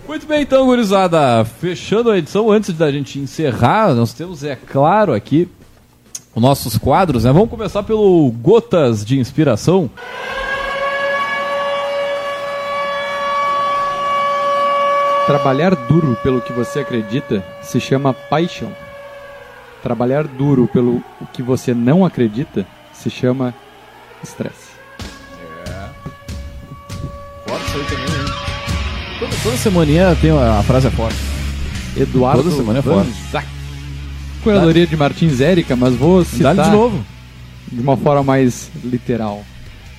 Muito 0.07 0.27
bem, 0.27 0.41
então, 0.41 0.65
gurizada. 0.65 1.43
Fechando 1.45 2.11
a 2.11 2.17
edição, 2.17 2.51
antes 2.51 2.73
da 2.75 2.91
gente 2.91 3.17
encerrar, 3.19 3.93
nós 3.93 4.13
temos, 4.13 4.43
é 4.43 4.55
claro, 4.55 5.13
aqui 5.13 5.47
os 6.35 6.41
nossos 6.41 6.77
quadros, 6.77 7.23
né? 7.23 7.31
Vamos 7.31 7.49
começar 7.49 7.83
pelo 7.83 8.29
Gotas 8.41 9.03
de 9.05 9.17
Inspiração. 9.19 9.89
Trabalhar 15.27 15.75
duro 15.75 16.17
pelo 16.23 16.41
que 16.41 16.51
você 16.51 16.79
acredita 16.79 17.43
se 17.61 17.79
chama 17.79 18.13
paixão. 18.13 18.71
Trabalhar 19.83 20.25
duro 20.27 20.67
pelo 20.71 21.03
que 21.33 21.41
você 21.41 21.73
não 21.73 22.05
acredita 22.05 22.65
se 22.93 23.09
chama 23.09 23.53
estresse. 24.23 24.71
Forte 27.47 27.65
isso 27.65 27.77
aí 27.77 27.85
também, 27.85 28.05
hein? 28.05 28.33
Toda, 29.19 29.35
toda 29.43 29.57
semaninha 29.57 30.17
tem 30.19 30.31
a, 30.31 30.59
a 30.59 30.63
frase 30.63 30.87
é 30.87 30.91
forte. 30.91 31.17
Eduardo 31.97 32.43
Toda 32.43 32.55
semana 32.55 32.79
é 32.79 32.81
forte. 32.81 33.11
Curadoria 34.43 34.87
de 34.87 34.95
Martins 34.95 35.39
Érica, 35.39 35.75
mas 35.75 35.93
vou 35.95 36.23
citar 36.23 36.55
Dá-lhe 36.55 36.69
de 36.69 36.75
novo. 36.75 37.05
de 37.71 37.81
uma 37.81 37.95
forma 37.97 38.23
mais 38.23 38.71
literal. 38.83 39.43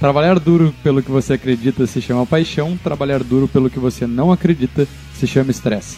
Trabalhar 0.00 0.40
duro 0.40 0.74
pelo 0.82 1.00
que 1.02 1.10
você 1.10 1.34
acredita 1.34 1.86
se 1.86 2.00
chama 2.00 2.26
paixão, 2.26 2.76
trabalhar 2.82 3.22
duro 3.22 3.46
pelo 3.46 3.70
que 3.70 3.78
você 3.78 4.04
não 4.06 4.32
acredita 4.32 4.86
se 5.14 5.26
chama 5.28 5.52
estresse. 5.52 5.96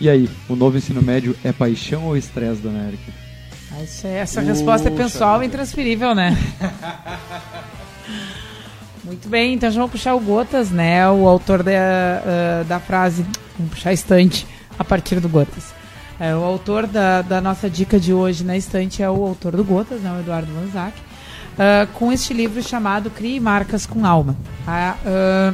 E 0.00 0.08
aí, 0.08 0.28
o 0.48 0.54
novo 0.54 0.78
ensino 0.78 1.02
médio 1.02 1.36
é 1.44 1.52
paixão 1.52 2.04
ou 2.04 2.16
estresse, 2.16 2.60
dona 2.60 2.84
Érica? 2.86 3.12
Ah, 3.72 3.82
isso 3.82 4.06
é- 4.06 4.18
essa 4.18 4.40
resposta 4.40 4.88
é 4.88 4.92
pessoal 4.92 5.42
e 5.42 5.46
intransferível, 5.46 6.14
né? 6.14 6.36
Muito 9.04 9.28
bem, 9.28 9.54
então 9.54 9.70
já 9.70 9.76
vamos 9.80 9.92
puxar 9.92 10.14
o 10.14 10.20
Gotas, 10.20 10.70
né? 10.70 11.08
O 11.10 11.26
autor 11.26 11.62
da, 11.62 11.72
ah, 11.72 12.64
da 12.68 12.78
frase. 12.78 13.24
Vamos 13.56 13.72
puxar 13.74 13.90
a 13.90 13.92
estante 13.92 14.46
a 14.78 14.84
partir 14.84 15.18
do 15.20 15.28
Gotas. 15.28 15.72
É, 16.20 16.34
o 16.34 16.42
autor 16.42 16.86
da, 16.86 17.22
da 17.22 17.40
nossa 17.40 17.70
dica 17.70 17.98
de 17.98 18.12
hoje 18.12 18.44
na 18.44 18.56
estante 18.56 19.02
é 19.02 19.08
o 19.10 19.24
autor 19.24 19.56
do 19.56 19.64
Gotas, 19.64 20.00
né? 20.00 20.12
O 20.16 20.20
Eduardo 20.20 20.52
Vanzac. 20.52 20.92
ah, 21.58 21.86
com 21.94 22.12
este 22.12 22.32
livro 22.34 22.62
chamado 22.62 23.10
Crie 23.10 23.40
Marcas 23.40 23.84
com 23.86 24.04
Alma. 24.06 24.36
tá? 24.64 24.96
Ah, 25.04 25.52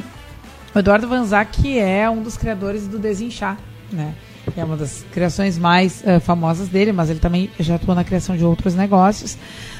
o 0.74 0.78
Eduardo 0.78 1.08
Vanzac 1.08 1.78
é 1.78 2.08
um 2.10 2.22
dos 2.22 2.36
criadores 2.36 2.86
do 2.88 2.98
Desinchar, 2.98 3.56
né? 3.92 4.14
É 4.56 4.64
uma 4.64 4.76
das 4.76 5.04
criações 5.12 5.58
mais 5.58 6.02
eh, 6.06 6.20
famosas 6.20 6.68
dele, 6.68 6.92
mas 6.92 7.10
ele 7.10 7.18
também 7.18 7.50
já 7.58 7.76
atuou 7.76 7.94
na 7.94 8.04
criação 8.04 8.36
de 8.36 8.44
outros 8.44 8.74
negócios. 8.74 9.36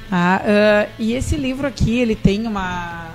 tá? 0.08 0.42
Ah, 0.44 0.88
e 0.98 1.12
esse 1.12 1.36
livro 1.36 1.66
aqui, 1.66 1.98
ele 1.98 2.16
tem 2.16 2.46
uma, 2.46 3.10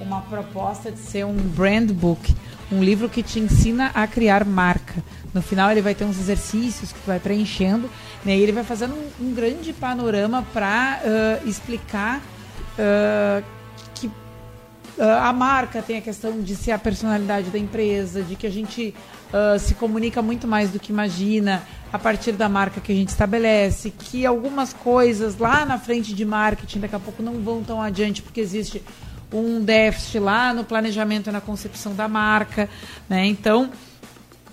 uma 0.00 0.20
proposta 0.22 0.90
de 0.90 0.98
ser 0.98 1.24
um 1.24 1.34
brand 1.34 1.90
book, 1.92 2.34
um 2.72 2.82
livro 2.82 3.08
que 3.08 3.22
te 3.22 3.38
ensina 3.38 3.90
a 3.94 4.06
criar 4.06 4.44
marca. 4.44 5.02
No 5.32 5.40
final 5.40 5.70
ele 5.70 5.80
vai 5.80 5.94
ter 5.94 6.04
uns 6.04 6.18
exercícios 6.18 6.92
que 6.92 6.98
tu 6.98 7.06
vai 7.06 7.20
preenchendo, 7.20 7.88
né? 8.24 8.36
E 8.36 8.42
ele 8.42 8.52
vai 8.52 8.64
fazendo 8.64 8.94
um, 8.94 9.28
um 9.28 9.34
grande 9.34 9.72
panorama 9.72 10.44
para 10.52 11.00
explicar 11.46 12.20
ah, 12.80 13.42
que 13.94 14.10
ah, 14.98 15.28
a 15.28 15.32
marca 15.32 15.82
tem 15.82 15.98
a 15.98 16.00
questão 16.00 16.40
de 16.40 16.56
ser 16.56 16.72
a 16.72 16.78
personalidade 16.78 17.50
da 17.50 17.58
empresa, 17.58 18.22
de 18.22 18.36
que 18.36 18.46
a 18.46 18.50
gente 18.50 18.94
ah, 19.32 19.58
se 19.58 19.74
comunica 19.74 20.20
muito 20.20 20.46
mais 20.46 20.70
do 20.70 20.80
que 20.80 20.92
imagina 20.92 21.62
a 21.92 21.98
partir 21.98 22.32
da 22.32 22.48
marca 22.48 22.80
que 22.80 22.92
a 22.92 22.94
gente 22.94 23.08
estabelece, 23.08 23.90
que 23.90 24.24
algumas 24.26 24.72
coisas 24.72 25.38
lá 25.38 25.64
na 25.64 25.78
frente 25.78 26.14
de 26.14 26.24
marketing 26.24 26.80
daqui 26.80 26.96
a 26.96 27.00
pouco 27.00 27.22
não 27.22 27.34
vão 27.40 27.62
tão 27.62 27.80
adiante 27.80 28.22
porque 28.22 28.40
existe 28.40 28.82
um 29.32 29.62
déficit 29.62 30.18
lá 30.18 30.52
no 30.52 30.64
planejamento 30.64 31.30
e 31.30 31.32
na 31.32 31.40
concepção 31.40 31.94
da 31.94 32.08
marca, 32.08 32.68
né? 33.08 33.26
Então, 33.26 33.70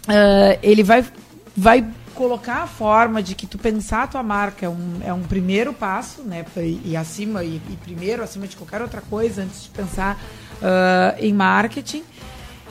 ah, 0.08 0.58
ele 0.62 0.84
vai, 0.84 1.06
vai 1.56 1.86
colocar 2.14 2.64
a 2.64 2.68
forma 2.68 3.22
de 3.22 3.36
que 3.36 3.46
tu 3.46 3.58
pensar 3.58 4.04
a 4.04 4.08
tua 4.08 4.24
marca 4.24 4.66
é 4.66 4.70
um, 4.70 5.00
é 5.04 5.14
um 5.14 5.24
primeiro 5.24 5.74
passo, 5.74 6.22
né? 6.22 6.46
E, 6.58 6.82
e 6.86 6.98
acima, 6.98 7.44
e, 7.44 7.62
e 7.70 7.78
primeiro, 7.84 8.24
acima 8.24 8.48
de 8.48 8.56
qualquer 8.56 8.82
outra 8.82 9.02
coisa, 9.02 9.44
antes 9.44 9.64
de 9.64 9.70
pensar 9.70 10.20
ah, 10.62 11.16
em 11.20 11.34
marketing. 11.34 12.04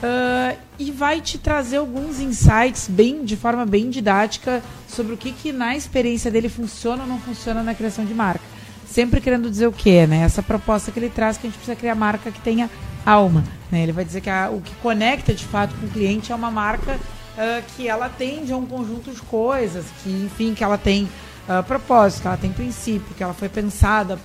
Ah, 0.03 0.55
e 0.79 0.91
vai 0.91 1.21
te 1.21 1.39
trazer 1.39 1.79
alguns 1.79 2.21
insights 2.21 2.87
bem, 2.89 3.25
de 3.25 3.35
forma 3.37 3.65
bem 3.65 3.89
didática 3.89 4.63
sobre 4.89 5.15
o 5.15 5.17
que, 5.17 5.33
que 5.33 5.53
na 5.53 5.75
experiência 5.77 6.31
dele 6.31 6.49
funciona 6.49 7.03
ou 7.03 7.09
não 7.09 7.19
funciona 7.19 7.63
na 7.63 7.75
criação 7.75 8.05
de 8.05 8.13
marca. 8.15 8.45
Sempre 8.87 9.21
querendo 9.21 9.51
dizer 9.51 9.67
o 9.67 9.73
quê, 9.73 10.07
né? 10.07 10.19
Essa 10.23 10.43
proposta 10.43 10.91
que 10.93 10.99
ele 10.99 11.09
traz 11.09 11.37
que 11.37 11.47
a 11.47 11.51
gente 11.51 11.57
precisa 11.59 11.77
criar 11.77 11.95
marca 11.95 12.31
que 12.31 12.41
tenha 12.41 12.71
alma. 13.05 13.43
Né? 13.71 13.83
Ele 13.83 13.93
vai 13.93 14.05
dizer 14.05 14.21
que 14.21 14.31
a- 14.31 14.51
o 14.51 14.61
que 14.61 14.75
conecta 14.77 15.33
de 15.35 15.45
fato 15.45 15.75
com 15.77 15.87
o 15.87 15.91
cliente 15.91 16.31
é 16.31 16.35
uma 16.35 16.51
marca 16.51 16.99
ah, 17.39 17.63
que 17.77 17.89
ela 17.89 18.07
atende 18.07 18.53
a 18.53 18.57
um 18.57 18.65
conjunto 18.67 19.11
de 19.11 19.21
coisas, 19.23 19.85
que 20.03 20.11
enfim, 20.11 20.55
que 20.55 20.63
ela 20.63 20.79
tem 20.79 21.09
ah, 21.49 21.63
propósito, 21.63 22.23
que 22.23 22.29
ela 22.29 22.37
tem 22.37 22.53
princípio, 22.53 23.15
que 23.17 23.23
ela 23.23 23.35
foi 23.35 23.49
pensada 23.49 24.19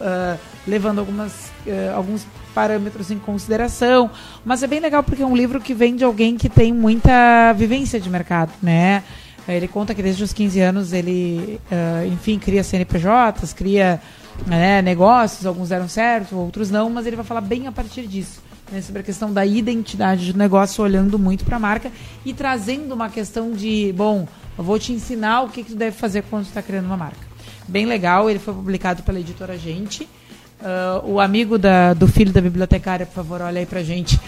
levando 0.68 1.00
algumas, 1.00 1.52
alguns 1.96 2.26
parâmetros 2.54 3.12
em 3.12 3.18
consideração. 3.20 4.10
Mas 4.46 4.64
é 4.64 4.68
bem 4.68 4.80
legal 4.80 5.04
porque 5.04 5.24
é 5.24 5.26
um 5.26 5.36
livro 5.36 5.60
que 5.60 5.74
vem 5.74 5.96
de 5.96 6.04
alguém 6.04 6.38
que 6.38 6.50
tem 6.50 6.74
muita 6.74 7.54
vivência 7.54 8.00
de 8.00 8.10
mercado, 8.10 8.52
né? 8.62 9.04
Ele 9.48 9.68
conta 9.68 9.94
que 9.96 10.04
desde 10.04 10.24
os 10.24 10.32
15 10.32 10.60
anos 10.60 10.94
ele, 10.94 11.60
ah, 11.72 12.06
enfim, 12.06 12.38
cria 12.38 12.64
CNPJs, 12.64 13.54
cria 13.54 14.00
né, 14.46 14.82
negócios, 14.82 15.46
alguns 15.46 15.70
deram 15.70 15.88
certo, 15.88 16.36
outros 16.36 16.70
não, 16.70 16.90
mas 16.90 17.06
ele 17.06 17.16
vai 17.16 17.26
falar 17.26 17.42
bem 17.42 17.68
a 17.68 17.72
partir 17.72 18.08
disso. 18.08 18.42
né, 18.72 18.82
sobre 18.82 19.02
a 19.02 19.04
questão 19.04 19.34
da 19.34 19.46
identidade 19.46 20.32
do 20.32 20.38
negócio, 20.38 20.84
olhando 20.84 21.20
muito 21.20 21.44
para 21.44 21.58
a 21.58 21.60
marca 21.60 21.92
e 22.26 22.34
trazendo 22.34 22.94
uma 22.94 23.10
questão 23.10 23.52
de, 23.52 23.94
bom, 23.98 24.28
eu 24.58 24.64
vou 24.64 24.80
te 24.80 24.94
ensinar 24.94 25.42
o 25.42 25.50
que, 25.50 25.64
que 25.64 25.72
tu 25.72 25.78
deve 25.78 25.98
fazer 25.98 26.24
quando 26.30 26.46
tu 26.46 26.50
está 26.50 26.62
criando 26.62 26.86
uma 26.86 26.98
marca. 26.98 27.20
Bem 27.68 27.86
legal, 27.86 28.30
ele 28.30 28.40
foi 28.40 28.54
publicado 28.54 29.04
pela 29.04 29.20
editora 29.20 29.58
Gente. 29.58 30.08
Ah, 30.64 31.02
o 31.04 31.20
amigo 31.20 31.58
da- 31.58 31.94
do 31.94 32.08
filho 32.08 32.32
da 32.32 32.40
bibliotecária, 32.42 33.06
por 33.06 33.14
favor, 33.16 33.42
olha 33.42 33.60
aí 33.60 33.66
pra 33.66 33.82
gente. 33.84 34.20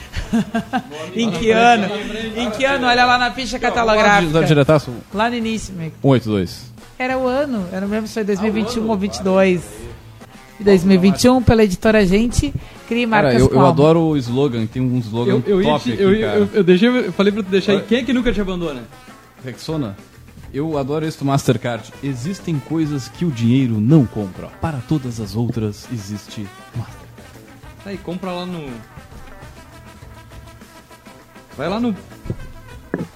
em 1.15 1.29
que 1.31 1.51
ano? 1.51 1.87
Em 2.35 2.49
que 2.49 2.65
ano? 2.65 2.87
Olha 2.87 3.05
lá 3.05 3.17
na 3.17 3.31
ficha 3.31 3.59
catalográfica. 3.59 4.43
diretaço 4.43 4.91
Lá 5.13 5.29
no 5.29 5.35
início, 5.35 5.73
amigo. 5.77 5.93
182. 6.01 6.71
Era 6.97 7.17
o 7.17 7.27
ano, 7.27 7.65
eu 7.71 7.81
não 7.81 7.87
lembro 7.87 8.07
se 8.07 8.13
foi 8.13 8.23
2021 8.23 8.87
ou 8.89 8.95
22. 8.97 9.61
E 10.59 10.63
2021, 10.63 11.41
pela 11.41 11.63
editora 11.63 12.05
Gente, 12.05 12.53
crie 12.87 13.05
marcas 13.07 13.33
Cara, 13.33 13.43
eu, 13.43 13.49
eu 13.51 13.65
adoro 13.65 13.99
o 14.01 14.17
slogan, 14.17 14.65
tem 14.67 14.81
um 14.81 14.99
slogan 14.99 15.31
Eu, 15.31 15.43
eu, 15.47 15.61
ia 15.61 15.67
top 15.71 15.83
te- 15.83 15.93
aqui, 15.93 16.01
eu, 16.03 16.19
cara. 16.21 16.37
eu, 16.39 16.49
eu 16.53 16.63
deixei, 16.63 16.89
eu 16.89 17.11
falei 17.11 17.33
pra 17.33 17.41
tu 17.43 17.49
deixar 17.49 17.71
aí. 17.73 17.81
Quem 17.81 17.97
é 17.99 18.03
que 18.03 18.13
nunca 18.13 18.31
te 18.31 18.39
abandona? 18.39 18.83
Rexona, 19.43 19.95
eu 20.53 20.77
adoro 20.77 21.05
esse 21.05 21.17
do 21.19 21.25
Mastercard. 21.25 21.91
Existem 22.03 22.59
coisas 22.59 23.07
que 23.07 23.25
o 23.25 23.31
dinheiro 23.31 23.79
não 23.81 24.05
compra. 24.05 24.47
Para 24.61 24.79
todas 24.87 25.19
as 25.19 25.35
outras, 25.35 25.87
existe 25.91 26.47
Mastercard. 26.75 27.03
Aí, 27.85 27.97
compra 27.97 28.31
lá 28.31 28.45
no. 28.45 28.69
Vai 31.57 31.67
lá 31.67 31.79
no. 31.79 31.95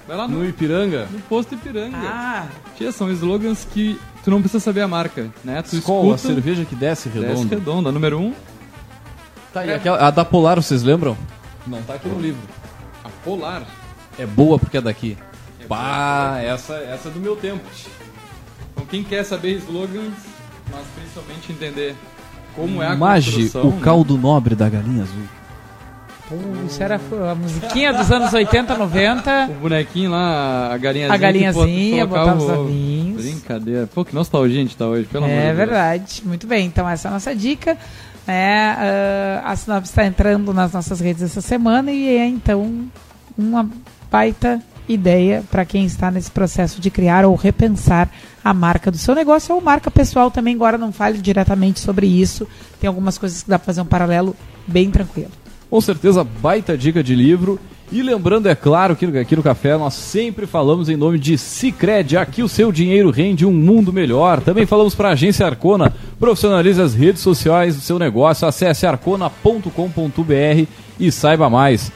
Vai 0.06 0.16
lá 0.16 0.26
no, 0.26 0.38
No 0.38 0.46
Ipiranga, 0.46 1.06
no 1.10 1.20
posto 1.20 1.54
Ipiranga. 1.54 1.96
Ah, 1.96 2.46
Tia, 2.76 2.90
são 2.92 3.10
slogans 3.12 3.66
que 3.70 3.98
tu 4.24 4.30
não 4.30 4.40
precisa 4.40 4.60
saber 4.60 4.80
a 4.80 4.88
marca, 4.88 5.30
né? 5.44 5.62
Tu 5.62 5.76
Skol, 5.76 6.12
a 6.12 6.16
escuta, 6.16 6.34
cerveja 6.34 6.64
que 6.64 6.74
desce 6.74 7.08
desce 7.08 7.26
redondo. 7.26 7.48
redonda. 7.50 7.92
Número 7.92 8.18
um, 8.18 8.34
Tá, 9.52 9.64
e 9.64 9.72
aquela, 9.72 10.06
a 10.06 10.10
da 10.10 10.24
Polar, 10.24 10.56
vocês 10.56 10.82
lembram? 10.82 11.16
Não 11.66 11.82
tá 11.82 11.94
aqui 11.94 12.08
no 12.08 12.20
livro. 12.20 12.40
a 13.04 13.08
Polar. 13.24 13.66
É 14.18 14.26
boa 14.26 14.58
porque 14.58 14.76
é 14.78 14.80
daqui. 14.80 15.16
Pá, 15.68 16.38
essa, 16.42 16.74
essa 16.74 17.08
é 17.08 17.12
do 17.12 17.20
meu 17.20 17.36
tempo. 17.36 17.62
Então 18.72 18.86
quem 18.86 19.04
quer 19.04 19.24
saber 19.24 19.56
slogans, 19.58 20.14
mas 20.70 20.86
principalmente 20.96 21.52
entender 21.52 21.94
como 22.54 22.82
é 22.82 22.86
a 22.86 22.96
Mage, 22.96 23.50
o 23.56 23.72
caldo 23.80 24.16
nobre 24.16 24.54
da 24.54 24.68
galinha 24.68 25.02
azul. 25.02 25.22
Pô, 26.28 26.36
isso 26.66 26.82
era 26.82 27.00
a 27.30 27.34
musiquinha 27.34 27.92
dos 27.92 28.10
anos 28.12 28.34
80, 28.34 28.76
90. 28.76 29.48
O 29.50 29.54
bonequinho 29.60 30.10
lá, 30.10 30.74
a 30.74 30.76
galinhazinha. 30.76 31.14
A 31.14 31.16
galinhazinha, 31.16 32.06
botava 32.06 32.36
os 32.36 32.50
ovinhos. 32.50 33.22
Brincadeira. 33.22 33.86
Pô, 33.86 34.04
que 34.04 34.14
nostalgia 34.14 34.60
a 34.60 34.62
gente 34.62 34.76
tá 34.76 34.86
hoje, 34.86 35.06
pelo 35.06 35.24
amor 35.24 35.36
de 35.36 35.42
É 35.42 35.54
verdade. 35.54 36.22
Muito 36.24 36.46
bem, 36.46 36.66
então 36.66 36.88
essa 36.88 37.08
é 37.08 37.10
a 37.10 37.14
nossa 37.14 37.34
dica. 37.34 37.78
É, 38.26 39.40
ah, 39.42 39.52
a 39.52 39.56
Sinopse 39.56 39.90
está 39.90 40.04
entrando 40.04 40.52
nas 40.52 40.72
nossas 40.72 41.00
redes 41.00 41.22
essa 41.22 41.40
semana 41.40 41.90
e 41.90 42.08
é 42.18 42.26
então 42.26 42.90
uma 43.36 43.66
baita 44.10 44.62
ideia 44.88 45.44
para 45.50 45.64
quem 45.64 45.84
está 45.84 46.10
nesse 46.10 46.30
processo 46.30 46.80
de 46.80 46.90
criar 46.90 47.24
ou 47.24 47.34
repensar 47.34 48.10
a 48.42 48.54
marca 48.54 48.90
do 48.90 48.96
seu 48.96 49.14
negócio 49.14 49.54
ou 49.54 49.60
marca 49.60 49.90
pessoal 49.90 50.30
também. 50.30 50.54
Agora 50.54 50.78
não 50.78 50.92
fale 50.92 51.18
diretamente 51.18 51.80
sobre 51.80 52.06
isso. 52.06 52.46
Tem 52.80 52.88
algumas 52.88 53.18
coisas 53.18 53.42
que 53.42 53.50
dá 53.50 53.58
para 53.58 53.66
fazer 53.66 53.80
um 53.80 53.86
paralelo 53.86 54.34
bem 54.66 54.90
tranquilo. 54.90 55.30
Com 55.70 55.80
certeza, 55.80 56.24
baita 56.24 56.76
dica 56.76 57.02
de 57.02 57.14
livro. 57.14 57.60
E 57.90 58.02
lembrando, 58.02 58.48
é 58.48 58.54
claro, 58.54 58.94
que 58.94 59.06
aqui 59.06 59.34
no 59.34 59.42
Café 59.42 59.76
nós 59.78 59.94
sempre 59.94 60.46
falamos 60.46 60.90
em 60.90 60.96
nome 60.96 61.18
de 61.18 61.38
Cicred. 61.38 62.18
Aqui 62.18 62.42
o 62.42 62.48
seu 62.48 62.70
dinheiro 62.70 63.10
rende 63.10 63.46
um 63.46 63.52
mundo 63.52 63.92
melhor. 63.92 64.42
Também 64.42 64.66
falamos 64.66 64.94
para 64.94 65.08
a 65.08 65.12
agência 65.12 65.46
Arcona. 65.46 65.94
Profissionalize 66.20 66.80
as 66.80 66.94
redes 66.94 67.22
sociais 67.22 67.76
do 67.76 67.80
seu 67.80 67.98
negócio. 67.98 68.46
Acesse 68.46 68.86
arcona.com.br 68.86 70.66
e 71.00 71.10
saiba 71.10 71.48
mais. 71.48 71.90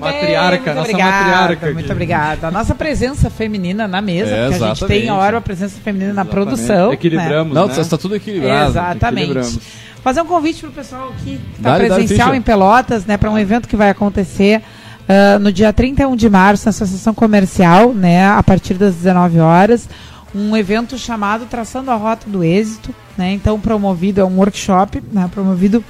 Matriarca, 0.00 0.74
nossa 0.74 0.90
obrigada, 0.90 1.16
matriarca 1.16 1.66
aqui. 1.66 1.74
Muito 1.74 1.92
obrigada. 1.92 2.48
A 2.48 2.50
nossa 2.50 2.74
presença 2.74 3.30
feminina 3.30 3.86
na 3.86 4.00
mesa, 4.00 4.30
É, 4.34 4.48
porque 4.48 4.64
a 4.64 4.68
gente 4.68 4.86
tem 4.86 5.08
a 5.08 5.14
hora 5.14 5.38
a 5.38 5.40
presença 5.40 5.78
feminina 5.82 6.12
na 6.12 6.22
Exatamente. 6.22 6.32
produção. 6.46 6.92
Equilibramos, 6.92 7.54
Não, 7.54 7.66
né? 7.66 7.80
está 7.80 7.96
tudo 7.98 8.16
equilibrado. 8.16 8.70
Exatamente. 8.70 9.30
equilibramos. 9.30 9.58
Fazer 10.02 10.22
um 10.22 10.26
convite 10.26 10.60
pro 10.62 10.70
pessoal 10.70 11.08
aqui 11.10 11.38
que 11.38 11.56
está 11.58 11.76
presencial 11.76 12.34
em 12.34 12.40
Pelotas, 12.40 13.04
né, 13.04 13.16
para 13.18 13.30
um 13.30 13.38
evento 13.38 13.68
que 13.68 13.76
vai 13.76 13.90
acontecer 13.90 14.62
ah, 15.08 15.38
no 15.38 15.52
dia 15.52 15.72
31 15.72 16.14
de 16.14 16.30
março 16.30 16.66
na 16.66 16.70
Associação 16.70 17.12
Comercial, 17.12 17.92
né, 17.92 18.26
a 18.26 18.42
partir 18.42 18.74
das 18.74 18.94
19 18.94 19.40
horas. 19.40 19.88
Um 20.32 20.56
evento 20.56 20.96
chamado 20.96 21.46
Traçando 21.46 21.90
a 21.90 21.96
Rota 21.96 22.30
do 22.30 22.44
Êxito, 22.44 22.94
né? 23.18 23.32
Então 23.32 23.58
promovido 23.58 24.20
é 24.20 24.24
um 24.24 24.36
workshop, 24.38 25.02
né, 25.12 25.28
promovido 25.34 25.84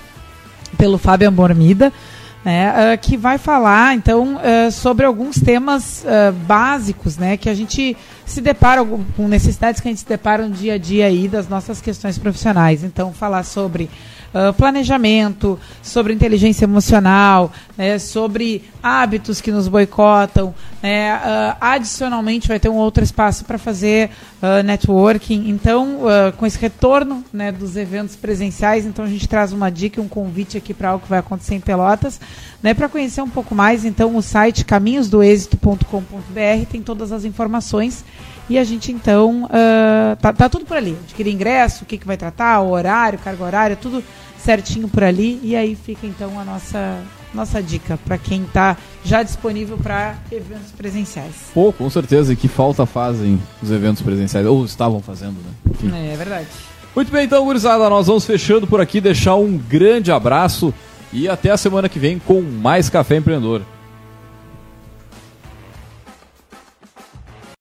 pelo 0.78 0.96
Fábio 0.96 1.28
Amormida, 1.28 1.92
né, 2.44 2.92
ah, 2.92 2.96
que 2.96 3.16
vai 3.16 3.36
falar 3.38 3.94
então 3.94 4.40
ah, 4.42 4.70
sobre 4.70 5.04
alguns 5.04 5.40
temas 5.40 6.04
ah, 6.06 6.32
básicos, 6.46 7.16
né, 7.18 7.36
que 7.36 7.48
a 7.48 7.54
gente 7.54 7.96
se 8.24 8.40
depara 8.40 8.84
com- 8.84 9.28
necessidades 9.28 9.80
que 9.80 9.88
a 9.88 9.90
gente 9.90 10.00
se 10.00 10.08
depara 10.08 10.46
no 10.46 10.54
dia 10.54 10.74
a 10.74 10.78
dia 10.78 11.06
aí 11.06 11.28
das 11.28 11.48
nossas 11.48 11.80
questões 11.80 12.16
profissionais. 12.16 12.84
Então 12.84 13.12
falar 13.12 13.42
sobre 13.42 13.90
ah, 14.32 14.52
planejamento, 14.52 15.58
sobre 15.82 16.14
inteligência 16.14 16.64
emocional, 16.64 17.52
né, 17.80 17.98
sobre 17.98 18.62
hábitos 18.82 19.40
que 19.40 19.50
nos 19.50 19.66
boicotam. 19.66 20.54
ah, 20.82 21.56
adicionalmente, 21.58 22.46
vai 22.46 22.60
ter 22.60 22.68
um 22.68 22.76
outro 22.76 23.02
espaço 23.02 23.42
para 23.46 23.56
fazer 23.56 24.10
ah, 24.42 24.62
networking. 24.62 25.48
Então, 25.48 26.00
ah, 26.06 26.30
com 26.32 26.44
esse 26.44 26.58
retorno 26.58 27.24
né, 27.32 27.50
dos 27.50 27.76
eventos 27.76 28.16
presenciais, 28.16 28.84
então 28.84 29.02
a 29.02 29.08
gente 29.08 29.26
traz 29.26 29.54
uma 29.54 29.70
dica, 29.70 29.98
um 29.98 30.08
convite 30.08 30.58
aqui 30.58 30.74
para 30.74 30.90
algo 30.90 31.04
que 31.04 31.08
vai 31.08 31.20
acontecer 31.20 31.54
em 31.54 31.60
Pelotas. 31.60 32.20
Né, 32.62 32.74
para 32.74 32.86
conhecer 32.86 33.22
um 33.22 33.30
pouco 33.30 33.54
mais, 33.54 33.86
então, 33.86 34.14
o 34.14 34.20
site 34.20 34.62
caminhosdoexito.com.br 34.66 36.66
tem 36.70 36.82
todas 36.82 37.12
as 37.12 37.24
informações. 37.24 38.04
E 38.50 38.58
a 38.58 38.64
gente, 38.64 38.92
então, 38.92 39.48
ah, 39.50 40.18
tá, 40.20 40.34
tá 40.34 40.50
tudo 40.50 40.66
por 40.66 40.76
ali. 40.76 40.98
Adquirir 41.04 41.32
ingresso, 41.32 41.84
o 41.84 41.86
que, 41.86 41.96
que 41.96 42.06
vai 42.06 42.18
tratar, 42.18 42.60
o 42.60 42.72
horário, 42.72 43.18
carga 43.18 43.42
horária, 43.42 43.74
tudo 43.74 44.04
certinho 44.36 44.86
por 44.86 45.02
ali. 45.02 45.40
E 45.42 45.56
aí 45.56 45.74
fica, 45.74 46.06
então, 46.06 46.38
a 46.38 46.44
nossa, 46.44 46.98
nossa 47.34 47.62
dica 47.62 47.98
para 48.04 48.18
quem 48.18 48.42
está 48.42 48.76
já 49.04 49.22
disponível 49.22 49.76
para 49.76 50.16
eventos 50.30 50.72
presenciais. 50.76 51.34
Pô, 51.54 51.72
com 51.72 51.88
certeza. 51.88 52.32
E 52.32 52.36
que 52.36 52.48
falta 52.48 52.84
fazem 52.86 53.40
os 53.62 53.70
eventos 53.70 54.02
presenciais. 54.02 54.46
Ou 54.46 54.64
estavam 54.64 55.00
fazendo, 55.00 55.34
né? 55.34 55.50
Enfim. 55.70 55.90
É 55.94 56.16
verdade. 56.16 56.48
Muito 56.94 57.12
bem, 57.12 57.24
então, 57.24 57.44
gurizada, 57.44 57.88
nós 57.88 58.08
vamos 58.08 58.24
fechando 58.24 58.66
por 58.66 58.80
aqui, 58.80 59.00
deixar 59.00 59.36
um 59.36 59.56
grande 59.56 60.10
abraço 60.10 60.74
e 61.12 61.28
até 61.28 61.50
a 61.50 61.56
semana 61.56 61.88
que 61.88 62.00
vem 62.00 62.18
com 62.18 62.42
mais 62.42 62.90
Café 62.90 63.16
Empreendedor. 63.16 63.62